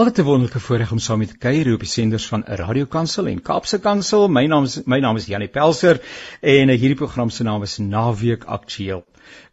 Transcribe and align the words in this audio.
Altyd 0.00 0.18
'n 0.18 0.24
wonderlike 0.24 0.60
voorreg 0.60 0.92
om 0.92 0.98
saam 0.98 1.18
met 1.18 1.32
kuier 1.38 1.72
op 1.74 1.82
die 1.84 1.88
senders 1.88 2.26
van 2.28 2.42
'n 2.46 2.54
radiokansel 2.56 3.26
en 3.26 3.42
Kaapse 3.42 3.78
Kansel. 3.78 4.28
My 4.28 4.46
naam 4.46 4.64
is 4.64 4.84
my 4.84 4.98
naam 4.98 5.16
is 5.16 5.26
Janie 5.26 5.48
Pelser 5.48 6.00
en 6.40 6.68
uh, 6.68 6.78
hierdie 6.78 6.96
program 6.96 7.30
se 7.30 7.42
naam 7.42 7.62
is 7.62 7.76
Naweek 7.78 8.44
Aktueel. 8.44 9.04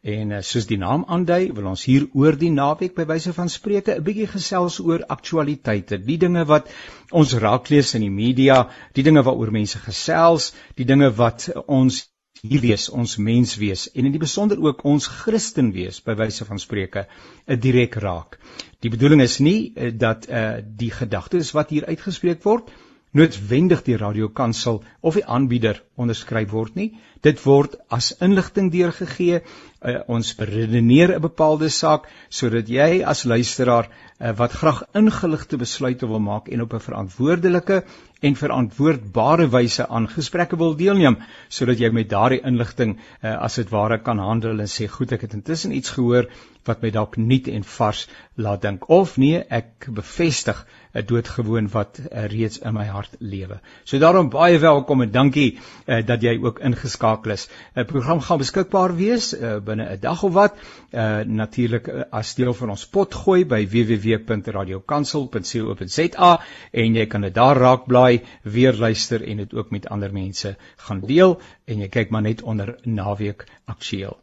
En 0.02 0.31
uh, 0.31 0.41
soos 0.41 0.65
die 0.65 0.78
naam 0.78 1.04
aandui, 1.07 1.52
wil 1.54 1.65
ons 1.65 1.83
hier 1.83 2.07
oor 2.13 2.38
die 2.38 2.52
naweek 2.52 2.96
by 2.96 3.05
wyse 3.05 3.33
van 3.33 3.49
spreuke 3.49 3.97
'n 3.97 4.04
bietjie 4.04 4.28
gesels 4.28 4.79
oor 4.79 5.04
aktualiteite, 5.18 6.00
die 6.00 6.18
dinge 6.18 6.46
wat 6.46 6.71
ons 7.11 7.34
raaklees 7.34 7.93
in 7.93 8.07
die 8.07 8.16
media, 8.23 8.70
die 8.93 9.04
dinge 9.04 9.23
waaroor 9.23 9.52
mense 9.52 9.79
gesels, 9.79 10.54
die 10.75 10.86
dinge 10.86 11.11
wat 11.11 11.50
ons 11.68 12.05
hier 12.41 12.61
wees 12.61 12.89
ons 12.89 13.17
mens 13.17 13.55
wees 13.55 13.88
en 13.93 14.05
in 14.05 14.11
die 14.11 14.21
besonder 14.21 14.59
ook 14.63 14.83
ons 14.86 15.07
Christen 15.07 15.71
wees 15.75 16.01
by 16.04 16.15
wyse 16.19 16.45
van 16.45 16.59
spreuke 16.59 17.07
'n 17.47 17.59
direk 17.59 17.95
raak. 17.95 18.39
Die 18.79 18.89
bedoeling 18.89 19.21
is 19.21 19.39
nie 19.39 19.73
uh, 19.75 19.91
dat 19.93 20.29
uh, 20.29 20.57
die 20.61 20.91
gedagtes 20.91 21.51
wat 21.51 21.69
hier 21.69 21.86
uitgespreek 21.86 22.43
word 22.43 22.69
noodwendig 23.18 23.84
die 23.88 23.98
radiokansel 23.98 24.82
of 25.02 25.18
die 25.18 25.26
aanbieder 25.26 25.82
onderskryf 25.98 26.52
word 26.54 26.76
nie. 26.80 26.92
Dit 27.26 27.42
word 27.46 27.78
as 27.93 28.12
inligting 28.21 28.70
deurgegee. 28.74 29.42
Uh, 29.78 30.00
ons 30.10 30.32
beredeneer 30.38 31.16
'n 31.16 31.21
bepaalde 31.21 31.70
saak 31.70 32.08
sodat 32.30 32.70
jy 32.70 33.03
as 33.06 33.26
luisteraar 33.30 33.90
uh, 33.90 34.31
wat 34.40 34.52
graag 34.52 34.84
ingeligte 34.94 35.58
besluite 35.58 36.08
wil 36.09 36.20
maak 36.20 36.48
en 36.48 36.62
op 36.62 36.73
'n 36.73 36.86
verantwoordelike 36.88 37.84
en 38.22 38.36
verantwoordbare 38.36 39.48
wyse 39.54 39.88
aan 39.88 40.08
gesprekke 40.09 40.58
wil 40.58 40.73
deelneem 40.76 41.18
sodat 41.50 41.80
jy 41.80 41.92
met 41.94 42.09
daardie 42.09 42.42
inligting 42.42 42.98
uh, 42.98 43.36
as 43.38 43.56
dit 43.56 43.70
ware 43.70 44.00
kan 44.02 44.20
handel 44.20 44.59
en 44.59 44.73
sê 44.78 44.88
goed 44.90 45.12
ek 45.12 45.22
het 45.28 45.34
intussen 45.38 45.76
iets 45.78 45.94
gehoor 45.94 46.26
wat 46.66 46.81
my 46.81 46.90
dalk 46.90 47.18
nuut 47.18 47.48
en 47.48 47.64
vars 47.78 48.08
laat 48.36 48.62
dink 48.62 48.90
of 48.90 49.18
nee 49.18 49.44
ek 49.50 49.90
bevestig 50.00 50.66
'n 50.97 51.06
doodgewoon 51.06 51.69
wat 51.69 52.00
uh, 52.00 52.25
reeds 52.25 52.59
in 52.59 52.73
my 52.73 52.86
hart 52.86 53.16
lewe. 53.19 53.59
So 53.83 53.98
daarom 54.02 54.30
baie 54.34 54.59
welkom 54.59 55.02
en 55.02 55.12
dankie 55.12 55.59
uh, 55.86 56.06
dat 56.06 56.22
jy 56.22 56.40
ook 56.42 56.59
ingeskakel 56.59 57.31
is. 57.31 57.50
'n 57.76 57.86
Program 57.86 58.22
gaan 58.22 58.38
beskikbaar 58.38 58.95
wees 58.95 59.34
uh, 59.34 59.59
binne 59.59 59.95
'n 59.95 60.00
dag 60.00 60.23
of 60.23 60.34
wat. 60.34 60.53
Uh, 60.92 61.20
Natuurlik 61.25 61.88
uh, 61.88 62.02
as 62.12 62.36
deel 62.36 62.53
van 62.53 62.70
ons 62.70 62.88
pot 62.88 63.14
gooi 63.14 63.45
by 63.45 63.68
www.radiokansel.co.za 63.68 66.42
en 66.72 66.95
jy 66.95 67.06
kan 67.06 67.22
dit 67.22 67.34
daar 67.34 67.58
raakblaai, 67.58 68.22
weer 68.44 68.73
luister 68.73 69.28
en 69.28 69.38
dit 69.38 69.53
ook 69.53 69.70
met 69.72 69.88
ander 69.88 70.14
mense 70.14 70.56
gaan 70.88 71.00
deel 71.00 71.42
en 71.66 71.80
jy 71.80 71.88
kyk 71.88 72.09
maar 72.09 72.22
net 72.22 72.42
onder 72.42 72.80
naweek 72.84 73.45
aktueel. 73.66 74.18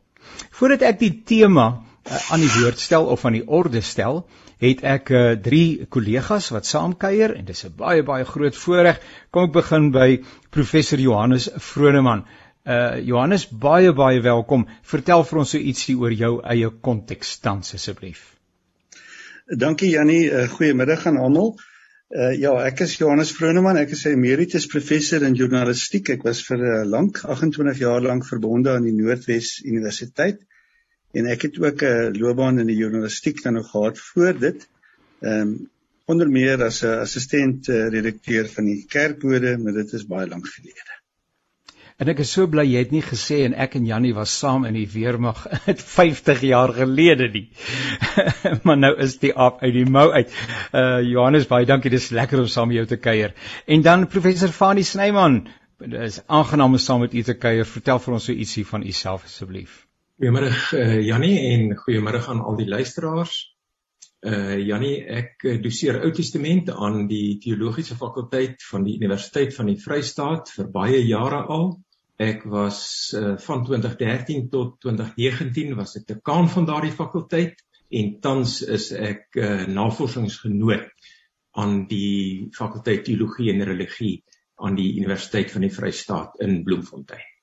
Voordat 0.51 0.83
ek 0.83 0.99
die 0.99 1.23
tema 1.25 1.85
uh, 2.05 2.33
aan 2.33 2.41
die 2.41 2.53
woord 2.61 2.81
stel 2.81 3.07
of 3.07 3.25
aan 3.25 3.39
die 3.39 3.47
orde 3.49 3.81
stel, 3.81 4.25
het 4.63 4.85
ek 4.87 5.11
uh, 5.11 5.25
drie 5.41 5.87
kollegas 5.93 6.51
wat 6.55 6.69
saamkuier 6.69 7.35
en 7.37 7.45
dis 7.45 7.65
'n 7.65 7.75
baie 7.77 8.03
baie 8.03 8.25
groot 8.25 8.57
voorreg. 8.57 9.01
Kom 9.31 9.49
ek 9.49 9.53
begin 9.53 9.91
by 9.93 10.23
professor 10.51 10.99
Johannes 10.99 11.51
Vroneman. 11.57 12.25
Uh 12.65 12.97
Johannes, 13.05 13.45
baie 13.49 13.93
baie 13.93 14.21
welkom. 14.23 14.67
Vertel 14.83 15.25
vir 15.25 15.39
ons 15.39 15.51
so 15.51 15.59
ietsie 15.59 15.97
oor 16.01 16.13
jou 16.13 16.41
eie 16.43 16.71
konteks 16.71 17.39
tans 17.45 17.75
asseblief. 17.75 18.23
Dankie 19.47 19.91
Jannie, 19.91 20.31
uh, 20.33 20.49
goeiemiddag 20.49 21.07
aan 21.07 21.21
almal. 21.21 21.57
Uh 22.09 22.33
ja, 22.41 22.55
ek 22.65 22.81
is 22.81 22.97
Johannes 22.97 23.33
Vroneman. 23.37 23.77
Ek 23.77 23.91
is 23.91 24.07
'n 24.07 24.17
emeritus 24.17 24.67
professor 24.67 25.23
in 25.23 25.35
journalistiek. 25.35 26.09
Ek 26.09 26.25
was 26.25 26.41
vir 26.47 26.57
'n 26.59 26.81
uh, 26.81 26.85
lank 26.89 27.25
28 27.25 27.79
jaar 27.79 28.01
lank 28.01 28.25
verbonde 28.27 28.71
aan 28.71 28.85
die 28.85 28.97
Noordwes 28.97 29.61
Universiteit 29.65 30.41
en 31.15 31.31
ek 31.35 31.47
het 31.49 31.61
ook 31.63 31.83
'n 31.83 32.19
loopbaan 32.19 32.59
in 32.59 32.67
die 32.67 32.81
journalistiek 32.81 33.43
dan 33.43 33.55
nog 33.61 33.71
gehad 33.71 33.99
voor 33.99 34.39
dit. 34.39 34.69
Ehm 35.21 35.41
um, 35.41 35.71
onder 36.07 36.29
meer 36.31 36.63
as 36.65 36.83
'n 36.83 36.99
assistent 37.07 37.69
uh, 37.69 37.89
redakteur 37.89 38.49
van 38.49 38.65
die 38.65 38.85
Kerkbode, 38.89 39.57
maar 39.59 39.73
dit 39.73 39.93
is 39.93 40.07
baie 40.07 40.29
lank 40.29 40.47
gelede. 40.47 40.95
En 41.97 42.09
ek 42.11 42.19
is 42.25 42.33
so 42.35 42.49
bly 42.51 42.65
jy 42.67 42.81
het 42.83 42.91
nie 42.91 43.05
gesê 43.07 43.37
en 43.47 43.53
ek 43.55 43.77
en 43.79 43.87
Jannie 43.87 44.15
was 44.15 44.33
saam 44.39 44.65
in 44.67 44.75
die 44.75 44.89
weermag 44.91 45.45
50 45.99 46.41
jaar 46.43 46.73
gelede 46.75 47.29
nie. 47.31 47.45
maar 48.67 48.79
nou 48.81 48.91
is 48.99 49.15
die 49.23 49.31
aap 49.31 49.63
uit 49.63 49.73
die 49.77 49.87
mou 49.87 50.09
uit. 50.11 50.35
Uh 50.75 51.01
Johannes 51.07 51.47
baie 51.47 51.67
dankie, 51.71 51.95
dis 51.95 52.11
lekker 52.11 52.43
om 52.43 52.51
saam 52.51 52.69
met 52.69 52.81
jou 52.81 52.87
te 52.91 52.99
kuier. 52.99 53.35
En 53.67 53.87
dan 53.87 54.09
professor 54.11 54.51
Fanie 54.51 54.85
Snyman, 54.85 55.45
dit 55.79 56.01
is 56.01 56.21
aangenaam 56.27 56.75
om 56.75 56.83
saam 56.83 57.07
met 57.07 57.15
u 57.15 57.23
te 57.23 57.39
kuier. 57.39 57.65
Vertel 57.65 58.03
vir 58.03 58.19
ons 58.19 58.31
so 58.31 58.33
ietsie 58.33 58.67
van 58.67 58.83
u 58.83 58.91
self 58.91 59.31
asseblief. 59.31 59.85
Goeiemôre 60.15 60.47
uh, 60.79 61.01
Jannie 61.03 61.39
en 61.51 61.73
goeiemôre 61.75 62.21
aan 62.31 62.41
al 62.47 62.55
die 62.61 62.69
luisteraars. 62.71 63.35
Uh 64.23 64.61
Jannie, 64.63 65.01
ek 65.11 65.43
uh, 65.43 65.57
doseer 65.59 65.99
Ou 66.07 66.13
Testament 66.15 66.71
aan 66.71 67.09
die 67.11 67.41
teologiese 67.43 67.97
fakulteit 67.99 68.63
van 68.69 68.87
die 68.87 68.95
Universiteit 69.01 69.57
van 69.57 69.73
die 69.73 69.77
Vrystaat 69.83 70.55
vir 70.55 70.71
baie 70.77 71.03
jare 71.03 71.43
al. 71.57 71.67
Ek 72.15 72.47
was 72.47 72.79
uh, 73.19 73.35
van 73.43 73.67
2013 73.67 74.47
tot 74.55 74.79
2019 74.87 75.75
was 75.83 75.99
ek 75.99 76.07
dekaan 76.15 76.47
van 76.55 76.71
daardie 76.71 76.95
fakulteit 76.95 77.67
en 77.91 78.15
tans 78.23 78.61
is 78.63 78.93
ek 78.95 79.35
uh, 79.35 79.67
navorsingsgenoot 79.67 81.11
aan 81.59 81.79
die 81.91 82.55
fakulteit 82.55 83.03
teologie 83.11 83.51
en 83.51 83.67
religie 83.67 84.21
aan 84.63 84.79
die 84.79 84.93
Universiteit 84.95 85.51
van 85.51 85.67
die 85.67 85.75
Vrystaat 85.75 86.39
in 86.47 86.63
Bloemfontein. 86.63 87.34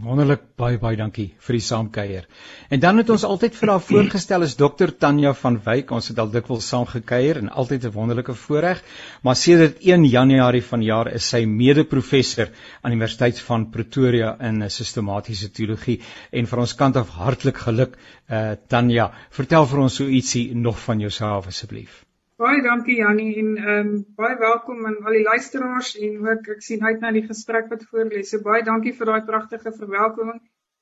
Wonderlik 0.00 0.44
baie 0.56 0.78
baie 0.80 0.96
dankie 0.96 1.26
vir 1.44 1.56
die 1.58 1.64
saamkuier. 1.64 2.24
En 2.72 2.80
dan 2.80 3.00
het 3.00 3.10
ons 3.12 3.24
altyd 3.28 3.56
vir 3.58 3.72
haar 3.72 3.82
voorgestel 3.84 4.44
as 4.46 4.54
dokter 4.56 4.92
Tanya 5.04 5.34
van 5.36 5.58
Wyk. 5.66 5.90
Ons 5.92 6.08
het 6.08 6.20
al 6.22 6.30
dikwels 6.32 6.68
saam 6.72 6.86
gekuier 6.88 7.42
en 7.42 7.50
altyd 7.62 7.84
'n 7.84 7.92
wonderlike 7.92 8.34
voorreg. 8.44 8.80
Maar 9.22 9.36
sedert 9.36 9.82
1 9.84 10.06
Januarie 10.08 10.62
vanjaar 10.62 11.12
is 11.12 11.28
sy 11.28 11.44
mede-professor 11.44 12.48
aan 12.82 12.90
die 12.90 12.96
Universiteit 12.96 13.40
van 13.40 13.70
Pretoria 13.70 14.36
in 14.40 14.70
sistematiese 14.70 15.50
teologie 15.50 16.00
en 16.30 16.46
vir 16.46 16.58
ons 16.58 16.74
kant 16.74 16.96
af 16.96 17.10
hartlik 17.10 17.58
geluk 17.58 17.98
uh 18.30 18.56
Tanya. 18.68 19.12
Vertel 19.30 19.66
vir 19.66 19.78
ons 19.78 19.94
so 19.94 20.04
ietsie 20.04 20.54
nog 20.54 20.78
van 20.78 21.00
jouself 21.00 21.46
asseblief. 21.46 22.04
Baie 22.40 22.62
dankie 22.64 22.94
Jannie 22.96 23.34
en 23.40 23.48
ehm 23.56 23.78
um, 23.78 23.88
baie 24.16 24.36
welkom 24.40 24.86
aan 24.88 24.94
al 25.04 25.16
die 25.18 25.24
luisteraars 25.24 25.90
en 26.06 26.14
ook 26.28 26.46
ek 26.54 26.62
sien 26.64 26.84
uit 26.84 27.02
na 27.02 27.10
die 27.12 27.24
gesprek 27.26 27.66
wat 27.72 27.82
voorlê. 27.90 28.22
So 28.24 28.40
baie 28.46 28.62
dankie 28.64 28.92
vir 29.00 29.10
daai 29.10 29.26
pragtige 29.26 29.72
verwelkoming 29.80 30.38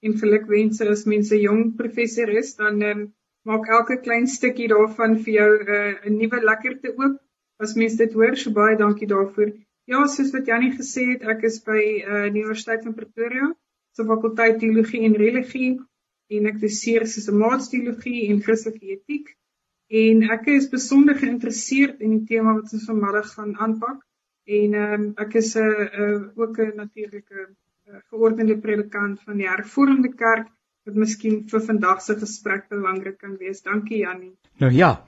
en 0.07 0.15
gelukwense 0.21 0.87
as 0.93 1.03
mense 1.13 1.41
jong 1.41 1.65
professor 1.81 2.31
is 2.43 2.55
dan 2.61 2.79
ehm 2.83 3.01
um, 3.01 3.09
maak 3.51 3.67
elke 3.79 3.97
klein 4.05 4.29
stukkie 4.31 4.69
daarvan 4.71 5.17
vir 5.25 5.33
jou 5.35 5.51
eh, 5.59 5.97
'n 6.05 6.13
uh, 6.13 6.15
nuwe 6.21 6.41
lekkerte 6.51 6.95
oop 6.95 7.19
as 7.67 7.75
mense 7.83 7.99
dit 7.99 8.15
hoor. 8.21 8.37
So 8.37 8.55
baie 8.61 8.79
dankie 8.85 9.11
daarvoor. 9.15 9.51
Ja, 9.91 10.07
soos 10.07 10.31
wat 10.37 10.47
Jannie 10.47 10.73
gesê 10.77 11.09
het, 11.13 11.27
ek 11.35 11.43
is 11.51 11.59
by 11.67 11.83
uh, 11.83 12.27
die 12.31 12.45
Universiteit 12.45 12.87
van 12.87 12.95
Pretoria, 12.95 13.51
se 13.97 14.07
fakulteit 14.13 14.61
teologie 14.63 15.03
en 15.09 15.19
religie 15.27 15.73
en 16.31 16.47
ek 16.53 16.63
doseer 16.63 17.09
sistematiese 17.17 17.75
teologie 17.75 18.29
en 18.31 18.43
Christelike 18.47 18.95
etiek 18.97 19.35
en 19.91 20.23
ek 20.31 20.47
is 20.55 20.69
besonder 20.71 21.19
geïnteresseerd 21.19 22.01
in 22.01 22.19
die 22.19 22.27
tema 22.29 22.55
wat 22.55 22.73
ons 22.73 22.87
vanmiddag 22.87 23.33
gaan 23.35 23.57
aanpak 23.59 23.99
en 24.61 24.75
um, 24.75 25.09
ek 25.25 25.35
is 25.43 25.57
'n 25.57 25.67
uh, 25.67 25.89
uh, 26.05 26.23
ook 26.37 26.59
'n 26.59 26.77
natuurlike 26.77 27.41
uh, 27.47 27.99
geordende 28.11 28.59
predikant 28.59 29.23
van 29.23 29.37
die 29.37 29.49
Hervormde 29.49 30.15
Kerk 30.15 30.49
wat 30.87 30.95
miskien 30.95 31.43
vir 31.49 31.61
vandag 31.61 32.03
se 32.03 32.15
gesprek 32.15 32.69
belangrik 32.69 33.19
kan 33.19 33.37
wees. 33.37 33.63
Dankie 33.63 33.99
Jannie. 33.99 34.37
Nou 34.59 34.73
ja, 34.73 35.05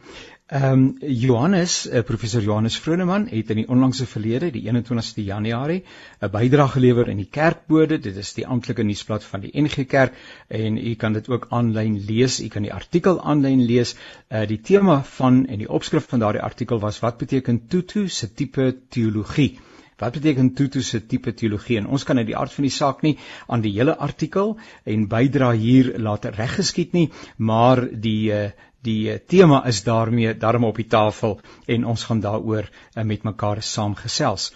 Ehm 0.50 0.72
um, 0.72 0.96
Johannes, 1.00 1.86
uh, 1.86 2.02
professor 2.02 2.42
Johannes 2.42 2.76
Vroneman 2.76 3.28
het 3.30 3.50
in 3.50 3.60
die 3.62 3.68
onlangse 3.68 4.06
verlede, 4.06 4.50
die 4.50 4.64
21ste 4.66 5.22
Januarie, 5.24 5.84
'n 6.20 6.30
bydrae 6.30 6.68
gelewer 6.68 7.08
in 7.08 7.16
die 7.16 7.28
Kerkbode. 7.30 7.98
Dit 7.98 8.16
is 8.16 8.34
die 8.34 8.46
amptelike 8.46 8.82
nuusblad 8.82 9.24
van 9.24 9.40
die 9.40 9.52
NG 9.62 9.86
Kerk 9.86 10.18
en 10.48 10.76
u 10.76 10.94
kan 10.94 11.12
dit 11.12 11.28
ook 11.28 11.46
aanlyn 11.48 12.04
lees. 12.04 12.40
U 12.40 12.48
kan 12.48 12.62
die 12.62 12.72
artikel 12.72 13.22
aanlyn 13.22 13.62
lees. 13.64 13.94
Uh 14.28 14.46
die 14.46 14.60
tema 14.60 15.02
van 15.02 15.46
en 15.46 15.58
die 15.58 15.68
opskrif 15.68 16.08
van 16.08 16.18
daardie 16.18 16.42
artikel 16.42 16.80
was 16.80 17.00
wat 17.00 17.18
beteken 17.18 17.66
Tutu 17.68 18.08
se 18.08 18.32
tipe 18.34 18.76
teologie? 18.88 19.58
Wat 19.98 20.12
beteken 20.12 20.54
Tutu 20.54 20.82
se 20.82 21.06
tipe 21.06 21.34
teologie? 21.34 21.78
En 21.78 21.86
ons 21.86 22.04
kan 22.04 22.18
uit 22.18 22.26
die 22.26 22.36
aard 22.36 22.52
van 22.52 22.64
die 22.66 22.74
saak 22.76 23.02
nie 23.02 23.16
aan 23.46 23.60
die 23.60 23.72
hele 23.72 23.96
artikel 23.96 24.58
en 24.84 25.08
bydra 25.08 25.52
hier 25.52 25.94
laat 25.98 26.24
reggeskied 26.24 26.92
nie, 26.92 27.10
maar 27.36 27.86
die 28.00 28.32
uh, 28.32 28.50
die 28.86 29.10
eh, 29.12 29.18
tema 29.18 29.62
is 29.66 29.82
daarmee 29.86 30.34
daarom 30.36 30.64
op 30.64 30.76
die 30.76 30.86
tafel 30.86 31.40
en 31.66 31.84
ons 31.84 32.04
gaan 32.04 32.20
daaroor 32.20 32.68
uh, 32.68 33.02
met 33.02 33.22
mekaar 33.22 33.62
saamgesels. 33.62 34.52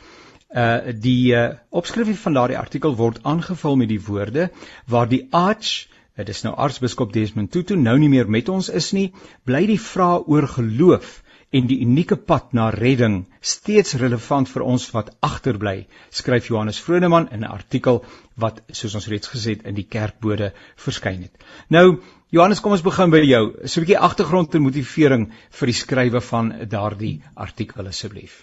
Uh 0.54 0.92
die 1.02 1.34
uh, 1.34 1.58
opskrifie 1.70 2.16
van 2.16 2.36
daardie 2.38 2.58
artikel 2.58 2.94
word 2.96 3.18
aangevul 3.22 3.76
met 3.76 3.88
die 3.90 4.00
woorde 4.00 4.50
waar 4.86 5.08
die 5.10 5.26
arch 5.30 5.88
dit 6.16 6.28
is 6.28 6.42
nou 6.46 6.54
aartsbiskop 6.56 7.12
Desmond 7.12 7.50
Tutu 7.50 7.76
nou 7.76 7.98
nie 7.98 8.08
meer 8.08 8.30
met 8.30 8.48
ons 8.48 8.68
is 8.70 8.92
nie 8.96 9.08
bly 9.44 9.64
die 9.66 9.80
vraag 9.80 10.30
oor 10.30 10.46
geloof 10.48 11.18
en 11.54 11.68
die 11.70 11.78
unieke 11.84 12.16
pad 12.16 12.52
na 12.56 12.68
redding 12.74 13.20
steeds 13.40 13.94
relevant 14.00 14.50
vir 14.50 14.64
ons 14.66 14.86
wat 14.94 15.12
agterbly, 15.24 15.86
skryf 16.10 16.50
Johannes 16.50 16.80
Vroneman 16.82 17.28
in 17.32 17.44
'n 17.44 17.52
artikel 17.58 18.04
wat 18.44 18.62
soos 18.72 18.94
ons 18.94 19.06
reeds 19.12 19.28
gesê 19.34 19.56
het 19.56 19.66
in 19.70 19.74
die 19.74 19.86
kerkbode 19.96 20.52
verskyn 20.76 21.22
het. 21.22 21.34
Nou 21.68 22.02
Johannes, 22.34 22.58
kom 22.58 22.72
ons 22.74 22.82
begin 22.82 23.12
by 23.12 23.20
jou. 23.22 23.42
So 23.70 23.78
'n 23.78 23.84
bietjie 23.84 24.00
agtergrond 24.02 24.54
en 24.58 24.64
motivering 24.64 25.28
vir 25.58 25.70
die 25.70 25.74
skrywe 25.80 26.20
van 26.28 26.48
daardie 26.66 27.22
artikel 27.34 27.86
asseblief. 27.86 28.40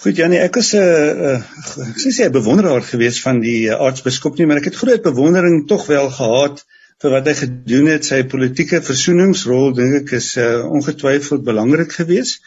Goed 0.00 0.16
Janie, 0.16 0.38
ek 0.40 0.56
was 0.56 0.72
'n 0.72 0.80
uh, 0.80 1.34
uh, 1.36 1.88
ek 1.90 2.00
sê 2.00 2.24
'n 2.24 2.32
bewonderaar 2.32 2.80
gewees 2.80 3.20
van 3.20 3.40
die 3.40 3.68
uh, 3.68 3.76
aartsbiskop 3.76 4.38
nie, 4.38 4.46
maar 4.46 4.62
ek 4.62 4.70
het 4.70 4.80
groot 4.80 5.02
bewondering 5.02 5.66
tog 5.68 5.84
wel 5.86 6.08
gehad 6.08 6.64
vir 7.04 7.10
wat 7.10 7.26
hy 7.28 7.34
gedoen 7.34 7.86
het, 7.92 8.08
sy 8.08 8.22
politieke 8.24 8.80
versoeningsrol 8.80 9.74
dink 9.76 9.98
ek 10.00 10.12
is 10.16 10.36
uh, 10.40 10.64
ongetwyfeld 10.64 11.44
belangrik 11.44 11.92
geweest. 11.92 12.40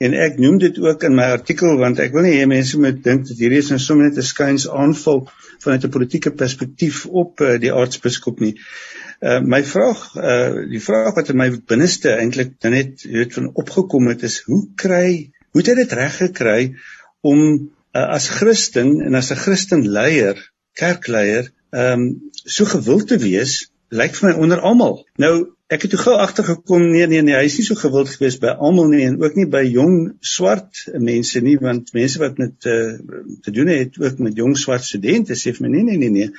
En 0.00 0.14
ek 0.16 0.38
noem 0.40 0.56
dit 0.56 0.78
ook 0.80 1.02
in 1.04 1.14
my 1.20 1.28
artikel 1.36 1.76
want 1.76 2.00
ek 2.00 2.16
wil 2.16 2.24
nie 2.24 2.38
hê 2.40 2.46
mense 2.48 2.80
moet 2.80 3.04
dink 3.04 3.28
dat 3.28 3.36
hierdie 3.36 3.60
is 3.60 3.68
nou 3.68 3.78
sommer 3.78 4.08
net 4.08 4.16
'n 4.16 4.24
skuins 4.24 4.64
aanval 4.68 5.28
vanuit 5.60 5.84
'n 5.84 5.92
politieke 5.92 6.32
perspektief 6.32 7.04
op 7.06 7.44
uh, 7.44 7.58
die 7.60 7.72
aartsbiskop 7.72 8.40
nie. 8.40 8.54
Uh, 9.20 9.40
my 9.44 9.60
vraag, 9.68 9.98
uh, 10.16 10.62
die 10.70 10.80
vraag 10.80 11.12
wat 11.18 11.28
in 11.28 11.36
my 11.36 11.50
binneste 11.68 12.14
eintlik 12.16 12.54
net 12.72 13.02
weet 13.04 13.34
van 13.36 13.50
opgekom 13.52 14.08
het 14.08 14.22
is 14.24 14.38
hoe 14.46 14.62
kry, 14.80 15.28
hoe 15.52 15.60
het 15.60 15.68
hy 15.68 15.74
dit 15.82 15.92
reg 15.98 16.14
gekry 16.22 16.60
om 17.28 17.42
uh, 17.92 18.06
as 18.16 18.30
Christen 18.32 18.94
en 19.04 19.18
as 19.18 19.28
'n 19.34 19.42
Christen 19.42 19.84
leier, 19.84 20.40
kerkleier, 20.72 21.50
ehm 21.70 22.06
um, 22.06 22.06
so 22.32 22.64
gewild 22.64 23.10
te 23.12 23.18
wees 23.20 23.68
lyk 23.90 24.16
vir 24.16 24.30
my 24.30 24.34
onder 24.40 24.62
almal. 24.64 25.02
Nou, 25.20 25.34
ek 25.68 25.84
het 25.84 25.92
toe 25.92 26.00
gou 26.00 26.16
agtergekom 26.16 26.88
nee 26.90 27.06
nee 27.06 27.22
nee, 27.22 27.36
hy 27.36 27.44
is 27.44 27.58
nie 27.60 27.66
so 27.68 27.76
gewild 27.78 28.08
gewees 28.14 28.40
by 28.42 28.54
almal 28.56 28.88
nie 28.90 29.04
en 29.06 29.20
ook 29.20 29.36
nie 29.36 29.46
by 29.50 29.62
jong 29.66 29.98
swart 30.24 30.80
mense 30.96 31.44
nie, 31.44 31.58
want 31.60 31.92
mense 31.94 32.18
wat 32.22 32.40
met 32.40 32.66
uh, 32.70 32.96
te 33.44 33.54
doen 33.54 33.68
het 33.70 34.00
ook 34.00 34.18
met 34.18 34.40
jong 34.40 34.56
swart 34.58 34.86
studente 34.86 35.36
sê 35.38 35.52
vir 35.52 35.66
my 35.66 35.74
nee 35.76 35.86
nee 35.90 36.00
nee 36.06 36.16
nee. 36.16 36.32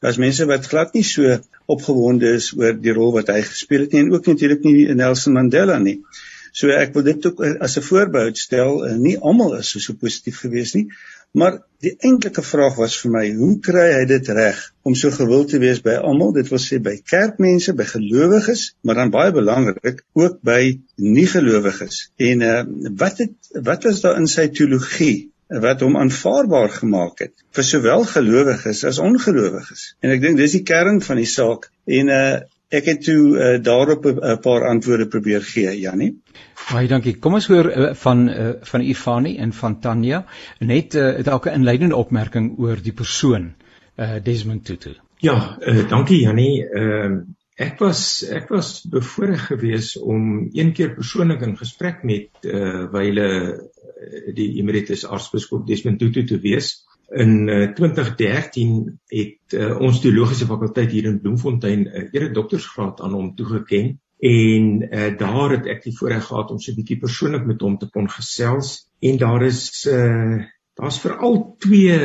Daar's 0.00 0.20
mense 0.20 0.46
wat 0.50 0.66
glad 0.66 0.94
nie 0.94 1.04
so 1.06 1.38
opgewonde 1.70 2.34
is 2.38 2.52
oor 2.58 2.74
die 2.76 2.92
rol 2.92 3.12
wat 3.14 3.32
hy 3.32 3.42
gespeel 3.46 3.86
het 3.86 3.92
nie 3.92 4.04
en 4.04 4.12
ook 4.14 4.26
natuurlik 4.26 4.64
nie 4.66 4.94
Nelson 4.94 5.36
Mandela 5.36 5.78
nie. 5.78 6.00
So 6.54 6.70
ek 6.70 6.94
wil 6.94 7.02
dit 7.02 7.26
ook 7.26 7.40
as 7.60 7.76
'n 7.78 7.82
voorbeeld 7.82 8.38
stel, 8.38 8.84
nie 8.98 9.18
almal 9.18 9.56
is 9.58 9.70
so, 9.70 9.78
so 9.78 9.92
positief 9.98 10.38
gewees 10.44 10.74
nie, 10.74 10.88
Maar 11.34 11.56
die 11.82 11.90
enkelike 12.06 12.42
vraag 12.46 12.76
was 12.78 12.94
vir 13.02 13.10
my, 13.10 13.24
hoe 13.34 13.54
kry 13.66 13.88
hy 13.90 14.02
dit 14.06 14.28
reg 14.36 14.60
om 14.86 14.94
so 14.94 15.10
gewild 15.10 15.48
te 15.50 15.58
wees 15.58 15.80
by 15.82 15.96
almal? 15.98 16.30
Dit 16.36 16.52
wil 16.52 16.60
sê 16.62 16.78
by 16.82 16.92
kerkmense, 17.10 17.74
by 17.74 17.86
gelowiges, 17.90 18.62
maar 18.86 19.00
dan 19.00 19.10
baie 19.10 19.32
belangrik 19.34 20.04
ook 20.14 20.36
by 20.46 20.60
nie-gelowiges. 21.02 22.04
En 22.22 22.46
uh 22.46 22.60
wat 23.02 23.24
het 23.24 23.50
wat 23.66 23.88
was 23.88 23.98
daar 24.04 24.20
in 24.22 24.30
sy 24.30 24.46
teologie 24.54 25.16
wat 25.60 25.80
hom 25.80 25.96
aanvaarbaar 25.96 26.72
gemaak 26.80 27.18
het 27.18 27.44
vir 27.54 27.64
sowel 27.64 28.04
gelowiges 28.08 28.84
as 28.84 28.98
ongelowiges? 28.98 29.94
En 30.00 30.10
ek 30.10 30.20
dink 30.20 30.40
dis 30.40 30.56
die 30.58 30.64
kern 30.66 31.00
van 31.04 31.20
die 31.20 31.30
saak. 31.30 31.70
En 31.86 32.08
uh 32.08 32.40
ek 32.74 32.88
het 32.90 33.04
toe 33.06 33.36
uh, 33.38 33.62
daarop 33.62 34.06
'n 34.06 34.38
paar 34.42 34.64
antwoorde 34.66 35.06
probeer 35.06 35.42
gee, 35.42 35.80
Jannie. 35.80 36.16
Baie 36.72 36.88
dankie. 36.88 37.12
Kom 37.18 37.34
ons 37.34 37.46
hoor 37.46 37.68
uh, 37.70 37.94
van 37.94 38.28
uh, 38.28 38.48
van 38.62 38.80
Ivani 38.80 39.36
en 39.38 39.52
van 39.52 39.80
Tanya 39.80 40.24
net 40.58 40.94
uh, 40.94 41.22
dalk 41.22 41.46
'n 41.46 41.60
inleidende 41.60 41.96
opmerking 41.96 42.58
oor 42.58 42.82
die 42.82 42.92
persoon 42.92 43.54
uh, 43.96 44.16
Desmond 44.22 44.64
Tutu. 44.64 44.96
Ja, 45.18 45.58
uh, 45.60 45.88
dankie 45.88 46.20
Jannie. 46.20 46.66
Ehm 46.66 47.12
uh, 47.12 47.22
ek 47.54 47.78
was 47.78 48.24
ek 48.26 48.48
was 48.50 48.82
bevoorreg 48.90 49.46
geweest 49.46 50.00
om 50.02 50.48
een 50.52 50.72
keer 50.72 50.94
persoonlik 50.94 51.42
in 51.46 51.56
gesprek 51.56 52.02
met 52.02 52.28
uh, 52.50 52.90
wyle 52.92 53.28
die 54.34 54.48
emeritus 54.60 55.06
aartsbiskop 55.06 55.66
Desmond 55.66 55.98
Tutu 55.98 56.24
te 56.26 56.38
wees. 56.40 56.84
In 57.14 57.48
uh, 57.48 57.68
2013 57.76 58.78
het 59.12 59.56
uh, 59.58 59.74
ons 59.80 60.00
teologiese 60.00 60.48
fakulteit 60.48 60.90
hier 60.92 61.10
in 61.10 61.20
Bloemfontein 61.20 61.84
'n 61.84 61.86
uh, 61.86 62.08
ere 62.12 62.32
doktorsgraad 62.32 63.00
aan 63.00 63.12
hom 63.12 63.34
toegekend 63.36 64.00
en 64.18 64.82
uh, 64.82 65.10
daar 65.18 65.50
het 65.50 65.66
ek 65.66 65.82
die 65.84 65.96
voorreg 65.98 66.24
gehad 66.26 66.50
om 66.50 66.58
so 66.58 66.72
'n 66.72 66.80
bietjie 66.80 66.98
persoonlik 66.98 67.46
met 67.46 67.60
hom 67.60 67.78
te 67.78 67.90
kon 67.90 68.08
gesels 68.08 68.88
en 69.00 69.18
daar 69.18 69.42
is 69.42 69.86
uh, 69.86 70.42
daar's 70.74 71.00
veral 71.00 71.56
twee 71.58 71.98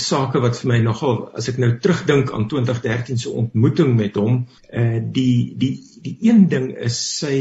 sake 0.00 0.40
wat 0.40 0.56
vir 0.60 0.70
my 0.70 0.78
nogal 0.84 1.18
as 1.36 1.48
ek 1.52 1.58
nou 1.62 1.70
terugdink 1.82 2.32
aan 2.32 2.46
2013 2.48 3.20
se 3.20 3.30
ontmoeting 3.30 3.92
met 3.98 4.16
hom 4.20 4.40
uh, 4.72 5.00
die 5.18 5.54
die 5.60 5.74
die 6.04 6.16
een 6.28 6.46
ding 6.48 6.70
is 6.88 6.96
sy 7.20 7.38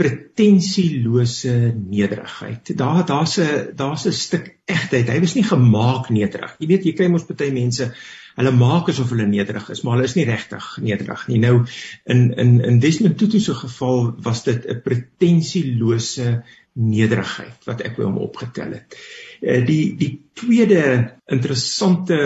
pretensielose 0.00 1.56
nederigheid 1.74 2.72
daar 2.78 3.04
daar's 3.06 3.38
'n 3.38 3.74
daar's 3.76 4.06
'n 4.06 4.12
stuk 4.12 4.56
egtheid 4.66 5.10
hy 5.10 5.20
was 5.20 5.34
nie 5.34 5.44
gemaak 5.44 6.10
nederig 6.10 6.56
jy 6.58 6.66
weet 6.66 6.86
jy 6.86 6.94
kry 6.94 7.08
mos 7.08 7.26
baie 7.26 7.52
mense 7.52 7.92
hulle 8.36 8.52
maak 8.56 8.88
asof 8.88 9.10
hulle 9.12 9.26
nederig 9.26 9.68
is, 9.70 9.82
maar 9.82 9.98
hulle 9.98 10.08
is 10.08 10.16
nie 10.16 10.24
regtig 10.24 10.66
nederig 10.80 11.26
nie. 11.28 11.40
Nou 11.42 11.66
in 12.14 12.32
in 12.44 12.60
in 12.64 12.78
Desmond 12.80 13.18
Tutu 13.18 13.40
se 13.40 13.54
geval 13.54 14.14
was 14.22 14.44
dit 14.44 14.66
'n 14.66 14.80
pretensielose 14.84 16.44
nederigheid 16.72 17.66
wat 17.66 17.80
ek 17.80 17.96
by 17.96 18.04
hom 18.04 18.18
opgetel 18.18 18.72
het. 18.78 18.94
Uh, 18.94 19.29
die 19.40 19.96
die 19.96 20.12
tweede 20.36 20.82
interessante 21.26 22.18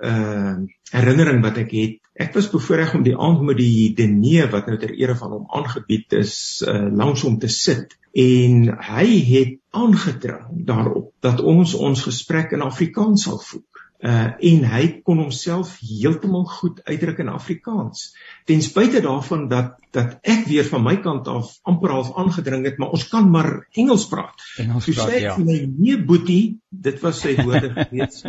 uh 0.00 0.56
herinnering 0.88 1.42
wat 1.44 1.58
ek 1.60 1.72
het, 1.76 1.96
ek 2.16 2.30
was 2.32 2.46
bevoorreg 2.48 2.94
om 2.96 3.02
die 3.04 3.12
aand 3.12 3.42
met 3.44 3.58
die 3.60 3.90
denee 3.92 4.46
wat 4.48 4.70
nou 4.70 4.78
ter 4.80 4.94
ere 4.96 5.12
van 5.20 5.34
hom 5.36 5.50
aangebied 5.58 6.16
is, 6.16 6.64
uh 6.64 6.88
langs 6.88 7.26
hom 7.26 7.36
te 7.42 7.50
sit. 7.52 7.92
En 8.16 8.70
hy 8.86 9.06
het 9.28 9.58
aangedring 9.76 10.64
daarop 10.70 11.12
dat 11.20 11.42
ons 11.44 11.74
ons 11.76 12.06
gesprek 12.08 12.56
in 12.56 12.64
Afrikaans 12.64 13.28
sal 13.28 13.36
voer 13.50 13.77
uh 13.98 14.30
en 14.38 14.64
hy 14.70 14.82
kon 15.02 15.18
homself 15.18 15.72
heeltemal 15.82 16.44
goed 16.46 16.78
uitdruk 16.86 17.18
in 17.18 17.32
Afrikaans. 17.32 18.12
Ten 18.46 18.62
spyte 18.62 19.00
daarvan 19.02 19.48
dat 19.50 19.74
dat 19.90 20.18
ek 20.22 20.44
weer 20.46 20.66
van 20.68 20.84
my 20.84 20.94
kant 21.02 21.26
af 21.32 21.50
amper 21.66 21.90
half 21.96 22.12
aangedring 22.20 22.66
het, 22.68 22.78
maar 22.78 22.92
ons 22.94 23.08
kan 23.08 23.30
maar 23.30 23.66
Engels 23.72 24.06
praat. 24.06 24.44
Engels 24.62 24.86
praat 24.92 25.18
ja. 25.18 25.34
My 25.42 25.58
nee 25.66 25.98
boetie, 25.98 26.60
dit 26.68 27.00
was 27.02 27.24
sy 27.24 27.34
woorde 27.40 27.72
gewees. 27.78 28.22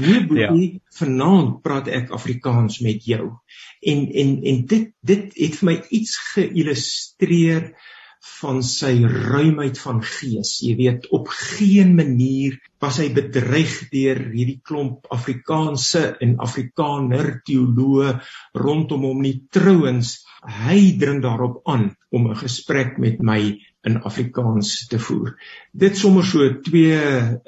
Nee 0.00 0.24
boetie, 0.24 0.72
ja. 0.72 0.96
vanaand 1.02 1.60
praat 1.66 1.90
ek 1.92 2.14
Afrikaans 2.16 2.80
met 2.80 3.04
jou. 3.04 3.34
En 3.80 4.06
en 4.08 4.34
en 4.42 4.66
dit 4.72 4.92
dit 5.04 5.40
het 5.44 5.60
vir 5.60 5.68
my 5.72 5.78
iets 6.00 6.16
geillustreer 6.32 7.74
van 8.20 8.60
sy 8.66 8.92
ruimheid 9.04 9.78
van 9.80 10.02
gees. 10.04 10.58
Jy 10.64 10.74
weet, 10.76 11.06
op 11.16 11.28
geen 11.32 11.94
manier 11.96 12.58
was 12.80 12.98
hy 13.00 13.08
bedreig 13.16 13.76
deur 13.92 14.20
hierdie 14.32 14.60
klomp 14.64 15.08
Afrikaanse 15.12 16.04
en 16.20 16.36
Afrikaner 16.44 17.40
teoloë 17.48 18.18
rondom 18.60 19.06
hom 19.08 19.22
nie. 19.24 19.36
Trouwens, 19.52 20.18
hy 20.66 20.96
dring 21.00 21.20
daarop 21.24 21.60
aan 21.68 21.90
om 22.10 22.30
'n 22.30 22.40
gesprek 22.44 22.98
met 22.98 23.20
my 23.20 23.40
in 23.88 24.02
Afrikaans 24.02 24.86
te 24.86 24.98
voer. 24.98 25.36
Dit 25.72 25.96
sommer 25.96 26.24
so 26.24 26.48
twee 26.64 26.98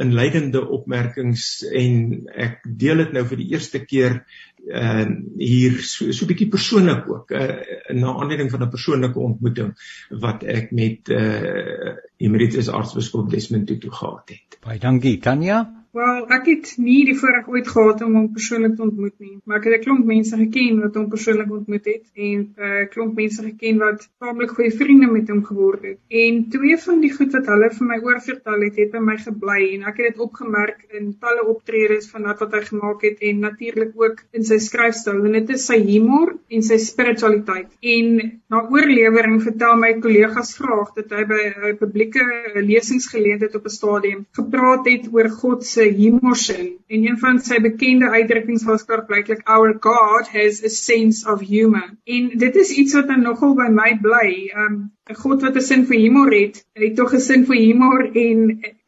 inleidende 0.00 0.62
opmerkings 0.64 1.60
en 1.68 2.22
ek 2.32 2.62
deel 2.64 3.04
dit 3.04 3.12
nou 3.18 3.26
vir 3.28 3.42
die 3.42 3.50
eerste 3.52 3.82
keer 3.84 4.22
uh 4.62 5.04
hier 5.42 5.80
so 5.82 6.12
so 6.14 6.24
'n 6.24 6.30
bietjie 6.30 6.48
persoonlik 6.48 7.08
ook 7.10 7.32
uh, 7.34 7.58
na 7.98 8.14
aanleiding 8.14 8.50
van 8.50 8.62
'n 8.62 8.70
persoonlike 8.70 9.18
ontmoeting 9.18 9.74
wat 10.24 10.44
ek 10.44 10.70
met 10.70 11.08
uh 11.08 11.98
Emeritus 12.16 12.70
Aartsbiskop 12.70 13.30
Desmond 13.30 13.66
Tutu 13.66 13.90
gehad 13.90 14.28
het. 14.28 14.58
Baie 14.62 14.78
dankie, 14.78 15.18
Tanya. 15.18 15.81
Wel, 15.92 16.22
ek 16.32 16.46
het 16.48 16.68
nie 16.80 17.02
die 17.04 17.14
voorreg 17.20 17.48
ooit 17.52 17.66
gehad 17.68 18.00
om 18.00 18.14
hom 18.16 18.28
persoonlik 18.32 18.78
te 18.78 18.84
ontmoet 18.86 19.12
nie, 19.20 19.34
maar 19.44 19.58
ek 19.58 19.66
het 19.68 19.74
'n 19.74 19.82
klomp 19.84 20.06
mense 20.08 20.36
geken 20.40 20.78
wat 20.80 20.94
hom 20.96 21.08
persoonlik 21.12 21.50
ontmoet 21.52 21.88
het 21.90 22.04
en 22.16 22.38
'n 22.38 22.68
uh, 22.68 22.86
klomp 22.94 23.18
mense 23.20 23.42
geken 23.44 23.76
wat 23.82 24.06
taamlik 24.18 24.54
goeie 24.56 24.70
vriende 24.72 25.10
met 25.12 25.28
hom 25.28 25.42
geword 25.44 25.82
het. 25.84 25.98
En 26.08 26.48
twee 26.54 26.78
van 26.84 27.00
die 27.00 27.10
goed 27.12 27.36
wat 27.36 27.50
hulle 27.52 27.68
vir 27.78 27.86
my 27.90 27.98
oorvertel 28.08 28.64
het, 28.64 28.76
het 28.80 28.90
by 28.92 29.02
my 29.08 29.16
gebly 29.18 29.58
en 29.74 29.82
ek 29.90 30.00
het 30.00 30.08
dit 30.14 30.22
opgemerk 30.28 30.80
in 31.00 31.12
talle 31.20 31.44
optredes 31.54 32.08
van 32.14 32.22
wat 32.22 32.40
wat 32.40 32.56
hy 32.56 32.62
gemaak 32.70 33.02
het 33.02 33.20
en 33.20 33.44
natuurlik 33.44 33.92
ook 33.94 34.24
in 34.32 34.44
sy 34.44 34.58
skryfstyl. 34.58 35.20
En 35.26 35.32
dit 35.32 35.50
is 35.50 35.66
sy 35.66 35.76
humor 35.76 36.32
en 36.48 36.62
sy 36.62 36.78
spiritualiteit. 36.78 37.68
En 37.82 38.40
na 38.48 38.64
oorlewering 38.64 39.42
vertel 39.42 39.76
my 39.76 39.92
kollegas 40.00 40.56
graag 40.56 40.96
dat 40.96 41.12
hy 41.12 41.24
by 41.24 41.42
'n 41.52 41.76
publieke 41.76 42.24
lesingsgeleentheid 42.64 43.54
op 43.54 43.64
'n 43.64 43.76
stadium 43.78 44.26
gepraat 44.32 44.86
het 44.86 45.12
oor 45.12 45.28
God 45.28 45.64
se 45.66 45.81
se 45.82 45.90
humorsin 45.98 46.66
en 46.86 47.06
een 47.06 47.18
van 47.18 47.40
sy 47.42 47.58
bekende 47.64 48.10
uitdrukkings 48.10 48.64
was 48.68 48.84
klaarblyklik 48.86 49.42
our 49.54 49.74
god 49.80 50.28
has 50.30 50.62
a 50.64 50.70
sense 50.70 51.26
of 51.32 51.40
humor. 51.40 51.88
En 52.04 52.28
dit 52.38 52.56
is 52.56 52.70
iets 52.70 52.94
wat 52.94 53.08
dan 53.10 53.22
nogal 53.26 53.56
by 53.58 53.68
my 53.70 53.98
bly. 54.02 54.30
Um 54.64 54.76
'n 55.10 55.18
God 55.22 55.42
wat 55.42 55.56
'n 55.56 55.66
sin 55.68 55.84
vir 55.86 55.98
humor 55.98 56.30
het, 56.30 56.64
het 56.78 56.96
tog 56.96 57.14
'n 57.14 57.20
sin 57.20 57.44
vir 57.46 57.56
humor 57.56 58.02
en 58.26 58.38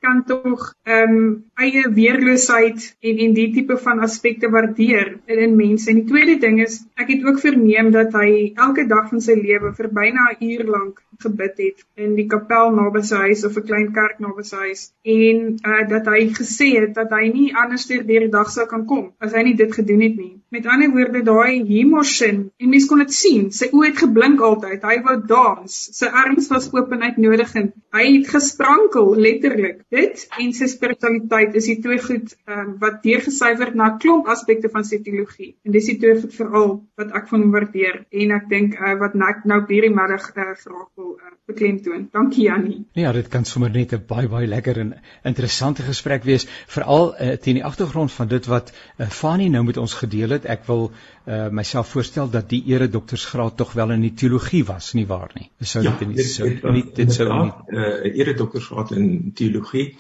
kan 0.05 0.25
tog 0.29 0.75
ehm 0.85 1.15
um, 1.17 1.45
eie 1.65 1.83
weerloosheid 1.99 2.97
en 3.09 3.21
en 3.25 3.35
die 3.39 3.49
tipe 3.55 3.77
van 3.87 4.03
aspekte 4.07 4.51
waardeer 4.57 5.15
in, 5.27 5.39
in 5.47 5.57
mense. 5.57 5.91
En 5.91 6.01
die 6.03 6.11
tweede 6.11 6.37
ding 6.47 6.61
is 6.67 6.83
ek 7.01 7.11
het 7.15 7.25
ook 7.25 7.41
verneem 7.41 7.91
dat 7.95 8.13
hy 8.21 8.53
elke 8.67 8.85
dag 8.91 9.09
van 9.13 9.25
sy 9.27 9.37
lewe 9.41 9.73
vir 9.79 9.89
byna 10.01 10.29
'n 10.35 10.51
uur 10.51 10.65
lank 10.77 11.03
gebid 11.25 11.59
het 11.65 11.85
in 12.05 12.15
die 12.19 12.27
kapel 12.27 12.75
naby 12.75 13.03
sy 13.03 13.23
huis 13.29 13.45
of 13.49 13.57
'n 13.57 13.67
klein 13.71 13.91
kerk 13.99 14.21
naby 14.21 14.43
sy 14.43 14.61
huis 14.67 14.83
en 15.17 15.57
uh, 15.73 15.83
dat 15.89 16.07
hy 16.15 16.21
gesê 16.41 16.69
het 16.81 16.95
dat 16.95 17.11
hy 17.11 17.31
nie 17.33 17.55
anders 17.65 17.87
deur 17.87 18.05
die 18.05 18.33
dag 18.39 18.51
sou 18.51 18.67
kan 18.67 18.87
kom 18.87 19.13
as 19.19 19.33
hy 19.33 19.43
nie 19.43 19.57
dit 19.63 19.73
gedoen 19.73 20.01
het 20.01 20.17
nie. 20.17 20.35
Met 20.51 20.67
ander 20.67 20.91
woorde 20.91 21.23
daai 21.23 21.65
humorsin 21.67 22.51
en 22.59 22.69
mens 22.71 22.87
kon 22.87 22.99
dit 23.03 23.13
sien, 23.13 23.51
sy 23.51 23.71
oë 23.73 23.87
het 23.89 23.99
geblink 24.05 24.41
altyd. 24.41 24.83
Hy 24.83 25.01
wou 25.07 25.17
dans, 25.27 25.79
sy 25.99 26.04
arms 26.11 26.49
was 26.49 26.69
oop 26.73 26.93
en 26.93 27.03
uitnodigend. 27.03 27.75
Hy 27.95 28.05
het 28.07 28.29
gesprankel 28.33 29.15
letterlik 29.17 29.83
dit 29.95 30.25
en 30.41 30.53
sy 30.57 30.69
spiritualiteit 30.71 31.55
is 31.61 31.69
die 31.71 31.79
twee 31.85 32.01
goed 32.03 32.35
um, 32.51 32.75
wat 32.83 33.03
deurgesyfer 33.05 33.75
na 33.79 33.93
klomp 34.03 34.29
aspekte 34.33 34.71
van 34.73 34.87
sy 34.87 35.01
teologie. 35.05 35.55
En 35.65 35.75
dis 35.77 35.91
die 35.93 35.99
twee 36.03 36.19
goed 36.21 36.35
veral 36.35 36.75
wat 37.01 37.15
ek 37.21 37.31
van 37.31 37.45
hom 37.45 37.55
waardeer 37.55 38.03
en 38.11 38.35
ek 38.39 38.51
dink 38.51 38.79
uh, 38.79 38.97
wat 39.01 39.17
ek 39.29 39.47
nou 39.51 39.61
hierdie 39.69 39.93
middag 39.95 40.31
uh, 40.35 40.51
graag 40.59 40.89
wil 40.99 41.15
uh, 41.15 41.35
beklemtoon. 41.51 42.09
Dankie 42.13 42.47
Jannie. 42.49 42.85
Ja, 42.99 43.13
dit 43.13 43.29
kan 43.29 43.45
sommer 43.45 43.71
net 43.71 43.93
'n 43.93 44.05
baie 44.09 44.29
baie 44.29 44.47
lekker 44.47 44.79
en 44.81 44.95
interessante 45.23 45.83
gesprek 45.83 46.25
wees, 46.25 46.47
veral 46.67 47.15
uh, 47.15 47.37
teen 47.37 47.61
die 47.61 47.65
agtergrond 47.65 48.13
van 48.13 48.29
dit 48.29 48.47
wat 48.47 48.73
uh, 48.99 49.09
Fanie 49.09 49.51
nou 49.51 49.65
met 49.65 49.77
ons 49.77 49.95
gedeel 49.95 50.31
het. 50.31 50.45
Ek 50.45 50.67
wil 50.67 50.91
uh, 51.27 51.49
myself 51.49 51.89
voorstel 51.89 52.31
dat 52.31 52.49
die 52.51 52.63
ere 52.73 52.89
doktorsgraad 52.89 53.57
tog 53.57 53.73
wel 53.73 53.95
in 53.97 54.05
die 54.09 54.15
teologie 54.15 54.65
was, 54.65 54.93
nie 54.99 55.07
waar 55.07 55.31
nie? 55.35 55.49
Sou 55.61 55.83
ja, 55.85 55.95
dit 55.99 56.09
nie 56.09 56.27
sou 56.29 56.51
nie 56.73 56.85
dit 56.95 57.13
sou 57.13 57.29
nie 57.31 57.51
'n 57.51 57.79
uh, 57.79 58.19
ere 58.21 58.35
doktorsgraad 58.35 58.93
in 58.99 59.33
teologie 59.35 59.97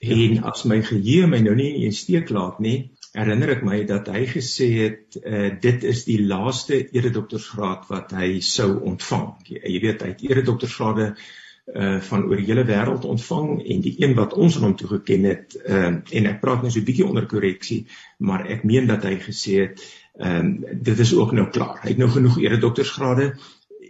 en 0.00 0.42
as 0.44 0.64
my 0.64 0.82
geheue 0.82 1.26
my 1.26 1.40
nou 1.40 1.54
nie 1.54 1.84
in 1.84 1.92
steek 1.92 2.30
laat 2.30 2.58
nie, 2.60 2.90
herinner 3.14 3.54
ek 3.54 3.62
my 3.64 3.84
dat 3.88 4.10
hy 4.12 4.26
gesê 4.26 4.68
het 4.82 5.16
uh, 5.22 5.50
dit 5.60 5.84
is 5.84 6.04
die 6.04 6.18
laaste 6.26 6.82
ere 6.92 7.10
doktorsgraad 7.14 7.88
wat 7.88 8.12
hy 8.12 8.40
sou 8.40 8.80
ontvang. 8.80 9.30
Jy, 9.48 9.62
jy 9.62 9.80
weet 9.86 10.02
hy 10.02 10.12
het 10.12 10.28
ere 10.30 10.42
doktorsgrade 10.42 11.14
uh 11.64 11.96
van 12.04 12.26
oor 12.28 12.36
die 12.36 12.44
hele 12.44 12.66
wêreld 12.68 13.06
ontvang 13.08 13.62
en 13.72 13.78
die 13.80 13.94
een 13.96 14.12
wat 14.18 14.34
ons 14.36 14.58
aan 14.58 14.66
hom 14.66 14.74
toegeken 14.76 15.22
het 15.24 15.54
uh 15.64 15.94
en 15.96 16.26
ek 16.28 16.42
praat 16.42 16.60
nou 16.60 16.70
so 16.70 16.80
'n 16.80 16.84
bietjie 16.84 17.06
onder 17.06 17.24
korreksie 17.26 17.86
maar 18.18 18.44
ek 18.46 18.66
meen 18.68 18.86
dat 18.86 19.06
hy 19.08 19.14
gesê 19.16 19.54
het 19.62 19.80
ehm 20.18 20.46
um, 20.46 20.64
dit 20.82 20.98
is 20.98 21.14
ook 21.14 21.32
nou 21.32 21.48
klaar. 21.50 21.80
Hy 21.82 21.88
het 21.88 21.98
nou 21.98 22.10
genoeg 22.10 22.38
ere 22.38 22.58
doktorsgrade. 22.58 23.34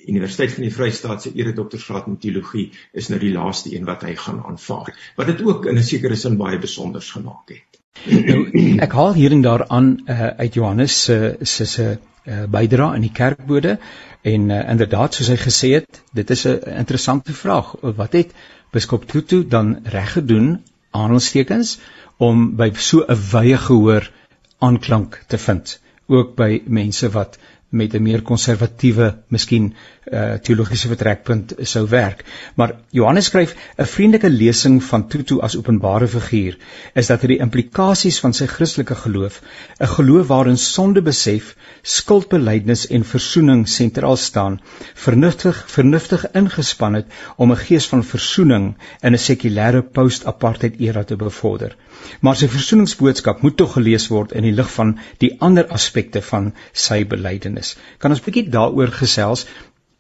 Universiteit 0.07 0.52
van 0.52 0.62
die 0.62 0.73
Vrystaat 0.73 1.23
se 1.23 1.33
ere 1.35 1.52
doktorsgraad 1.52 2.07
in 2.07 2.19
teologie 2.19 2.71
is 2.93 3.09
nou 3.09 3.19
die 3.21 3.33
laaste 3.33 3.75
een 3.76 3.85
wat 3.85 4.02
hy 4.02 4.14
gaan 4.16 4.40
aanvaar. 4.45 4.93
Wat 5.16 5.26
dit 5.26 5.43
ook 5.45 5.66
in 5.66 5.78
'n 5.78 5.83
sekere 5.83 6.16
sin 6.16 6.37
baie 6.37 6.59
besonder 6.59 7.02
gemaak 7.02 7.49
het. 7.49 7.81
Nou 8.26 8.78
ek 8.81 8.93
haal 8.93 9.14
hier 9.14 9.33
en 9.33 9.43
daar 9.43 9.66
aan 9.69 10.02
uh, 10.07 10.26
uit 10.26 10.54
Johannes 10.54 11.02
se 11.04 11.37
se 11.40 11.64
se 11.64 11.99
uh, 12.25 12.45
bydra 12.49 12.95
in 12.95 13.00
die 13.00 13.12
kerkbode 13.12 13.78
en 14.23 14.50
uh, 14.50 14.71
inderdaad 14.71 15.14
soos 15.14 15.28
hy 15.28 15.37
gesê 15.37 15.73
het, 15.75 16.02
dit 16.12 16.31
is 16.31 16.47
'n 16.47 16.59
interessante 16.78 17.33
vraag. 17.33 17.75
Wat 17.81 18.12
het 18.12 18.35
biskop 18.73 19.04
Tutu 19.07 19.47
dan 19.49 19.78
reg 19.85 20.12
gedoen 20.12 20.64
aanhalingstekens 20.90 21.78
om 22.16 22.57
by 22.57 22.73
so 22.75 23.04
'n 23.09 23.21
wye 23.31 23.57
gehoor 23.57 24.11
aanklank 24.59 25.25
te 25.26 25.38
vind? 25.38 25.81
Ook 26.06 26.34
by 26.37 26.62
mense 26.66 27.11
wat 27.11 27.38
met 27.75 27.94
'n 27.94 28.02
meer 28.02 28.23
konservatiewe, 28.23 29.06
miskien 29.28 29.75
uh 30.12 30.34
teologiese 30.46 30.88
vertrekpunt 30.88 31.54
sou 31.70 31.88
werk. 31.88 32.25
Maar 32.54 32.75
Johannes 32.90 33.25
skryf 33.30 33.54
'n 33.76 33.87
vriendelike 33.94 34.30
lesing 34.30 34.82
van 34.84 35.08
Tutu 35.08 35.40
as 35.40 35.56
openbare 35.56 36.08
figuur 36.08 36.58
is 36.94 37.06
dat 37.06 37.23
hy 37.23 37.28
die 37.32 37.40
implikasies 37.46 38.20
van 38.20 38.32
sy 38.32 38.46
Christelike 38.46 38.94
geloof, 38.94 39.40
'n 39.80 39.92
geloof 39.96 40.26
waarin 40.26 40.58
sondebesef, 40.58 41.56
skuldbelydenis 41.82 42.87
en 42.87 43.04
versoening 43.04 43.68
sentraal 43.68 44.16
staan, 44.16 44.61
vernuftig 44.94 45.64
vernuftig 45.66 46.30
ingespan 46.32 46.94
het 46.94 47.06
om 47.37 47.50
'n 47.50 47.64
gees 47.66 47.87
van 47.87 48.04
versoening 48.04 48.75
in 49.00 49.12
'n 49.12 49.25
sekulêre 49.28 49.82
post-apartheid 49.82 50.78
era 50.78 51.04
te 51.04 51.16
bevorder. 51.16 51.76
Maar 52.20 52.37
sy 52.37 52.49
versoeningsboodskap 52.49 53.42
moet 53.42 53.56
tog 53.56 53.73
gelees 53.73 54.08
word 54.08 54.32
in 54.32 54.42
die 54.42 54.56
lig 54.56 54.70
van 54.70 54.99
die 55.18 55.37
ander 55.40 55.66
aspekte 55.68 56.23
van 56.23 56.52
sy 56.73 57.04
belydenis. 57.04 57.76
Kan 57.99 58.11
ons 58.11 58.25
bietjie 58.25 58.49
daaroor 58.50 58.92
gesels? 58.92 59.46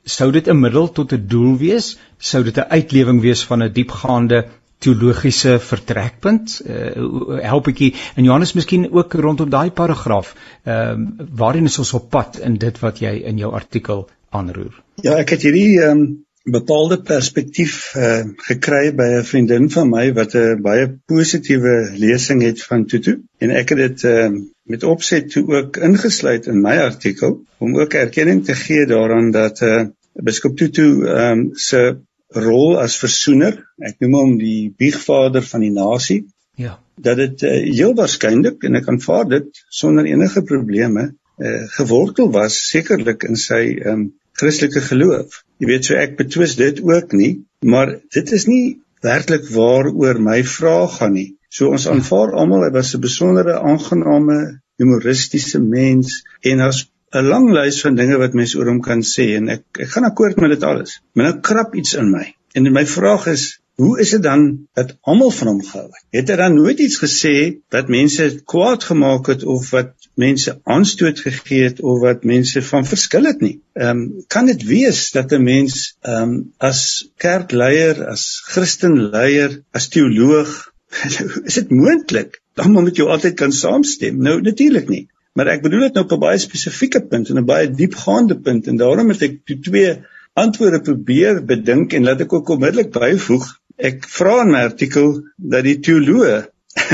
sou 0.04 0.30
dit 0.30 0.48
'n 0.48 0.60
middel 0.60 0.92
tot 0.92 1.12
'n 1.12 1.26
doel 1.26 1.56
wees? 1.56 1.98
Sou 2.18 2.42
dit 2.44 2.56
'n 2.56 2.68
uitlewing 2.68 3.20
wees 3.20 3.44
van 3.44 3.62
'n 3.62 3.72
diepgaande 3.72 4.46
teologiese 4.78 5.58
vertrekpunt? 5.58 6.62
Uh, 6.66 7.40
help 7.42 7.68
ek 7.68 7.80
in 7.80 8.24
Johannes 8.24 8.52
miskien 8.52 8.92
ook 8.92 9.12
rondom 9.12 9.48
daai 9.48 9.70
paragraaf. 9.70 10.34
Ehm 10.64 11.00
uh, 11.00 11.26
waarin 11.36 11.64
is 11.64 11.78
ons 11.78 11.92
op 11.92 12.10
pad 12.10 12.38
in 12.38 12.56
dit 12.56 12.78
wat 12.78 12.98
jy 12.98 13.22
in 13.24 13.38
jou 13.38 13.52
artikel 13.52 14.08
aanroer? 14.30 14.82
Ja, 14.94 15.16
ek 15.16 15.30
het 15.30 15.42
hierdie 15.42 15.80
ehm 15.80 15.90
um, 15.90 16.23
bepaalde 16.44 17.00
perspektief 17.00 17.94
uh, 17.96 18.24
gekry 18.48 18.92
by 18.92 19.06
'n 19.18 19.24
vriendin 19.24 19.70
van 19.70 19.88
my 19.88 20.12
wat 20.12 20.34
'n 20.34 20.60
baie 20.62 20.88
positiewe 21.06 21.90
lesing 21.96 22.42
het 22.42 22.62
van 22.62 22.84
Tutu 22.86 23.22
en 23.38 23.50
ek 23.50 23.68
het 23.68 23.78
dit 23.78 24.02
uh, 24.02 24.30
met 24.62 24.82
opset 24.82 25.30
toe 25.30 25.44
ook 25.48 25.76
ingesluit 25.76 26.46
in 26.46 26.60
my 26.60 26.76
artikel 26.76 27.44
om 27.58 27.78
ook 27.78 27.94
erkenning 27.94 28.44
te 28.44 28.54
gee 28.54 28.86
daaraan 28.86 29.30
dat 29.30 29.60
uh, 29.60 29.86
biskop 30.12 30.56
Tutu 30.56 31.06
um, 31.08 31.50
se 31.54 31.96
rol 32.34 32.78
as 32.78 32.96
versoener, 32.98 33.58
ek 33.78 34.00
noem 34.02 34.14
hom 34.18 34.32
die 34.38 34.72
biegvader 34.78 35.44
van 35.46 35.62
die 35.64 35.72
nasie. 35.74 36.24
Ja. 36.58 36.78
Dat 36.96 37.16
dit 37.16 37.42
uh, 37.42 37.52
heel 37.78 37.94
waarskynlik 37.94 38.64
en 38.66 38.80
ek 38.80 38.88
aanvaar 38.90 39.28
dit 39.30 39.64
sonder 39.70 40.06
enige 40.06 40.42
probleme 40.42 41.08
uh, 41.38 41.64
gewortel 41.76 42.30
was 42.34 42.58
sekerlik 42.70 43.26
in 43.28 43.36
sy 43.36 43.78
um, 43.86 44.12
Christelike 44.34 44.82
geloof. 44.82 45.42
Jy 45.64 45.68
weet 45.70 45.86
so 45.88 45.94
ek 45.96 46.18
betwis 46.18 46.58
dit 46.60 46.80
ook 46.84 47.14
nie, 47.16 47.30
maar 47.64 47.94
dit 48.12 48.32
is 48.36 48.42
nie 48.44 48.64
werklik 49.00 49.46
waaroor 49.48 50.18
my 50.20 50.42
vraag 50.44 50.98
gaan 50.98 51.14
nie. 51.16 51.30
So 51.48 51.70
ons 51.72 51.86
aanvaar 51.88 52.34
almal 52.36 52.66
hy 52.66 52.68
was 52.74 52.90
'n 52.92 53.00
besondere 53.00 53.54
aangename 53.70 54.36
humoristiese 54.82 55.62
mens 55.64 56.18
en 56.50 56.60
daar's 56.60 56.82
'n 57.16 57.24
lang 57.32 57.48
lys 57.56 57.80
van 57.80 57.96
dinge 57.96 58.20
wat 58.20 58.36
mense 58.36 58.58
oor 58.58 58.68
hom 58.68 58.82
kan 58.84 59.00
sê 59.14 59.26
en 59.38 59.48
ek 59.56 59.80
ek 59.86 59.88
gaan 59.94 60.10
akkoord 60.10 60.36
met 60.44 60.52
dit 60.52 60.68
alles. 60.70 61.00
Maar 61.14 61.30
nou 61.30 61.40
krap 61.40 61.74
iets 61.74 61.96
in 62.04 62.12
my. 62.12 62.26
En 62.52 62.72
my 62.72 62.84
vraag 62.84 63.26
is, 63.32 63.60
hoe 63.74 64.00
is 64.00 64.10
dit 64.10 64.22
dan 64.22 64.68
dat 64.72 64.96
almal 65.00 65.30
van 65.30 65.46
hom 65.46 65.62
gehou 65.64 65.86
het? 65.86 66.04
Het 66.14 66.28
hy 66.30 66.36
dan 66.36 66.54
nooit 66.54 66.78
iets 66.78 66.98
gesê 67.02 67.34
wat 67.74 67.88
mense 67.90 68.28
kwaad 68.52 68.84
gemaak 68.90 69.26
het 69.32 69.42
of 69.44 69.70
wat 69.74 70.08
mense 70.14 70.60
aanstoot 70.62 71.20
gegee 71.20 71.64
het 71.64 71.80
of 71.80 71.98
wat 72.04 72.22
mense 72.24 72.62
van 72.62 72.86
verskil 72.86 73.26
het 73.30 73.42
nie? 73.42 73.56
Ehm 73.74 74.04
um, 74.04 74.24
kan 74.30 74.46
dit 74.46 74.62
wees 74.68 75.10
dat 75.16 75.32
'n 75.32 75.42
mens 75.42 75.96
ehm 76.00 76.22
um, 76.22 76.52
as 76.58 77.10
kerkleier, 77.16 78.06
as 78.06 78.42
Christenleier, 78.46 79.62
as 79.72 79.88
teoloog 79.88 80.54
is 81.48 81.54
dit 81.54 81.70
moontlik? 81.70 82.40
Dan 82.54 82.70
moet 82.70 82.96
jy 82.96 83.04
altyd 83.10 83.34
kan 83.34 83.52
saamstem. 83.52 84.22
Nou 84.22 84.40
natuurlik 84.40 84.88
nie. 84.88 85.08
Maar 85.34 85.46
ek 85.56 85.62
bedoel 85.62 85.88
dit 85.88 85.96
nou 85.98 86.04
op 86.04 86.12
'n 86.14 86.22
baie 86.28 86.38
spesifieke 86.38 87.02
punt 87.10 87.28
en 87.28 87.42
'n 87.42 87.44
baie 87.44 87.70
diepgaande 87.70 88.38
punt 88.38 88.66
en 88.66 88.76
daarom 88.76 89.08
het 89.08 89.22
ek 89.22 89.40
twee 89.62 89.98
antwoorde 90.34 90.80
probeer 90.80 91.44
bedink 91.44 91.92
en 91.92 92.04
laat 92.04 92.20
ek 92.20 92.32
ook 92.32 92.48
onmiddellik 92.54 92.92
byvoeg. 92.94 93.44
Ek 93.76 94.04
vra 94.06 94.40
in 94.44 94.52
my 94.54 94.64
artikel 94.68 95.16
dat 95.36 95.64
die 95.66 95.78
teoloë 95.82 96.34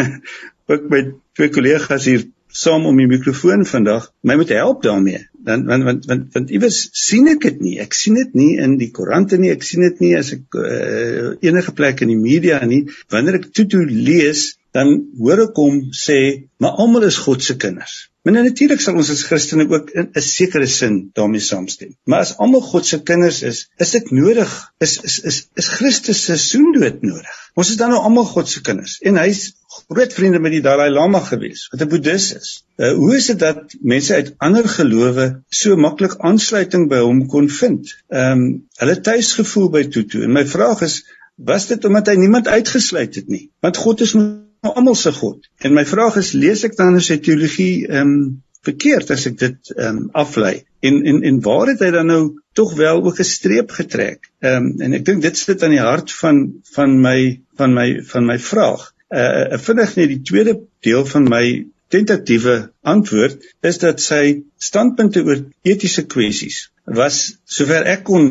ook 0.70 0.86
met 0.92 1.16
twee 1.36 1.52
kollegas 1.52 2.06
hier 2.08 2.28
saam 2.50 2.86
om 2.86 2.96
die 2.98 3.08
mikrofoon 3.10 3.66
vandag 3.68 4.08
my 4.26 4.36
moet 4.40 4.52
help 4.54 4.82
daarmee. 4.82 5.26
Want 5.44 5.66
want 5.66 5.84
want 5.84 6.06
want, 6.10 6.24
want 6.34 6.50
iewers 6.50 6.80
sien 6.96 7.28
ek 7.30 7.44
dit 7.46 7.60
nie. 7.64 7.76
Ek 7.80 7.94
sien 7.96 8.16
dit 8.18 8.34
nie 8.36 8.56
in 8.60 8.76
die 8.80 8.90
koerante 8.94 9.38
nie. 9.40 9.52
Ek 9.54 9.64
sien 9.66 9.84
dit 9.86 10.00
nie 10.02 10.14
as 10.18 10.32
ek 10.36 10.58
uh, 10.58 11.30
enige 11.46 11.74
plek 11.76 12.02
in 12.04 12.12
die 12.12 12.20
media 12.20 12.60
nie. 12.66 12.86
Wanneer 13.12 13.40
ek 13.40 13.50
toe 13.54 13.66
toe 13.70 13.84
lees 13.86 14.56
dan 14.76 14.94
hoor 15.18 15.46
ek 15.48 15.60
hom 15.64 15.82
sê 16.04 16.20
maar 16.62 16.78
almal 16.82 17.08
is 17.10 17.22
God 17.26 17.42
se 17.42 17.56
kinders 17.56 18.10
Maar 18.22 18.32
natuurlik 18.32 18.82
sal 18.84 18.98
ons 19.00 19.08
as 19.12 19.22
Christene 19.24 19.64
ook 19.72 19.90
in 19.96 20.10
'n 20.12 20.22
sekere 20.22 20.66
sin 20.68 20.96
daarmee 21.16 21.40
saamstem. 21.40 21.94
Maar 22.04 22.20
as 22.20 22.36
almal 22.36 22.60
God 22.60 22.86
se 22.86 22.98
kinders 23.02 23.42
is, 23.42 23.60
is 23.76 23.90
dit 23.90 24.10
nodig, 24.10 24.50
is 24.78 24.98
is 25.08 25.20
is 25.30 25.38
is 25.54 25.68
Christus 25.68 26.24
se 26.24 26.36
soendood 26.36 27.00
nodig. 27.02 27.38
Ons 27.54 27.70
is 27.70 27.78
dan 27.80 27.90
nou 27.90 28.00
almal 28.00 28.24
God 28.24 28.48
se 28.48 28.60
kinders 28.60 28.98
en 29.00 29.16
hy's 29.16 29.40
groot 29.88 30.12
vriende 30.12 30.38
met 30.38 30.52
die 30.52 30.60
Dalai 30.60 30.90
Lama 30.90 31.20
gewees, 31.20 31.68
wat 31.72 31.80
'n 31.80 31.88
boeddhis 31.88 32.26
is. 32.34 32.50
Uh, 32.76 32.92
hoe 32.92 33.16
is 33.16 33.26
dit 33.26 33.38
dat 33.38 33.74
mense 33.80 34.14
uit 34.14 34.34
ander 34.36 34.68
gelowe 34.68 35.42
so 35.48 35.76
maklik 35.76 36.18
aansluiting 36.18 36.88
by 36.88 37.00
hom 37.00 37.26
kon 37.26 37.48
vind? 37.48 37.96
Ehm 38.08 38.32
um, 38.32 38.68
hulle 38.76 39.00
tuisgevoel 39.00 39.70
by 39.70 39.84
Tutu 39.88 40.22
en 40.22 40.32
my 40.32 40.44
vraag 40.46 40.82
is, 40.82 41.04
was 41.36 41.66
dit 41.66 41.84
omdat 41.84 42.06
hy 42.06 42.14
niemand 42.20 42.48
uitgesluit 42.48 43.14
het 43.14 43.28
nie? 43.28 43.50
Want 43.60 43.76
God 43.76 44.00
is 44.00 44.12
nou 44.12 44.49
almal 44.60 44.94
se 44.94 45.12
God. 45.12 45.48
En 45.58 45.74
my 45.74 45.84
vraag 45.88 46.16
is, 46.20 46.32
lees 46.32 46.64
ek 46.68 46.76
dan 46.78 47.00
sy 47.00 47.18
teologie 47.24 47.86
ehm 47.88 48.14
um, 48.14 48.22
verkeerd 48.60 49.08
as 49.14 49.24
ek 49.30 49.38
dit 49.40 49.72
ehm 49.76 49.96
um, 49.96 50.08
aflei. 50.22 50.60
En 50.84 51.00
en 51.04 51.22
en 51.30 51.40
waar 51.44 51.70
het 51.72 51.80
hy 51.84 51.90
dan 51.94 52.10
nou 52.12 52.22
tog 52.52 52.74
wel 52.76 53.02
ook 53.02 53.20
'n 53.20 53.24
streep 53.24 53.70
getrek? 53.70 54.30
Ehm 54.40 54.70
um, 54.70 54.80
en 54.84 54.96
ek 54.98 55.04
dink 55.04 55.22
dit 55.22 55.36
sit 55.36 55.62
aan 55.62 55.76
die 55.76 55.84
hart 55.84 56.12
van 56.12 56.60
van 56.74 57.00
my 57.00 57.40
van 57.56 57.74
my 57.74 57.88
van 58.12 58.26
my 58.26 58.38
vraag. 58.38 58.92
Uh 59.08 59.58
vinnig 59.58 59.96
net 59.96 60.08
die 60.08 60.22
tweede 60.22 60.60
deel 60.80 61.06
van 61.06 61.28
my 61.28 61.44
tentatiewe 61.90 62.70
antwoord 62.82 63.42
is 63.66 63.78
dat 63.82 64.00
sy 64.00 64.42
standpunte 64.58 65.24
oor 65.26 65.40
etiese 65.66 66.06
kwessies 66.06 66.68
was 66.84 67.18
sover 67.44 67.86
ek 67.86 68.04
kon 68.04 68.28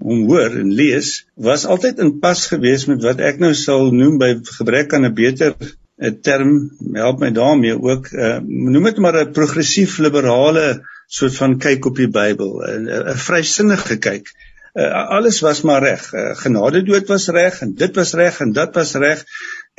hom 0.00 0.24
hoor 0.28 0.58
en 0.60 0.72
lees 0.72 1.24
was 1.34 1.66
altyd 1.66 1.98
in 1.98 2.18
pas 2.20 2.46
gewees 2.50 2.86
met 2.90 3.02
wat 3.02 3.20
ek 3.20 3.40
nou 3.42 3.52
sal 3.58 3.90
noem 3.92 4.18
by 4.18 4.30
gebrek 4.58 4.94
aan 4.94 5.06
'n 5.06 5.14
beter 5.14 5.54
'n 6.00 6.20
term 6.20 6.50
help 6.94 7.20
my 7.20 7.30
daarmee 7.30 7.76
ook 7.78 8.10
uh, 8.12 8.38
noem 8.42 8.90
dit 8.90 8.98
maar 8.98 9.20
'n 9.20 9.32
progressief 9.32 9.98
liberale 9.98 10.82
soort 11.06 11.36
van 11.36 11.58
kyk 11.58 11.86
op 11.86 11.96
die 11.96 12.10
Bybel 12.10 12.62
'n 12.64 13.16
vrysinnige 13.28 13.98
kyk. 13.98 14.32
Uh, 14.74 14.90
alles 15.16 15.40
was 15.40 15.60
maar 15.62 15.82
reg. 15.82 16.12
Uh, 16.12 16.34
genade 16.34 16.82
dood 16.82 17.06
was 17.06 17.28
reg 17.28 17.60
en 17.62 17.74
dit 17.74 17.94
was 17.94 18.12
reg 18.12 18.40
en 18.40 18.52
dat 18.52 18.74
was 18.74 18.94
reg 18.94 19.22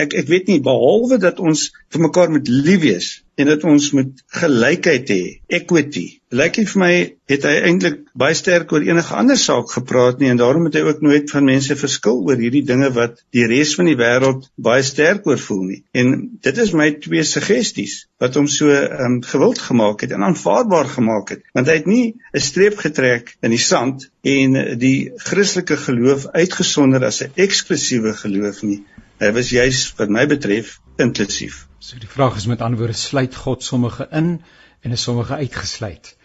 ek 0.02 0.14
ek 0.20 0.28
weet 0.32 0.50
nie 0.52 0.64
behalwe 0.64 1.18
dat 1.24 1.40
ons 1.40 1.70
vir 1.94 2.02
mekaar 2.04 2.32
moet 2.34 2.50
lief 2.52 2.82
wees 2.84 3.12
en 3.40 3.50
dat 3.52 3.64
ons 3.68 3.86
moet 3.96 4.22
gelykheid 4.40 5.10
hê 5.12 5.24
equity. 5.58 6.06
Lyk 6.36 6.58
dit 6.60 6.70
vir 6.72 6.82
my 6.82 6.92
het 7.32 7.46
hy 7.48 7.54
eintlik 7.68 7.98
baie 8.16 8.36
sterk 8.36 8.72
oor 8.76 8.84
enige 8.84 9.16
ander 9.16 9.40
saak 9.40 9.72
gepraat 9.72 10.20
nie 10.20 10.32
en 10.32 10.40
daarom 10.40 10.68
het 10.68 10.78
hy 10.80 10.84
ook 10.88 11.04
nooit 11.04 11.32
van 11.32 11.48
mense 11.48 11.76
verskil 11.80 12.22
oor 12.28 12.40
hierdie 12.40 12.64
dinge 12.68 12.90
wat 12.96 13.22
die 13.36 13.46
res 13.52 13.76
van 13.80 13.90
die 13.92 13.98
wêreld 14.00 14.48
baie 14.68 14.84
sterk 14.88 15.28
oor 15.28 15.40
voel 15.46 15.64
nie. 15.70 15.82
En 15.96 16.16
dit 16.48 16.64
is 16.64 16.74
my 16.76 16.90
twee 17.06 17.24
suggesties 17.28 17.98
wat 18.24 18.40
hom 18.40 18.48
so 18.52 18.72
um, 18.72 19.22
gewild 19.24 19.60
gemaak 19.64 20.04
het 20.04 20.16
en 20.16 20.28
aanvaarbaar 20.28 20.92
gemaak 20.96 21.36
het. 21.36 21.46
Want 21.56 21.72
hy 21.72 21.80
het 21.80 21.88
nie 21.92 22.06
'n 22.34 22.44
streep 22.50 22.80
getrek 22.84 23.36
in 23.42 23.56
die 23.56 23.64
sand 23.64 24.10
en 24.24 24.60
die 24.80 25.12
Christelike 25.28 25.80
geloof 25.88 26.28
uitgesonder 26.36 27.04
as 27.04 27.24
'n 27.24 27.32
eksklusiewe 27.48 28.16
geloof 28.24 28.64
nie 28.64 28.84
Hy 29.22 29.32
was 29.32 29.50
juis 29.50 29.86
wat 29.96 30.12
my 30.12 30.26
betref 30.28 30.80
inklusief. 31.00 31.66
So 31.80 32.00
die 32.02 32.10
vraag 32.10 32.36
is 32.36 32.48
met 32.52 32.62
ander 32.62 32.80
woorde 32.82 32.98
sluit 33.00 33.36
God 33.36 33.64
sommige 33.64 34.08
in 34.12 34.42
en 34.82 34.92
is 34.92 35.04
sommige 35.04 35.36
uitgesluit. 35.36 36.16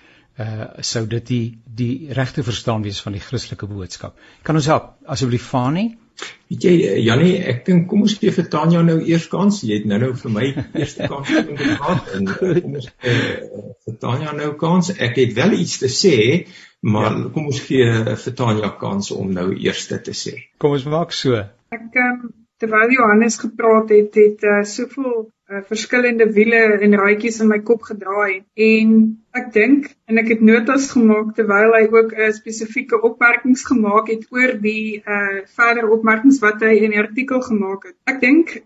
Uh 0.40 0.64
sou 0.86 1.06
dit 1.06 1.26
die 1.26 1.44
die 1.64 2.12
regte 2.16 2.42
verstaan 2.42 2.82
wees 2.82 3.00
van 3.04 3.14
die 3.14 3.22
Christelike 3.22 3.68
boodskap. 3.70 4.18
Kan 4.42 4.58
ons 4.58 4.66
help 4.66 4.94
asseblief 5.06 5.46
Fani? 5.46 5.92
Weet 6.50 6.66
jy 6.66 6.72
Jannie, 7.04 7.36
ek 7.52 7.62
dink 7.68 7.86
kom 7.92 8.02
ons 8.08 8.16
gee 8.18 8.32
vir 8.34 8.48
Tanya 8.50 8.82
nou 8.82 8.98
eers 8.98 9.28
kans. 9.30 9.60
Jy 9.62 9.78
het 9.78 9.86
nou 9.92 10.00
nou 10.02 10.10
vir 10.24 10.34
my 10.34 10.48
eerste 10.82 11.06
kans 11.12 11.30
gehad 11.30 12.10
en 12.16 12.26
kom 12.32 12.74
ons 12.80 12.90
uh, 12.90 13.14
vir 13.86 14.00
Tanya 14.02 14.34
nou 14.40 14.50
kans. 14.64 14.90
Ek 14.98 15.20
het 15.22 15.38
wel 15.38 15.54
iets 15.60 15.78
te 15.84 15.92
sê, 16.00 16.16
maar 16.82 17.12
ja. 17.12 17.30
kom 17.36 17.46
ons 17.52 17.62
gee 17.70 17.86
vir 18.26 18.36
Tanya 18.42 18.74
kans 18.82 19.14
om 19.14 19.30
nou 19.38 19.48
eers 19.54 19.86
te 19.92 20.16
sê. 20.24 20.36
Kom 20.58 20.74
ons 20.80 20.90
maak 20.90 21.14
so. 21.14 21.38
Ek 21.70 22.02
um, 22.02 22.30
terwyl 22.60 22.92
Johannes 22.92 23.38
gepraat 23.40 23.88
het, 23.88 24.14
het 24.14 24.42
uh, 24.44 24.62
soveel 24.62 25.30
uh, 25.48 25.62
verskillende 25.68 26.26
wiele 26.36 26.60
en 26.84 26.96
raadjies 27.00 27.40
in 27.40 27.48
my 27.48 27.60
kop 27.64 27.86
gedraai 27.88 28.42
en 28.54 28.92
ek 29.38 29.52
dink 29.54 29.90
en 30.10 30.18
ek 30.22 30.30
het 30.32 30.40
notas 30.46 30.88
gemaak 30.94 31.34
terwyl 31.36 31.74
hy 31.76 31.84
ook 31.86 32.14
'n 32.14 32.24
uh, 32.26 32.30
spesifieke 32.38 33.00
opmerkings 33.08 33.62
gemaak 33.70 34.10
het 34.12 34.26
oor 34.36 34.56
die 34.64 35.02
uh 35.16 35.42
verder 35.58 35.90
opmerkings 35.96 36.40
wat 36.46 36.64
hy 36.66 36.74
in 36.86 36.96
die 36.96 37.02
artikel 37.04 37.40
gemaak 37.50 37.86
het. 37.90 37.96
Ek 38.10 38.20
dink 38.20 38.56